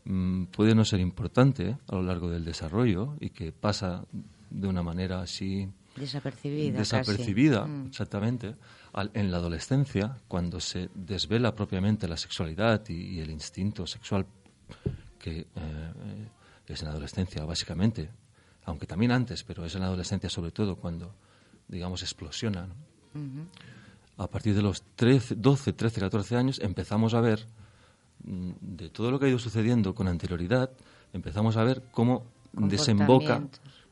mm, 0.05 0.45
puede 0.47 0.75
no 0.75 0.85
ser 0.85 1.01
importante 1.01 1.79
a 1.89 1.95
lo 1.95 2.03
largo 2.03 2.29
del 2.29 2.45
desarrollo 2.45 3.17
y 3.21 3.31
que 3.31 3.53
pasa 3.53 4.05
de 4.51 4.67
una 4.69 4.83
manera 4.83 5.23
así 5.23 5.69
Desapercibida. 5.97 6.79
desapercibida, 6.79 7.61
casi. 7.63 7.71
Mm. 7.73 7.87
exactamente, 7.87 8.55
al- 8.93 9.11
en 9.15 9.31
la 9.31 9.39
adolescencia, 9.39 10.17
cuando 10.29 10.61
se 10.61 10.91
desvela 10.95 11.55
propiamente 11.55 12.07
la 12.09 12.17
sexualidad 12.17 12.83
y, 12.89 13.17
y 13.17 13.21
el 13.21 13.31
instinto 13.31 13.87
sexual 13.87 14.27
que 15.19 15.41
eh, 15.41 15.47
eh, 15.57 16.29
es 16.67 16.81
en 16.81 16.87
la 16.87 16.93
adolescencia, 16.93 17.45
básicamente, 17.45 18.11
aunque 18.65 18.87
también 18.87 19.13
antes, 19.13 19.43
pero 19.45 19.65
es 19.65 19.75
en 19.75 19.81
la 19.81 19.87
adolescencia 19.87 20.29
sobre 20.29 20.51
todo 20.51 20.77
cuando, 20.77 21.15
digamos, 21.69 22.03
explosiona. 22.03 22.67
¿no? 22.67 23.47
A 24.19 24.27
partir 24.29 24.55
de 24.55 24.63
los 24.63 24.83
13, 24.97 25.37
12, 25.37 25.73
13, 25.73 26.01
14 26.01 26.37
años 26.37 26.59
empezamos 26.61 27.15
a 27.15 27.21
ver, 27.21 27.47
mm, 28.25 28.51
de 28.61 28.91
todo 28.91 29.11
lo 29.11 29.19
que 29.19 29.27
ha 29.27 29.29
ido 29.29 29.39
sucediendo 29.39 29.95
con 29.95 30.09
anterioridad, 30.09 30.71
empezamos 31.13 31.57
a 31.57 31.65
ver 31.65 31.83
cómo 31.93 32.25
desemboca, 32.53 33.43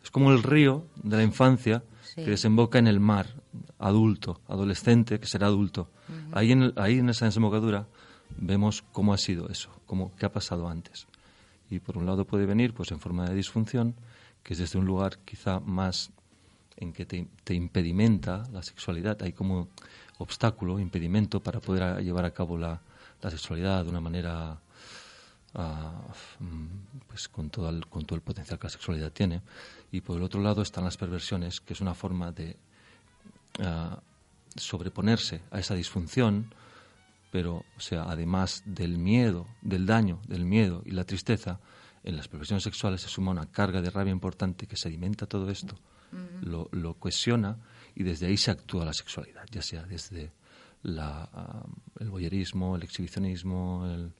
es 0.03 0.11
como 0.11 0.33
el 0.33 0.43
río 0.43 0.85
de 1.03 1.16
la 1.16 1.22
infancia 1.22 1.83
Sí. 2.03 2.22
que 2.24 2.31
desemboca 2.31 2.79
en 2.79 2.87
el 2.87 3.01
mar, 3.01 3.27
adulto, 3.79 4.41
adolescente, 4.49 5.18
que 5.18 5.27
será 5.27 5.49
adulto. 5.49 5.89
ahí, 6.33 6.53
en 6.53 6.72
ahí 6.77 6.99
en 6.99 7.09
esa 7.09 7.24
desembocadura 7.24 7.89
vemos 8.39 8.83
cómo 8.93 9.12
ha 9.12 9.18
sido 9.18 9.49
eso, 9.49 9.70
cómo, 9.87 10.14
qué 10.16 10.27
ha 10.27 10.33
pasado 10.33 10.68
antes. 10.68 11.07
Y 11.71 11.81
por 11.81 11.99
un 11.99 12.07
lado 12.07 12.25
puede 12.25 12.47
venir 12.47 12.75
pues 12.75 12.91
en 12.93 13.01
forma 13.01 13.29
de 13.29 13.35
disfunción, 13.35 13.95
que 14.43 14.55
es 14.55 14.59
desde 14.59 14.79
un 14.79 14.87
lugar 14.87 15.19
quizá 15.25 15.61
más 15.61 16.11
en 16.77 16.93
que 16.93 17.07
te, 17.07 17.27
te 17.43 17.55
impedimenta 17.55 18.45
la 18.53 18.62
sexualidad, 18.62 19.21
hay 19.23 19.33
como 19.33 19.69
obstáculo, 20.19 20.79
impedimento 20.79 21.43
para 21.43 21.61
poder 21.61 22.03
llevar 22.03 22.25
a 22.25 22.33
cabo 22.33 22.57
la, 22.57 22.81
la 23.23 23.31
sexualidad 23.31 23.85
de 23.85 23.91
una 23.91 24.01
manera 24.01 24.59
ah, 25.55 26.01
mm, 26.39 27.07
pues 27.09 27.29
con 27.29 27.51
todo, 27.51 27.69
el, 27.71 27.87
con 27.87 28.05
todo 28.05 28.17
el 28.17 28.23
potencial 28.23 28.59
que 28.59 28.67
la 28.67 28.71
sexualidad 28.71 29.12
tiene. 29.12 29.43
Y 29.93 30.01
por 30.01 30.17
el 30.17 30.23
otro 30.23 30.41
lado 30.41 30.62
están 30.62 30.85
las 30.85 30.97
perversiones, 30.97 31.61
que 31.61 31.73
es 31.73 31.81
una 31.81 31.95
forma 31.95 32.33
de 32.33 32.57
ah, 33.61 33.99
sobreponerse 34.55 35.43
a 35.51 35.61
esa 35.61 35.75
disfunción, 35.75 36.53
pero, 37.31 37.64
o 37.77 37.81
sea, 37.81 38.05
además 38.05 38.62
del 38.64 38.99
miedo, 38.99 39.47
del 39.62 39.87
daño, 39.87 40.20
del 40.27 40.45
miedo 40.45 40.83
y 40.85 40.93
la 40.93 41.05
tristeza, 41.05 41.61
en 42.03 42.16
las 42.16 42.29
perversiones 42.29 42.62
sexuales 42.62 43.01
se 43.01 43.09
suma 43.09 43.33
una 43.33 43.47
carga 43.47 43.83
de 43.83 43.91
rabia 43.91 44.12
importante 44.12 44.66
que 44.66 44.77
sedimenta 44.77 45.27
todo 45.27 45.51
esto, 45.51 45.77
lo, 46.41 46.68
lo 46.72 46.95
cohesiona 46.95 47.59
y 47.95 48.05
desde 48.05 48.27
ahí 48.27 48.37
se 48.37 48.51
actúa 48.51 48.85
la 48.85 48.93
sexualidad, 48.93 49.45
ya 49.51 49.61
sea 49.61 49.83
desde 49.83 50.33
la, 50.83 51.29
ah, 51.33 51.66
el 51.99 52.11
voyerismo, 52.11 52.77
el 52.77 52.85
exhibicionismo, 52.85 53.87
el, 53.87 54.12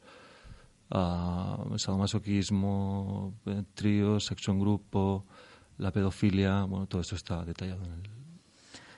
ah, 0.91 1.65
el 1.71 1.79
sadomasoquismo, 1.79 3.35
eh, 3.47 3.63
tríos, 3.75 4.27
sexo 4.27 4.53
en 4.53 4.61
grupo, 4.61 5.25
la 5.79 5.93
pedofilia, 5.93 6.65
bueno, 6.65 6.87
todo 6.87 7.03
esto 7.03 7.15
está 7.15 7.45
detallado 7.45 7.85
en 7.85 7.93
el, 7.93 8.11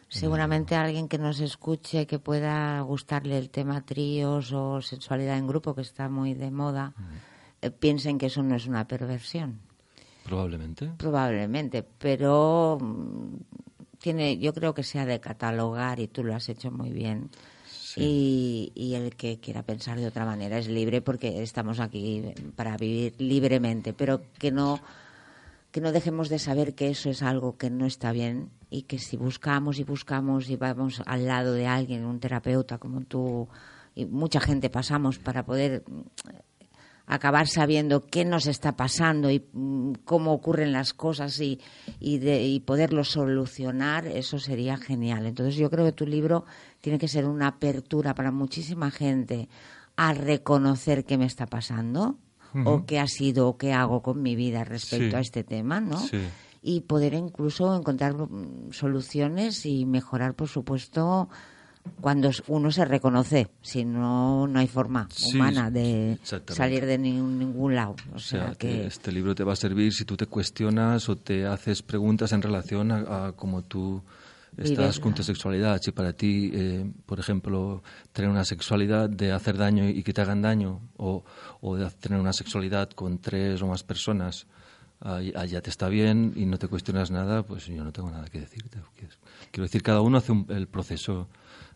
Seguramente 0.09 0.74
alguien 0.74 1.06
que 1.06 1.18
nos 1.18 1.40
escuche, 1.40 2.06
que 2.06 2.18
pueda 2.18 2.80
gustarle 2.80 3.36
el 3.36 3.50
tema 3.50 3.84
tríos 3.84 4.52
o 4.52 4.80
sexualidad 4.80 5.36
en 5.36 5.46
grupo, 5.46 5.74
que 5.74 5.82
está 5.82 6.09
muy 6.09 6.32
de 6.32 6.50
moda, 6.50 6.94
eh, 7.61 7.70
piensen 7.70 8.16
que 8.16 8.26
eso 8.26 8.42
no 8.42 8.56
es 8.56 8.66
una 8.66 8.88
perversión. 8.88 9.61
Probablemente. 10.24 10.92
Probablemente, 10.96 11.82
pero 11.82 12.78
mm, 12.80 13.36
tiene, 13.98 14.38
yo 14.38 14.54
creo 14.54 14.72
que 14.72 14.82
se 14.82 14.98
ha 14.98 15.04
de 15.04 15.20
catalogar 15.20 16.00
y 16.00 16.09
tú 16.09 16.24
lo 16.24 16.34
has 16.34 16.48
hecho 16.48 16.70
muy 16.70 16.90
bien. 16.90 17.30
Y, 17.96 18.70
y 18.74 18.94
el 18.94 19.16
que 19.16 19.40
quiera 19.40 19.62
pensar 19.62 19.98
de 19.98 20.06
otra 20.06 20.24
manera 20.24 20.59
es 20.59 20.68
libre 20.68 21.00
porque 21.00 21.42
estamos 21.42 21.80
aquí 21.80 22.22
para 22.54 22.76
vivir 22.76 23.14
libremente, 23.18 23.92
pero 23.92 24.22
que 24.38 24.52
no 24.52 24.78
que 25.78 25.84
no 25.84 25.92
dejemos 25.92 26.28
de 26.28 26.40
saber 26.40 26.74
que 26.74 26.88
eso 26.88 27.08
es 27.08 27.22
algo 27.22 27.56
que 27.56 27.70
no 27.70 27.86
está 27.86 28.10
bien 28.10 28.50
y 28.68 28.82
que 28.82 28.98
si 28.98 29.16
buscamos 29.16 29.78
y 29.78 29.84
buscamos 29.84 30.50
y 30.50 30.56
vamos 30.56 31.02
al 31.06 31.26
lado 31.26 31.52
de 31.52 31.68
alguien, 31.68 32.04
un 32.04 32.18
terapeuta 32.18 32.78
como 32.78 33.02
tú 33.02 33.46
y 33.94 34.04
mucha 34.06 34.40
gente 34.40 34.70
pasamos 34.70 35.20
para 35.20 35.44
poder 35.46 35.84
acabar 37.06 37.46
sabiendo 37.46 38.04
qué 38.06 38.24
nos 38.24 38.46
está 38.48 38.76
pasando 38.76 39.30
y 39.30 39.46
mm, 39.52 39.92
cómo 40.04 40.32
ocurren 40.32 40.72
las 40.72 40.92
cosas 40.94 41.38
y, 41.40 41.60
y, 42.00 42.18
de- 42.18 42.44
y 42.44 42.60
poderlo 42.60 43.04
solucionar, 43.04 44.06
eso 44.08 44.38
sería 44.40 44.76
genial. 44.76 45.26
Entonces 45.26 45.54
yo 45.54 45.70
creo 45.70 45.84
que 45.86 45.92
tu 45.92 46.06
libro 46.06 46.44
tiene 46.80 46.98
que 46.98 47.06
ser 47.08 47.24
una 47.24 47.46
apertura 47.46 48.14
para 48.14 48.30
muchísima 48.32 48.90
gente 48.90 49.48
a 49.96 50.12
reconocer 50.12 51.04
qué 51.04 51.16
me 51.16 51.24
está 51.26 51.46
pasando 51.46 52.18
o 52.64 52.84
qué 52.86 52.99
ha 52.99 53.07
sido 53.07 53.49
o 53.49 53.57
qué 53.59 53.72
hago 53.72 54.03
con 54.03 54.22
mi 54.22 54.34
vida 54.36 54.64
respecto 54.64 55.11
Sí. 55.11 55.16
a 55.16 55.20
este 55.20 55.44
tema, 55.44 55.80
¿no? 55.80 55.99
Sí. 55.99 56.18
Y 56.62 56.80
poder 56.80 57.14
incluso 57.14 57.74
encontrar 57.76 58.14
mm, 58.14 58.72
soluciones 58.72 59.64
y 59.66 59.84
mejorar, 59.86 60.34
por 60.34 60.49
supuesto, 60.49 61.28
cuando 62.01 62.30
uno 62.49 62.70
se 62.70 62.84
reconoce. 62.84 63.49
Si 63.62 63.84
no, 63.84 64.46
no 64.46 64.59
hay 64.59 64.66
forma 64.66 65.09
Sí, 65.11 65.36
humana 65.36 65.70
de 65.70 66.18
salir 66.49 66.84
de 66.84 66.99
ningún, 66.99 67.38
ningún 67.38 67.74
lado. 67.74 67.94
O 68.12 68.16
O 68.16 68.18
sea, 68.18 68.55
que 68.59 68.86
este 68.86 69.12
libro 69.12 69.34
te 69.34 69.44
va 69.44 69.53
a 69.53 69.57
servir 69.57 69.92
si 69.94 70.05
tú 70.05 70.16
te 70.16 70.26
cuestionas 70.26 71.09
o 71.09 71.16
te 71.16 71.46
haces 71.46 71.82
preguntas 71.82 72.32
en 72.32 72.42
relación 72.42 72.90
a, 72.90 73.28
a 73.28 73.32
cómo 73.32 73.62
tú 73.62 74.03
estás 74.59 74.98
con 75.00 75.14
tu 75.14 75.22
sexualidad. 75.22 75.80
Si 75.82 75.92
para 75.92 76.12
ti, 76.12 76.50
eh, 76.52 76.90
por 77.06 77.18
ejemplo, 77.20 77.82
tener 78.12 78.30
una 78.30 78.44
sexualidad 78.44 79.09
de 79.09 79.32
hacer 79.32 79.56
daño 79.56 79.88
y 79.88 80.02
que 80.02 80.12
te 80.12 80.20
hagan 80.20 80.42
daño, 80.42 80.80
o, 80.96 81.24
o 81.61 81.76
de 81.76 81.88
tener 81.90 82.18
una 82.20 82.32
sexualidad 82.32 82.90
con 82.90 83.18
tres 83.18 83.62
o 83.62 83.66
más 83.66 83.82
personas, 83.84 84.46
ya 85.46 85.61
te 85.61 85.70
está 85.70 85.88
bien 85.88 86.32
y 86.34 86.44
no 86.46 86.59
te 86.59 86.66
cuestionas 86.66 87.11
nada, 87.12 87.44
pues 87.44 87.66
yo 87.66 87.84
no 87.84 87.92
tengo 87.92 88.11
nada 88.11 88.26
que 88.26 88.40
decirte. 88.40 88.78
Quiero 89.52 89.62
decir, 89.64 89.82
cada 89.82 90.00
uno 90.00 90.18
hace 90.18 90.32
un- 90.32 90.46
el 90.48 90.66
proceso 90.66 91.28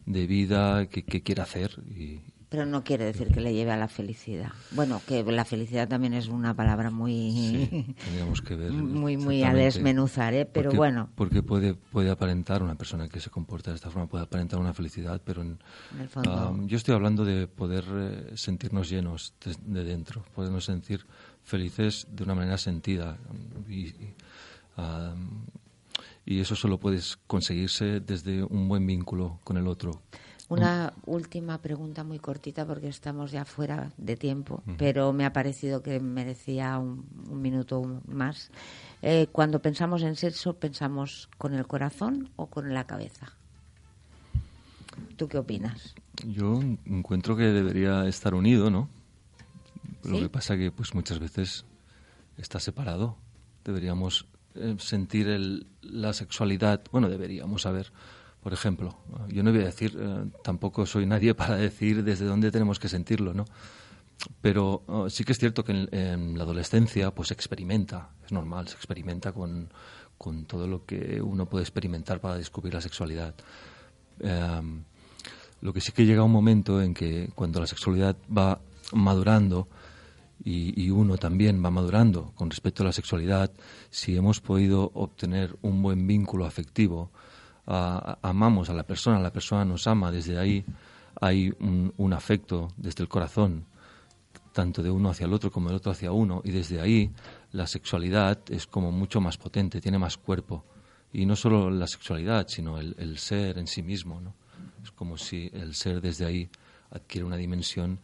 de 0.06 0.26
vida 0.26 0.86
que, 0.88 1.04
que 1.04 1.22
quiere 1.22 1.42
hacer 1.42 1.70
y, 1.88 2.20
Pero 2.52 2.66
no 2.66 2.84
quiere 2.84 3.06
decir 3.06 3.28
que 3.32 3.40
le 3.40 3.54
lleve 3.54 3.72
a 3.72 3.76
la 3.78 3.88
felicidad. 3.88 4.52
Bueno, 4.72 5.00
que 5.08 5.24
la 5.24 5.44
felicidad 5.46 5.88
también 5.88 6.12
es 6.12 6.28
una 6.28 6.54
palabra 6.54 6.90
muy... 6.90 7.30
Sí, 7.32 7.94
tendríamos 8.04 8.42
que 8.42 8.54
ver. 8.54 8.70
Muy, 8.70 9.16
muy 9.16 9.42
a 9.42 9.54
desmenuzar, 9.54 10.34
¿eh? 10.34 10.44
Pero 10.44 10.64
Porque- 10.68 10.76
bueno. 10.76 11.08
Porque 11.14 11.42
puede, 11.42 11.72
puede 11.74 12.10
aparentar, 12.10 12.62
una 12.62 12.74
persona 12.74 13.08
que 13.08 13.20
se 13.20 13.30
comporta 13.30 13.70
de 13.70 13.76
esta 13.76 13.88
forma 13.90 14.06
puede 14.06 14.24
aparentar 14.24 14.60
una 14.60 14.74
felicidad, 14.74 15.20
pero 15.24 15.40
en, 15.40 15.58
el 15.98 16.08
fondo- 16.10 16.58
yo 16.66 16.76
estoy 16.76 16.94
hablando 16.94 17.24
de 17.24 17.46
poder 17.48 17.84
eh, 17.90 18.32
sentirnos 18.36 18.90
llenos 18.90 19.32
de, 19.42 19.56
de 19.64 19.84
dentro, 19.84 20.22
podernos 20.34 20.66
sentir 20.66 21.06
felices 21.42 22.06
de 22.10 22.22
una 22.22 22.34
manera 22.34 22.58
sentida. 22.58 23.16
Y, 23.66 23.86
y, 23.86 24.14
y 26.24 26.40
eso 26.40 26.54
solo 26.54 26.78
puede 26.78 27.00
conseguirse 27.26 28.00
desde 28.00 28.42
un 28.44 28.68
buen 28.68 28.86
vínculo 28.86 29.40
con 29.42 29.56
el 29.56 29.66
otro. 29.66 30.02
Una 30.52 30.92
última 31.06 31.58
pregunta 31.58 32.04
muy 32.04 32.18
cortita 32.18 32.66
porque 32.66 32.88
estamos 32.88 33.30
ya 33.32 33.44
fuera 33.44 33.92
de 33.96 34.16
tiempo, 34.16 34.62
pero 34.76 35.12
me 35.12 35.24
ha 35.24 35.32
parecido 35.32 35.82
que 35.82 35.98
merecía 36.00 36.78
un, 36.78 37.06
un 37.30 37.40
minuto 37.40 38.00
más. 38.06 38.50
Eh, 39.00 39.28
cuando 39.32 39.60
pensamos 39.62 40.02
en 40.02 40.14
sexo, 40.16 40.54
¿pensamos 40.54 41.28
con 41.38 41.54
el 41.54 41.66
corazón 41.66 42.28
o 42.36 42.46
con 42.46 42.74
la 42.74 42.84
cabeza? 42.86 43.32
¿Tú 45.16 45.28
qué 45.28 45.38
opinas? 45.38 45.94
Yo 46.26 46.60
encuentro 46.84 47.36
que 47.36 47.44
debería 47.44 48.06
estar 48.06 48.34
unido, 48.34 48.70
¿no? 48.70 48.88
Lo 50.04 50.16
¿Sí? 50.16 50.22
que 50.22 50.28
pasa 50.28 50.56
que 50.56 50.70
pues 50.70 50.94
muchas 50.94 51.18
veces 51.18 51.64
está 52.36 52.60
separado. 52.60 53.16
Deberíamos 53.64 54.26
eh, 54.54 54.76
sentir 54.78 55.28
el- 55.28 55.66
la 55.80 56.12
sexualidad. 56.12 56.82
Bueno, 56.92 57.08
deberíamos 57.08 57.62
saber. 57.62 57.90
Por 58.42 58.52
ejemplo, 58.52 58.96
yo 59.28 59.44
no 59.44 59.52
voy 59.52 59.62
a 59.62 59.66
decir, 59.66 59.96
eh, 59.98 60.24
tampoco 60.42 60.84
soy 60.84 61.06
nadie 61.06 61.34
para 61.36 61.56
decir 61.56 62.02
desde 62.02 62.26
dónde 62.26 62.50
tenemos 62.50 62.78
que 62.78 62.88
sentirlo, 62.88 63.32
¿no? 63.32 63.44
Pero 64.40 64.82
oh, 64.86 65.10
sí 65.10 65.24
que 65.24 65.32
es 65.32 65.38
cierto 65.38 65.64
que 65.64 65.88
en, 65.90 66.36
la 66.36 66.44
adolescencia 66.44 67.12
pues 67.12 67.30
experimenta, 67.30 68.10
es 68.24 68.32
normal, 68.32 68.68
se 68.68 68.74
experimenta 68.74 69.32
con, 69.32 69.72
con 70.18 70.44
todo 70.44 70.66
lo 70.66 70.84
que 70.84 71.20
uno 71.20 71.46
puede 71.46 71.62
experimentar 71.62 72.20
para 72.20 72.36
descubrir 72.36 72.74
la 72.74 72.80
sexualidad. 72.80 73.34
Em, 74.20 74.84
lo 75.60 75.72
que 75.72 75.80
sí 75.80 75.92
que 75.92 76.04
llega 76.04 76.22
un 76.22 76.32
momento 76.32 76.82
en 76.82 76.94
que 76.94 77.30
cuando 77.34 77.60
la 77.60 77.66
sexualidad 77.66 78.16
va 78.36 78.60
madurando 78.92 79.68
y 80.44 80.90
uno 80.90 81.18
también 81.18 81.64
va 81.64 81.70
madurando 81.70 82.32
con 82.34 82.50
respecto 82.50 82.82
a 82.82 82.86
la 82.86 82.92
sexualidad, 82.92 83.52
si 83.90 84.16
hemos 84.16 84.40
podido 84.40 84.90
obtener 84.94 85.56
un 85.62 85.82
buen 85.82 86.04
vínculo 86.08 86.46
afectivo, 86.46 87.12
amamos 87.66 88.70
a 88.70 88.74
la 88.74 88.84
persona, 88.84 89.18
la 89.20 89.32
persona 89.32 89.64
nos 89.64 89.86
ama, 89.86 90.10
desde 90.10 90.38
ahí 90.38 90.64
hay 91.20 91.52
un, 91.60 92.12
afecto 92.12 92.68
desde 92.76 93.02
el 93.02 93.08
corazón, 93.08 93.66
tanto 94.52 94.82
de 94.82 94.90
uno 94.90 95.10
hacia 95.10 95.26
el 95.26 95.32
otro 95.32 95.50
como 95.50 95.68
del 95.68 95.76
otro 95.76 95.92
hacia 95.92 96.12
uno, 96.12 96.42
y 96.44 96.50
desde 96.50 96.80
ahí 96.80 97.10
la 97.52 97.66
sexualidad 97.66 98.40
es 98.48 98.66
como 98.66 98.90
mucho 98.90 99.20
más 99.20 99.38
potente, 99.38 99.80
tiene 99.80 99.98
más 99.98 100.16
cuerpo. 100.16 100.64
Y 101.12 101.26
no 101.26 101.36
solo 101.36 101.70
la 101.70 101.86
sexualidad, 101.86 102.48
sino 102.48 102.78
el, 102.78 103.18
ser 103.18 103.58
en 103.58 103.66
sí 103.66 103.82
mismo. 103.82 104.34
Es 104.82 104.90
como 104.90 105.18
si 105.18 105.50
el 105.52 105.74
ser 105.74 106.00
desde 106.00 106.24
ahí 106.24 106.48
adquiere 106.90 107.26
una 107.26 107.36
dimensión 107.36 108.00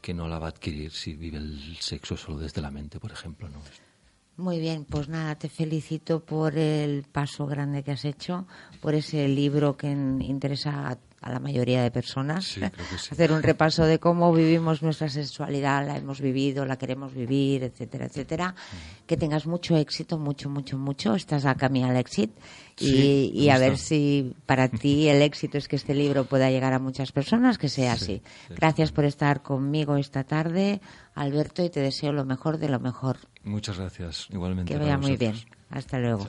que 0.00 0.14
no 0.14 0.28
la 0.28 0.38
va 0.38 0.46
a 0.46 0.50
adquirir 0.50 0.92
si 0.92 1.14
vive 1.14 1.38
el 1.38 1.76
sexo 1.80 2.16
solo 2.16 2.38
desde 2.38 2.60
la 2.60 2.70
mente, 2.70 3.00
por 3.00 3.10
ejemplo. 3.10 3.48
¿no? 3.48 3.60
Muy 4.36 4.60
bien, 4.60 4.86
pues 4.86 5.08
nada, 5.08 5.34
te 5.34 5.50
felicito 5.50 6.24
por 6.24 6.56
el 6.56 7.04
paso 7.04 7.46
grande 7.46 7.82
que 7.82 7.92
has 7.92 8.04
hecho, 8.06 8.46
por 8.80 8.94
ese 8.94 9.28
libro 9.28 9.76
que 9.76 9.90
interesa 9.90 10.90
a, 10.90 10.98
a 11.22 11.30
la 11.30 11.38
mayoría 11.40 11.82
de 11.82 11.90
personas. 11.90 12.44
Sí, 12.44 12.60
creo 12.60 12.70
que 12.90 12.98
sí. 12.98 13.08
Hacer 13.12 13.32
un 13.32 13.42
repaso 13.42 13.84
de 13.84 13.98
cómo 13.98 14.32
vivimos 14.32 14.82
nuestra 14.82 15.08
sexualidad, 15.08 15.86
la 15.86 15.96
hemos 15.96 16.20
vivido, 16.20 16.66
la 16.66 16.76
queremos 16.76 17.14
vivir, 17.14 17.62
etcétera, 17.62 18.06
etcétera. 18.06 18.50
Mm. 18.50 19.06
Que 19.06 19.16
tengas 19.16 19.46
mucho 19.46 19.76
éxito, 19.76 20.18
mucho, 20.18 20.50
mucho, 20.50 20.76
mucho. 20.78 21.14
Estás 21.14 21.44
a 21.46 21.54
camino 21.54 21.86
al 21.88 21.96
éxito. 21.96 22.34
Y, 22.78 22.86
Sí, 22.86 23.30
y 23.34 23.46
me 23.46 23.52
a 23.52 23.58
ver 23.58 23.78
si 23.78 24.34
para 24.46 24.68
ti 24.68 25.08
el 25.08 25.22
éxito 25.22 25.58
es 25.58 25.68
que 25.68 25.76
este 25.76 25.94
libro 25.94 26.24
pueda 26.24 26.50
llegar 26.50 26.72
a 26.72 26.78
muchas 26.78 27.12
personas, 27.12 27.56
que 27.58 27.68
sea 27.68 27.96
Sí, 27.96 28.04
así. 28.04 28.22
sí. 28.48 28.54
Gracias 28.56 28.90
por 28.92 29.04
estar 29.04 29.42
conmigo 29.42 29.96
esta 29.96 30.24
tarde, 30.24 30.80
Alberto, 31.14 31.62
y 31.64 31.70
te 31.70 31.80
deseo 31.80 32.12
lo 32.12 32.24
mejor 32.24 32.58
de 32.58 32.68
lo 32.68 32.80
mejor. 32.80 33.18
Muchas 33.44 33.78
gracias, 33.78 34.26
igualmente. 34.30 34.72
Que 34.72 34.78
vaya 34.78 34.98
muy 34.98 35.16
bien. 35.16 35.34
Hasta 35.70 35.98
luego. 35.98 36.26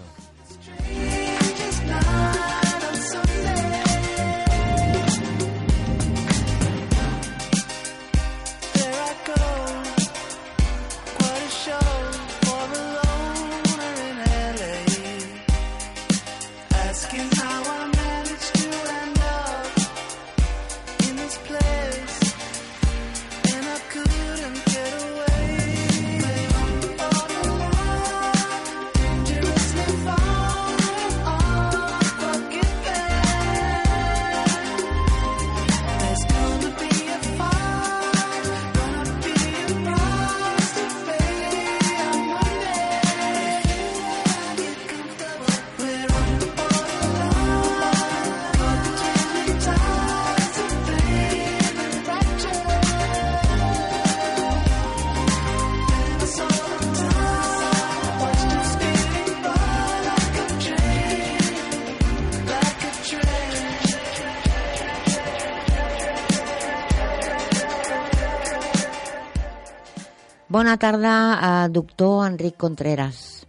Tarda, 70.84 71.40
eh, 71.40 71.70
doctor 71.72 72.28
Enric 72.28 72.58
Contreras. 72.58 73.48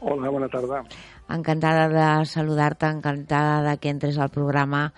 Hola, 0.00 0.28
bona 0.28 0.48
tarda. 0.52 0.82
Encantada 1.32 1.88
de 1.88 2.26
saludar-te, 2.26 2.86
encantada 2.92 3.62
de 3.70 3.78
que 3.78 3.88
entres 3.88 4.18
al 4.18 4.28
programa 4.28 4.92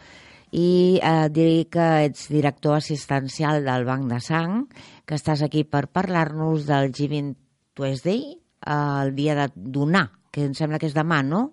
i 0.50 0.98
eh, 0.98 1.28
dir 1.30 1.68
que 1.70 1.86
ets 2.08 2.26
director 2.32 2.74
assistencial 2.80 3.62
del 3.62 3.86
Banc 3.86 4.10
de 4.10 4.18
Sang, 4.18 4.64
que 5.06 5.14
estàs 5.14 5.44
aquí 5.46 5.62
per 5.62 5.86
parlar-nos 5.86 6.66
del 6.66 6.90
Giving 6.90 7.36
Tuesday, 7.74 8.34
eh, 8.34 8.74
el 9.04 9.14
dia 9.14 9.36
de 9.38 9.46
donar, 9.54 10.08
que 10.34 10.48
em 10.48 10.58
sembla 10.58 10.82
que 10.82 10.90
és 10.90 10.96
demà, 10.98 11.22
no? 11.22 11.52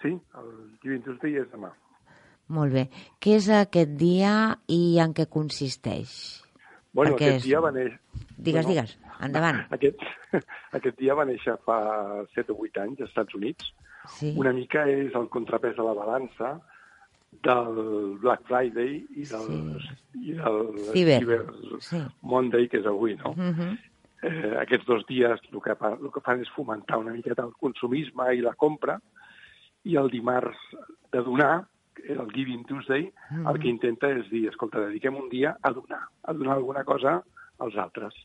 Sí, 0.00 0.14
el 0.16 0.48
Giving 0.80 1.04
Tuesday 1.04 1.42
és 1.42 1.52
demà. 1.52 1.74
Molt 2.56 2.72
bé. 2.72 2.88
Què 3.20 3.36
és 3.36 3.52
aquest 3.52 3.98
dia 4.00 4.32
i 4.72 4.96
en 5.02 5.12
què 5.12 5.28
consisteix? 5.28 6.40
Bueno, 6.96 7.18
aquest 7.18 7.42
és- 7.42 7.48
dia 7.50 7.60
va 7.60 7.74
néixer... 7.74 8.00
Digues, 8.36 8.64
no, 8.66 8.68
no. 8.68 8.74
digues, 8.74 8.98
endavant. 9.20 9.62
Aquest, 9.76 10.00
aquest 10.78 10.98
dia 11.00 11.14
va 11.16 11.24
néixer 11.28 11.56
fa 11.64 11.78
7 12.34 12.52
o 12.52 12.58
8 12.66 12.82
anys 12.84 13.00
als 13.00 13.10
Estats 13.10 13.34
Units. 13.34 13.72
Sí. 14.18 14.34
Una 14.38 14.52
mica 14.52 14.84
és 14.88 15.14
el 15.18 15.28
contrapès 15.32 15.74
de 15.76 15.82
la 15.82 15.94
balança 15.96 16.56
del 17.42 18.16
Black 18.22 18.44
Friday 18.48 19.00
i 19.18 19.24
del, 19.28 19.80
i 20.22 20.32
del 20.38 20.60
Cyber. 20.92 21.18
Cyber 21.20 21.40
Sí. 21.84 21.98
Monday, 22.22 22.68
que 22.68 22.78
és 22.80 22.86
avui, 22.86 23.16
no? 23.16 23.34
Mhm. 23.36 23.76
eh, 24.22 24.54
aquests 24.62 24.86
dos 24.86 25.04
dies 25.06 25.38
el 25.52 25.60
que, 25.60 25.74
el 25.76 26.10
que 26.10 26.20
fan 26.24 26.40
és 26.40 26.48
fomentar 26.54 26.96
una 26.98 27.12
miqueta 27.12 27.42
el 27.44 27.52
consumisme 27.60 28.30
i 28.34 28.40
la 28.40 28.54
compra, 28.54 28.96
i 29.84 29.94
el 29.96 30.08
dimarts 30.10 30.56
de 31.12 31.20
donar, 31.22 31.66
el 32.08 32.26
Giving 32.32 32.64
Tuesday, 32.66 33.12
Mm. 33.30 33.46
el 33.48 33.58
que 33.60 33.68
intenta 33.68 34.08
és 34.10 34.28
dir, 34.30 34.48
escolta, 34.48 34.80
dediquem 34.80 35.14
un 35.16 35.28
dia 35.28 35.56
a 35.62 35.70
donar, 35.72 36.00
a 36.24 36.32
donar 36.32 36.54
alguna 36.56 36.82
cosa 36.84 37.22
als 37.58 37.76
altres. 37.80 38.16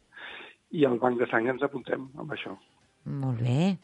I 0.72 0.86
al 0.88 1.00
Banc 1.00 1.20
de 1.20 1.28
Sang 1.32 1.50
ens 1.52 1.64
apuntem 1.68 2.08
amb 2.20 2.32
això. 2.32 2.56
Molt 3.22 3.42
bé. 3.42 3.76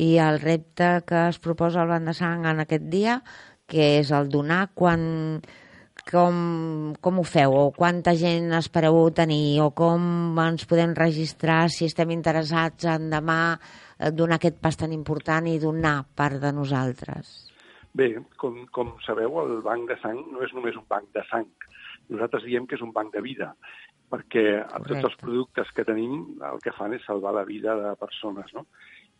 I 0.00 0.14
el 0.22 0.38
repte 0.40 1.00
que 1.06 1.26
es 1.28 1.40
proposa 1.42 1.82
el 1.82 1.90
Banc 1.90 2.08
de 2.08 2.14
Sang 2.16 2.46
en 2.48 2.62
aquest 2.62 2.86
dia, 2.92 3.18
que 3.70 3.98
és 4.00 4.10
el 4.14 4.30
donar, 4.30 4.70
quan, 4.74 5.02
com, 6.10 6.94
com 7.02 7.20
ho 7.20 7.26
feu? 7.26 7.54
O 7.58 7.70
quanta 7.76 8.14
gent 8.18 8.54
espereu 8.56 8.98
tenir? 9.14 9.60
O 9.64 9.70
com 9.76 10.38
ens 10.42 10.66
podem 10.70 10.94
registrar 10.96 11.68
si 11.70 11.86
estem 11.90 12.14
interessats 12.14 12.88
en 12.90 13.10
demà 13.12 13.40
eh, 13.54 14.10
donar 14.10 14.40
aquest 14.40 14.58
pas 14.62 14.78
tan 14.78 14.94
important 14.96 15.46
i 15.50 15.58
donar 15.62 16.00
part 16.16 16.40
de 16.42 16.52
nosaltres? 16.56 17.50
Bé, 17.94 18.12
com, 18.38 18.62
com 18.70 18.94
sabeu, 19.02 19.40
el 19.42 19.60
banc 19.66 19.88
de 19.90 19.98
sang 20.02 20.20
no 20.30 20.44
és 20.46 20.54
només 20.54 20.76
un 20.78 20.86
banc 20.88 21.10
de 21.16 21.24
sang. 21.30 21.48
Nosaltres 22.10 22.46
diem 22.46 22.66
que 22.66 22.78
és 22.78 22.82
un 22.82 22.92
banc 22.94 23.12
de 23.14 23.22
vida, 23.22 23.52
perquè 24.10 24.44
a 24.60 24.78
tots 24.78 24.96
els 24.96 25.02
Correcte. 25.02 25.24
productes 25.24 25.70
que 25.76 25.84
tenim 25.86 26.24
el 26.50 26.58
que 26.64 26.74
fan 26.76 26.94
és 26.96 27.04
salvar 27.06 27.34
la 27.36 27.46
vida 27.48 27.76
de 27.78 27.94
persones. 28.00 28.52
No? 28.56 28.66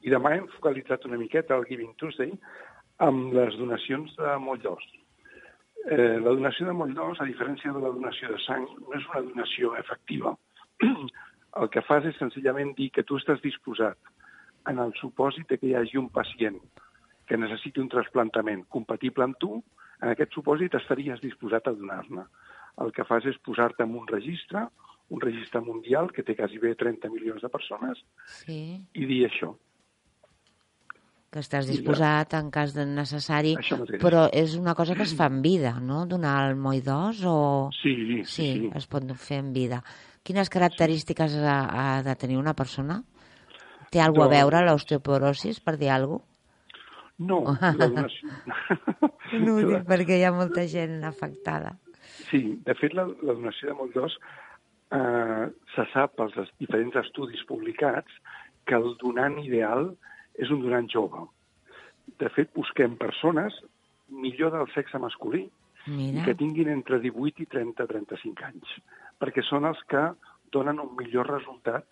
I 0.03 0.11
demà 0.11 0.35
hem 0.37 0.49
focalitzat 0.57 1.07
una 1.07 1.21
miqueta 1.21 1.57
el 1.57 1.67
Giving 1.69 1.95
Tuesday 2.01 2.33
amb 3.07 3.33
les 3.37 3.57
donacions 3.57 4.13
de 4.19 4.37
moll 4.43 4.61
d'os. 4.63 4.85
Eh, 5.89 6.19
la 6.21 6.35
donació 6.37 6.67
de 6.67 6.77
moll 6.77 6.93
d'os, 6.95 7.21
a 7.21 7.29
diferència 7.29 7.73
de 7.73 7.81
la 7.81 7.93
donació 7.95 8.29
de 8.35 8.39
sang, 8.45 8.67
no 8.85 8.97
és 8.99 9.07
una 9.15 9.23
donació 9.31 9.75
efectiva. 9.81 10.35
el 11.61 11.69
que 11.73 11.83
fas 11.83 12.07
és 12.07 12.19
senzillament 12.21 12.75
dir 12.79 12.91
que 12.95 13.05
tu 13.07 13.19
estàs 13.19 13.41
disposat, 13.43 13.99
en 14.71 14.79
el 14.79 14.93
supòsit 15.01 15.49
de 15.49 15.59
que 15.59 15.71
hi 15.71 15.77
hagi 15.79 15.99
un 15.99 16.11
pacient 16.13 16.59
que 17.27 17.39
necessiti 17.39 17.81
un 17.81 17.89
trasplantament 17.89 18.67
compatible 18.69 19.25
amb 19.25 19.39
tu, 19.41 19.57
en 20.01 20.13
aquest 20.13 20.35
supòsit 20.37 20.75
estaries 20.79 21.23
disposat 21.23 21.69
a 21.69 21.75
donar-ne. 21.77 22.27
El 22.81 22.93
que 22.97 23.05
fas 23.05 23.27
és 23.29 23.37
posar-te 23.45 23.85
en 23.85 23.95
un 23.99 24.07
registre, 24.09 24.67
un 25.11 25.21
registre 25.21 25.61
mundial 25.61 26.13
que 26.15 26.23
té 26.23 26.37
quasi 26.39 26.59
bé 26.63 26.75
30 26.79 27.11
milions 27.11 27.43
de 27.43 27.49
persones, 27.51 27.99
Sí. 28.41 28.81
i 28.95 29.07
dir 29.07 29.27
això. 29.29 29.55
Que 31.31 31.39
estàs 31.45 31.67
disposat 31.71 32.33
en 32.35 32.49
cas 32.51 32.73
de 32.75 32.83
necessari, 32.87 33.53
però 34.03 34.25
és 34.35 34.57
una 34.59 34.75
cosa 34.75 34.97
que 34.99 35.05
es 35.07 35.13
fa 35.15 35.29
en 35.31 35.43
vida, 35.43 35.77
no? 35.79 36.05
Donar 36.07 36.49
el 36.51 36.57
moll 36.57 36.81
d'os 36.83 37.21
o... 37.25 37.37
Sí, 37.83 37.93
sí, 37.95 38.25
Sí, 38.25 38.47
sí. 38.59 38.71
es 38.75 38.87
pot 38.91 39.07
fer 39.15 39.39
en 39.39 39.53
vida. 39.53 39.79
Quines 40.27 40.51
característiques 40.51 41.37
ha, 41.37 41.59
ha 41.99 42.03
de 42.03 42.17
tenir 42.17 42.37
una 42.39 42.55
persona? 42.55 43.03
Té 43.91 44.01
alguna 44.01 44.27
Doncs- 44.27 44.35
a 44.35 44.41
veure 44.41 44.65
l'osteoporosis, 44.67 45.61
per 45.61 45.77
dir 45.79 45.91
alguna 45.91 46.25
No, 47.19 47.43
la 47.61 47.87
donació... 47.87 48.29
No 49.45 49.55
ho 49.55 49.63
dic 49.69 49.87
perquè 49.87 50.17
hi 50.19 50.25
ha 50.25 50.33
molta 50.33 50.67
gent 50.67 51.03
afectada. 51.05 51.77
Sí, 52.31 52.43
de 52.67 52.75
fet, 52.79 52.95
la, 52.97 53.07
la 53.23 53.35
donació 53.37 53.71
de 53.71 53.77
moll 53.79 53.93
d'os 53.95 54.17
eh, 54.97 55.47
se 55.75 55.87
sap 55.95 56.17
pels 56.19 56.37
diferents 56.63 56.99
estudis 57.03 57.43
publicats 57.49 58.21
que 58.67 58.79
el 58.79 58.95
donant 59.03 59.39
ideal 59.43 59.91
és 60.39 60.51
un 60.55 60.63
donant 60.65 60.89
jove. 60.91 61.27
De 62.21 62.29
fet, 62.35 62.51
busquem 62.57 62.97
persones 63.01 63.57
millor 64.11 64.53
del 64.57 64.69
sexe 64.75 64.99
masculí 64.99 65.47
Mira, 65.87 66.25
que 66.27 66.35
tinguin 66.37 66.69
entre 66.73 66.99
18 67.01 67.45
i 67.45 67.49
30-35 67.55 68.47
anys, 68.51 68.75
perquè 69.23 69.45
són 69.47 69.69
els 69.71 69.81
que 69.91 70.03
donen 70.53 70.83
un 70.83 70.93
millor 70.99 71.31
resultat 71.31 71.87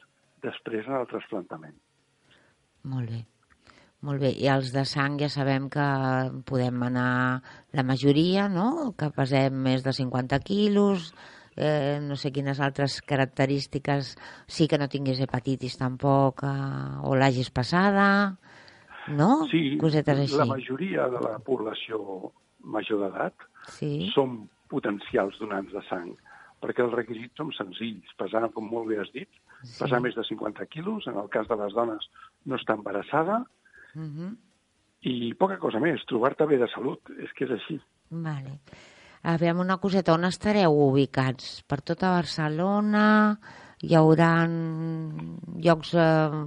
després 0.45 0.87
en 0.87 0.99
el 0.99 1.09
trasplantament. 1.11 1.77
molt 2.85 3.11
bé. 3.11 3.25
Molt 4.07 4.21
bé, 4.23 4.31
i 4.39 4.47
els 4.47 4.69
de 4.71 4.85
sang 4.87 5.17
ja 5.19 5.27
sabem 5.33 5.67
que 5.75 5.85
podem 6.47 6.83
anar 6.87 7.43
la 7.75 7.83
majoria, 7.83 8.45
no? 8.49 8.93
Que 8.99 9.09
pesem 9.11 9.57
més 9.65 9.83
de 9.83 9.91
50 9.97 10.39
quilos, 10.47 11.09
eh, 11.57 11.99
no 12.01 12.15
sé 12.15 12.31
quines 12.31 12.61
altres 12.63 13.01
característiques, 13.03 14.13
sí 14.47 14.69
que 14.71 14.79
no 14.79 14.87
tinguis 14.89 15.19
hepatitis 15.25 15.75
tampoc, 15.81 16.45
eh, 16.47 17.01
o 17.03 17.17
l'hagis 17.19 17.51
passada, 17.51 18.37
no? 19.09 19.49
Sí, 19.51 19.77
Cosetes 19.81 20.23
així. 20.29 20.37
la 20.39 20.47
majoria 20.47 21.09
de 21.11 21.19
la 21.25 21.39
població 21.43 22.31
major 22.63 23.01
d'edat 23.03 23.35
Sí, 23.69 24.09
som 24.15 24.49
potencials 24.71 25.37
donants 25.41 25.73
de 25.75 25.83
sang, 25.91 26.15
perquè 26.63 26.85
els 26.87 26.95
requisits 26.95 27.35
són 27.37 27.51
senzills. 27.53 28.15
Pesar, 28.17 28.47
com 28.55 28.65
molt 28.71 28.87
bé 28.89 29.01
has 29.03 29.11
dit, 29.13 29.29
Sí. 29.65 29.83
pesar 29.83 30.01
més 30.01 30.15
de 30.15 30.23
50 30.25 30.65
quilos, 30.67 31.05
en 31.09 31.17
el 31.19 31.29
cas 31.29 31.49
de 31.49 31.57
les 31.57 31.73
dones 31.75 32.07
no 32.47 32.55
estar 32.57 32.77
embarassada, 32.77 33.43
Mhm. 33.99 34.37
i 35.09 35.33
poca 35.39 35.59
cosa 35.63 35.79
més, 35.79 36.03
trobar-te 36.11 36.47
bé 36.47 36.59
de 36.59 36.67
salut, 36.75 37.01
és 37.23 37.31
que 37.37 37.45
és 37.47 37.53
així. 37.55 37.77
Vale. 38.11 38.59
Aviam 39.23 39.61
una 39.61 39.77
coseta, 39.79 40.15
on 40.15 40.25
estareu 40.25 40.75
ubicats? 40.89 41.63
Per 41.67 41.81
tota 41.83 42.11
Barcelona? 42.15 43.39
Hi 43.83 43.95
haurà 43.95 44.31
llocs 44.49 45.95
eh, 45.95 46.39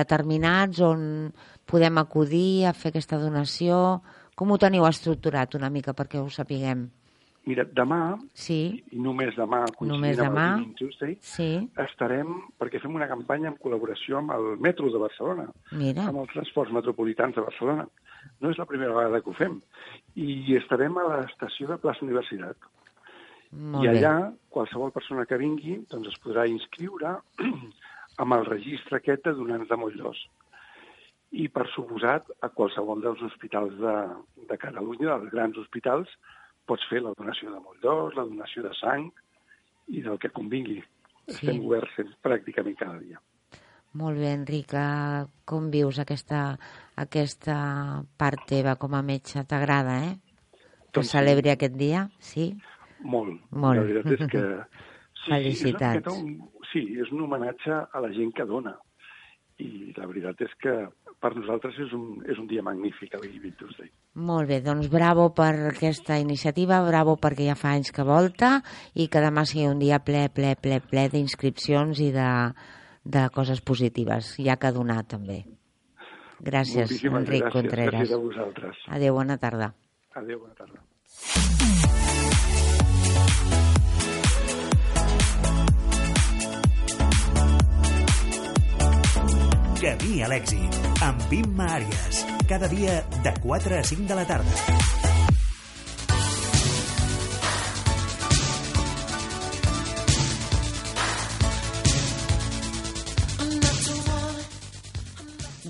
determinats 0.00 0.80
on 0.82 1.32
podem 1.64 1.98
acudir 2.02 2.66
a 2.66 2.72
fer 2.74 2.90
aquesta 2.90 3.18
donació? 3.22 4.02
Com 4.34 4.50
ho 4.50 4.58
teniu 4.58 4.86
estructurat 4.86 5.54
una 5.54 5.70
mica 5.70 5.94
perquè 5.94 6.18
ho 6.18 6.28
sapiguem? 6.30 6.88
Mira, 7.46 7.62
demà, 7.78 8.16
Sí, 8.34 8.82
i 8.90 8.98
només 8.98 9.36
demà, 9.38 9.60
Només 9.86 10.18
amb 10.18 10.34
el 10.34 10.34
demà. 10.34 10.74
Tuesday, 10.80 11.12
sí, 11.22 11.46
estarem, 11.78 12.32
perquè 12.58 12.80
fem 12.82 12.94
una 12.98 13.06
campanya 13.06 13.52
en 13.52 13.58
col·laboració 13.62 14.18
amb 14.18 14.32
el 14.34 14.48
metro 14.58 14.90
de 14.90 14.98
Barcelona, 14.98 15.44
mira, 15.70 16.08
amb 16.10 16.24
els 16.24 16.32
transports 16.34 16.74
metropolitans 16.74 17.36
de 17.38 17.44
Barcelona. 17.46 17.86
No 18.42 18.50
és 18.50 18.58
la 18.58 18.66
primera 18.66 18.96
vegada 18.96 19.20
que 19.22 19.30
ho 19.30 19.36
fem. 19.38 19.60
I 20.18 20.56
estarem 20.58 20.98
a 20.98 21.04
l'estació 21.12 21.68
de 21.70 21.78
plaça 21.78 22.02
Universitat. 22.02 22.56
molt 23.52 23.84
I 23.84 23.88
bé. 23.88 23.98
allà, 23.98 24.32
qualsevol 24.50 24.90
persona 24.90 25.24
que 25.24 25.38
vingui 25.38 25.76
doncs 25.88 26.08
es 26.08 26.18
podrà 26.24 26.48
inscriure 26.50 27.14
amb 28.22 28.34
el 28.34 28.44
registre 28.46 28.98
aquest 28.98 29.22
de 29.24 29.34
donants 29.38 29.68
de 29.70 29.76
moll 29.78 29.94
d'os. 29.96 30.18
I, 31.30 31.46
per 31.48 31.68
suposat, 31.70 32.26
a 32.42 32.48
qualsevol 32.48 33.00
dels 33.02 33.22
hospitals 33.22 33.78
de, 33.78 33.94
de 34.50 34.58
Catalunya, 34.58 35.14
dels 35.14 35.30
grans 35.30 35.56
hospitals, 35.62 36.10
pots 36.66 36.84
fer 36.90 37.02
la 37.02 37.14
donació 37.18 37.52
de 37.52 37.62
moll 37.62 37.78
d'os, 37.82 38.16
la 38.18 38.26
donació 38.26 38.66
de 38.66 38.74
sang 38.80 39.08
i 39.88 40.02
del 40.02 40.18
que 40.22 40.32
convingui. 40.34 40.80
Sí. 41.26 41.34
Estem 41.34 41.64
oberts 41.66 41.96
pràcticament 42.22 42.76
cada 42.78 42.98
dia. 43.02 43.22
Molt 43.96 44.20
bé, 44.20 44.32
Enric. 44.36 44.74
Com 45.48 45.70
vius 45.72 45.98
aquesta, 46.02 46.40
aquesta 47.00 47.56
part 48.20 48.44
teva 48.50 48.76
com 48.80 48.94
a 48.94 49.02
metge? 49.02 49.44
T'agrada, 49.48 49.96
eh? 50.04 50.16
Que 50.52 51.00
Doncs 51.00 51.10
sí. 51.10 51.16
celebri 51.16 51.52
aquest 51.52 51.78
dia? 51.80 52.04
Sí? 52.20 52.50
Molt. 53.00 53.40
Molt. 53.50 53.80
La 53.80 53.88
veritat 53.88 54.20
és 54.20 54.30
que... 54.34 54.44
Sí, 55.26 55.32
Felicitats. 55.32 56.06
És 56.06 56.18
un, 56.22 56.34
sí, 56.70 56.80
és 57.02 57.08
un 57.10 57.24
homenatge 57.24 57.74
a 57.74 58.02
la 58.04 58.12
gent 58.14 58.28
que 58.36 58.44
dona. 58.46 58.76
I 59.58 59.90
la 59.96 60.06
veritat 60.06 60.44
és 60.46 60.52
que 60.62 60.74
per 61.22 61.32
nosaltres 61.34 61.78
és 61.80 61.92
un, 61.96 62.20
és 62.28 62.38
un 62.38 62.46
dia 62.50 62.62
magnífic, 62.64 63.14
el 63.16 63.26
Giving 63.30 63.56
Tuesday. 63.58 63.90
Molt 64.28 64.48
bé, 64.50 64.60
doncs 64.64 64.88
bravo 64.92 65.28
per 65.36 65.52
aquesta 65.72 66.18
iniciativa, 66.22 66.82
bravo 66.86 67.16
perquè 67.20 67.48
ja 67.50 67.56
fa 67.58 67.74
anys 67.76 67.92
que 67.94 68.06
volta 68.06 68.60
i 68.94 69.08
que 69.12 69.22
demà 69.24 69.46
sigui 69.48 69.68
un 69.70 69.82
dia 69.82 70.00
ple, 70.04 70.26
ple, 70.32 70.54
ple, 70.60 70.80
ple 70.84 71.06
d'inscripcions 71.12 72.00
i 72.04 72.10
de, 72.14 72.30
de 73.04 73.28
coses 73.34 73.60
positives, 73.64 74.36
ja 74.42 74.58
que 74.60 74.72
donar 74.76 75.02
també. 75.08 75.42
Gràcies, 76.36 76.84
Moltíssimes 76.84 77.24
Enric 77.24 77.46
gràcies. 77.46 77.54
Contreras. 77.56 77.94
Gràcies 77.94 78.12
a 78.12 78.20
vosaltres. 78.20 78.84
Adéu, 78.98 79.16
bona 79.16 79.38
tarda. 79.40 79.72
Adéu, 80.16 80.40
bona 80.44 80.54
tarda. 80.54 80.84
Camí 89.76 90.22
a 90.24 90.28
l'èxit, 90.32 90.85
amb 91.04 91.32
Imma 91.32 91.66
Àries. 91.76 92.22
Cada 92.48 92.68
dia 92.68 93.02
de 93.22 93.32
4 93.42 93.78
a 93.78 93.82
5 93.84 94.06
de 94.08 94.14
la 94.16 94.24
tarda. 94.24 94.54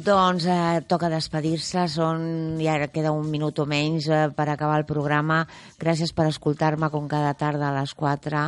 Doncs 0.07 0.45
eh, 0.47 0.83
toca 0.87 1.09
despedir-se, 1.11 1.89
són, 1.91 2.61
ja 2.63 2.77
queda 2.95 3.11
un 3.11 3.27
minut 3.27 3.59
o 3.59 3.67
menys 3.67 4.07
eh, 4.07 4.27
per 4.31 4.47
acabar 4.53 4.79
el 4.79 4.87
programa. 4.87 5.41
Gràcies 5.81 6.15
per 6.15 6.29
escoltar-me 6.31 6.93
com 6.95 7.09
cada 7.11 7.35
tarda 7.35 7.73
a 7.73 7.79
les 7.81 7.97
4. 7.99 8.45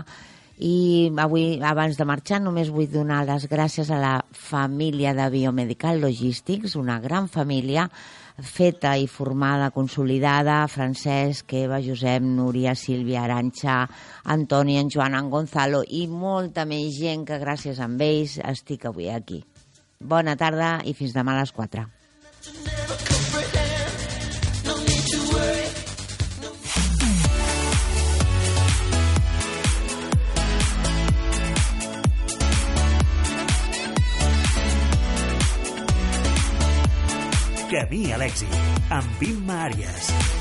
I 0.58 1.10
avui, 1.22 1.60
abans 1.62 1.94
de 1.94 2.04
marxar, 2.08 2.40
només 2.42 2.72
vull 2.74 2.88
donar 2.90 3.20
les 3.28 3.46
gràcies 3.46 3.90
a 3.94 3.98
la 4.02 4.14
família 4.34 5.12
de 5.14 5.28
Biomedical 5.30 6.00
Logistics, 6.02 6.74
una 6.74 6.98
gran 6.98 7.28
família 7.30 7.86
feta 8.42 8.96
i 8.98 9.06
formada, 9.06 9.70
consolidada, 9.70 10.66
Francesc, 10.70 11.52
Eva, 11.54 11.80
Josep, 11.82 12.22
Núria, 12.22 12.74
Sílvia, 12.74 13.22
Aranxa, 13.24 13.84
Antoni, 14.24 14.78
en 14.78 14.90
Joan, 14.90 15.14
en 15.18 15.30
Gonzalo 15.30 15.82
i 15.86 16.06
molta 16.10 16.66
més 16.66 16.98
gent 16.98 17.26
que 17.26 17.38
gràcies 17.38 17.78
a 17.78 17.90
ells 17.90 18.38
estic 18.42 18.86
avui 18.86 19.10
aquí. 19.10 19.44
Bona 19.98 20.36
tarda 20.38 20.78
i 20.84 20.94
fins 20.94 21.14
demà 21.14 21.34
a 21.34 21.42
les 21.42 21.52
4. 21.52 23.17
Camí 37.68 38.06
a 38.16 38.16
l'èxit, 38.16 38.54
amb 38.96 39.24
Imma 39.28 39.60
Àries. 39.66 40.37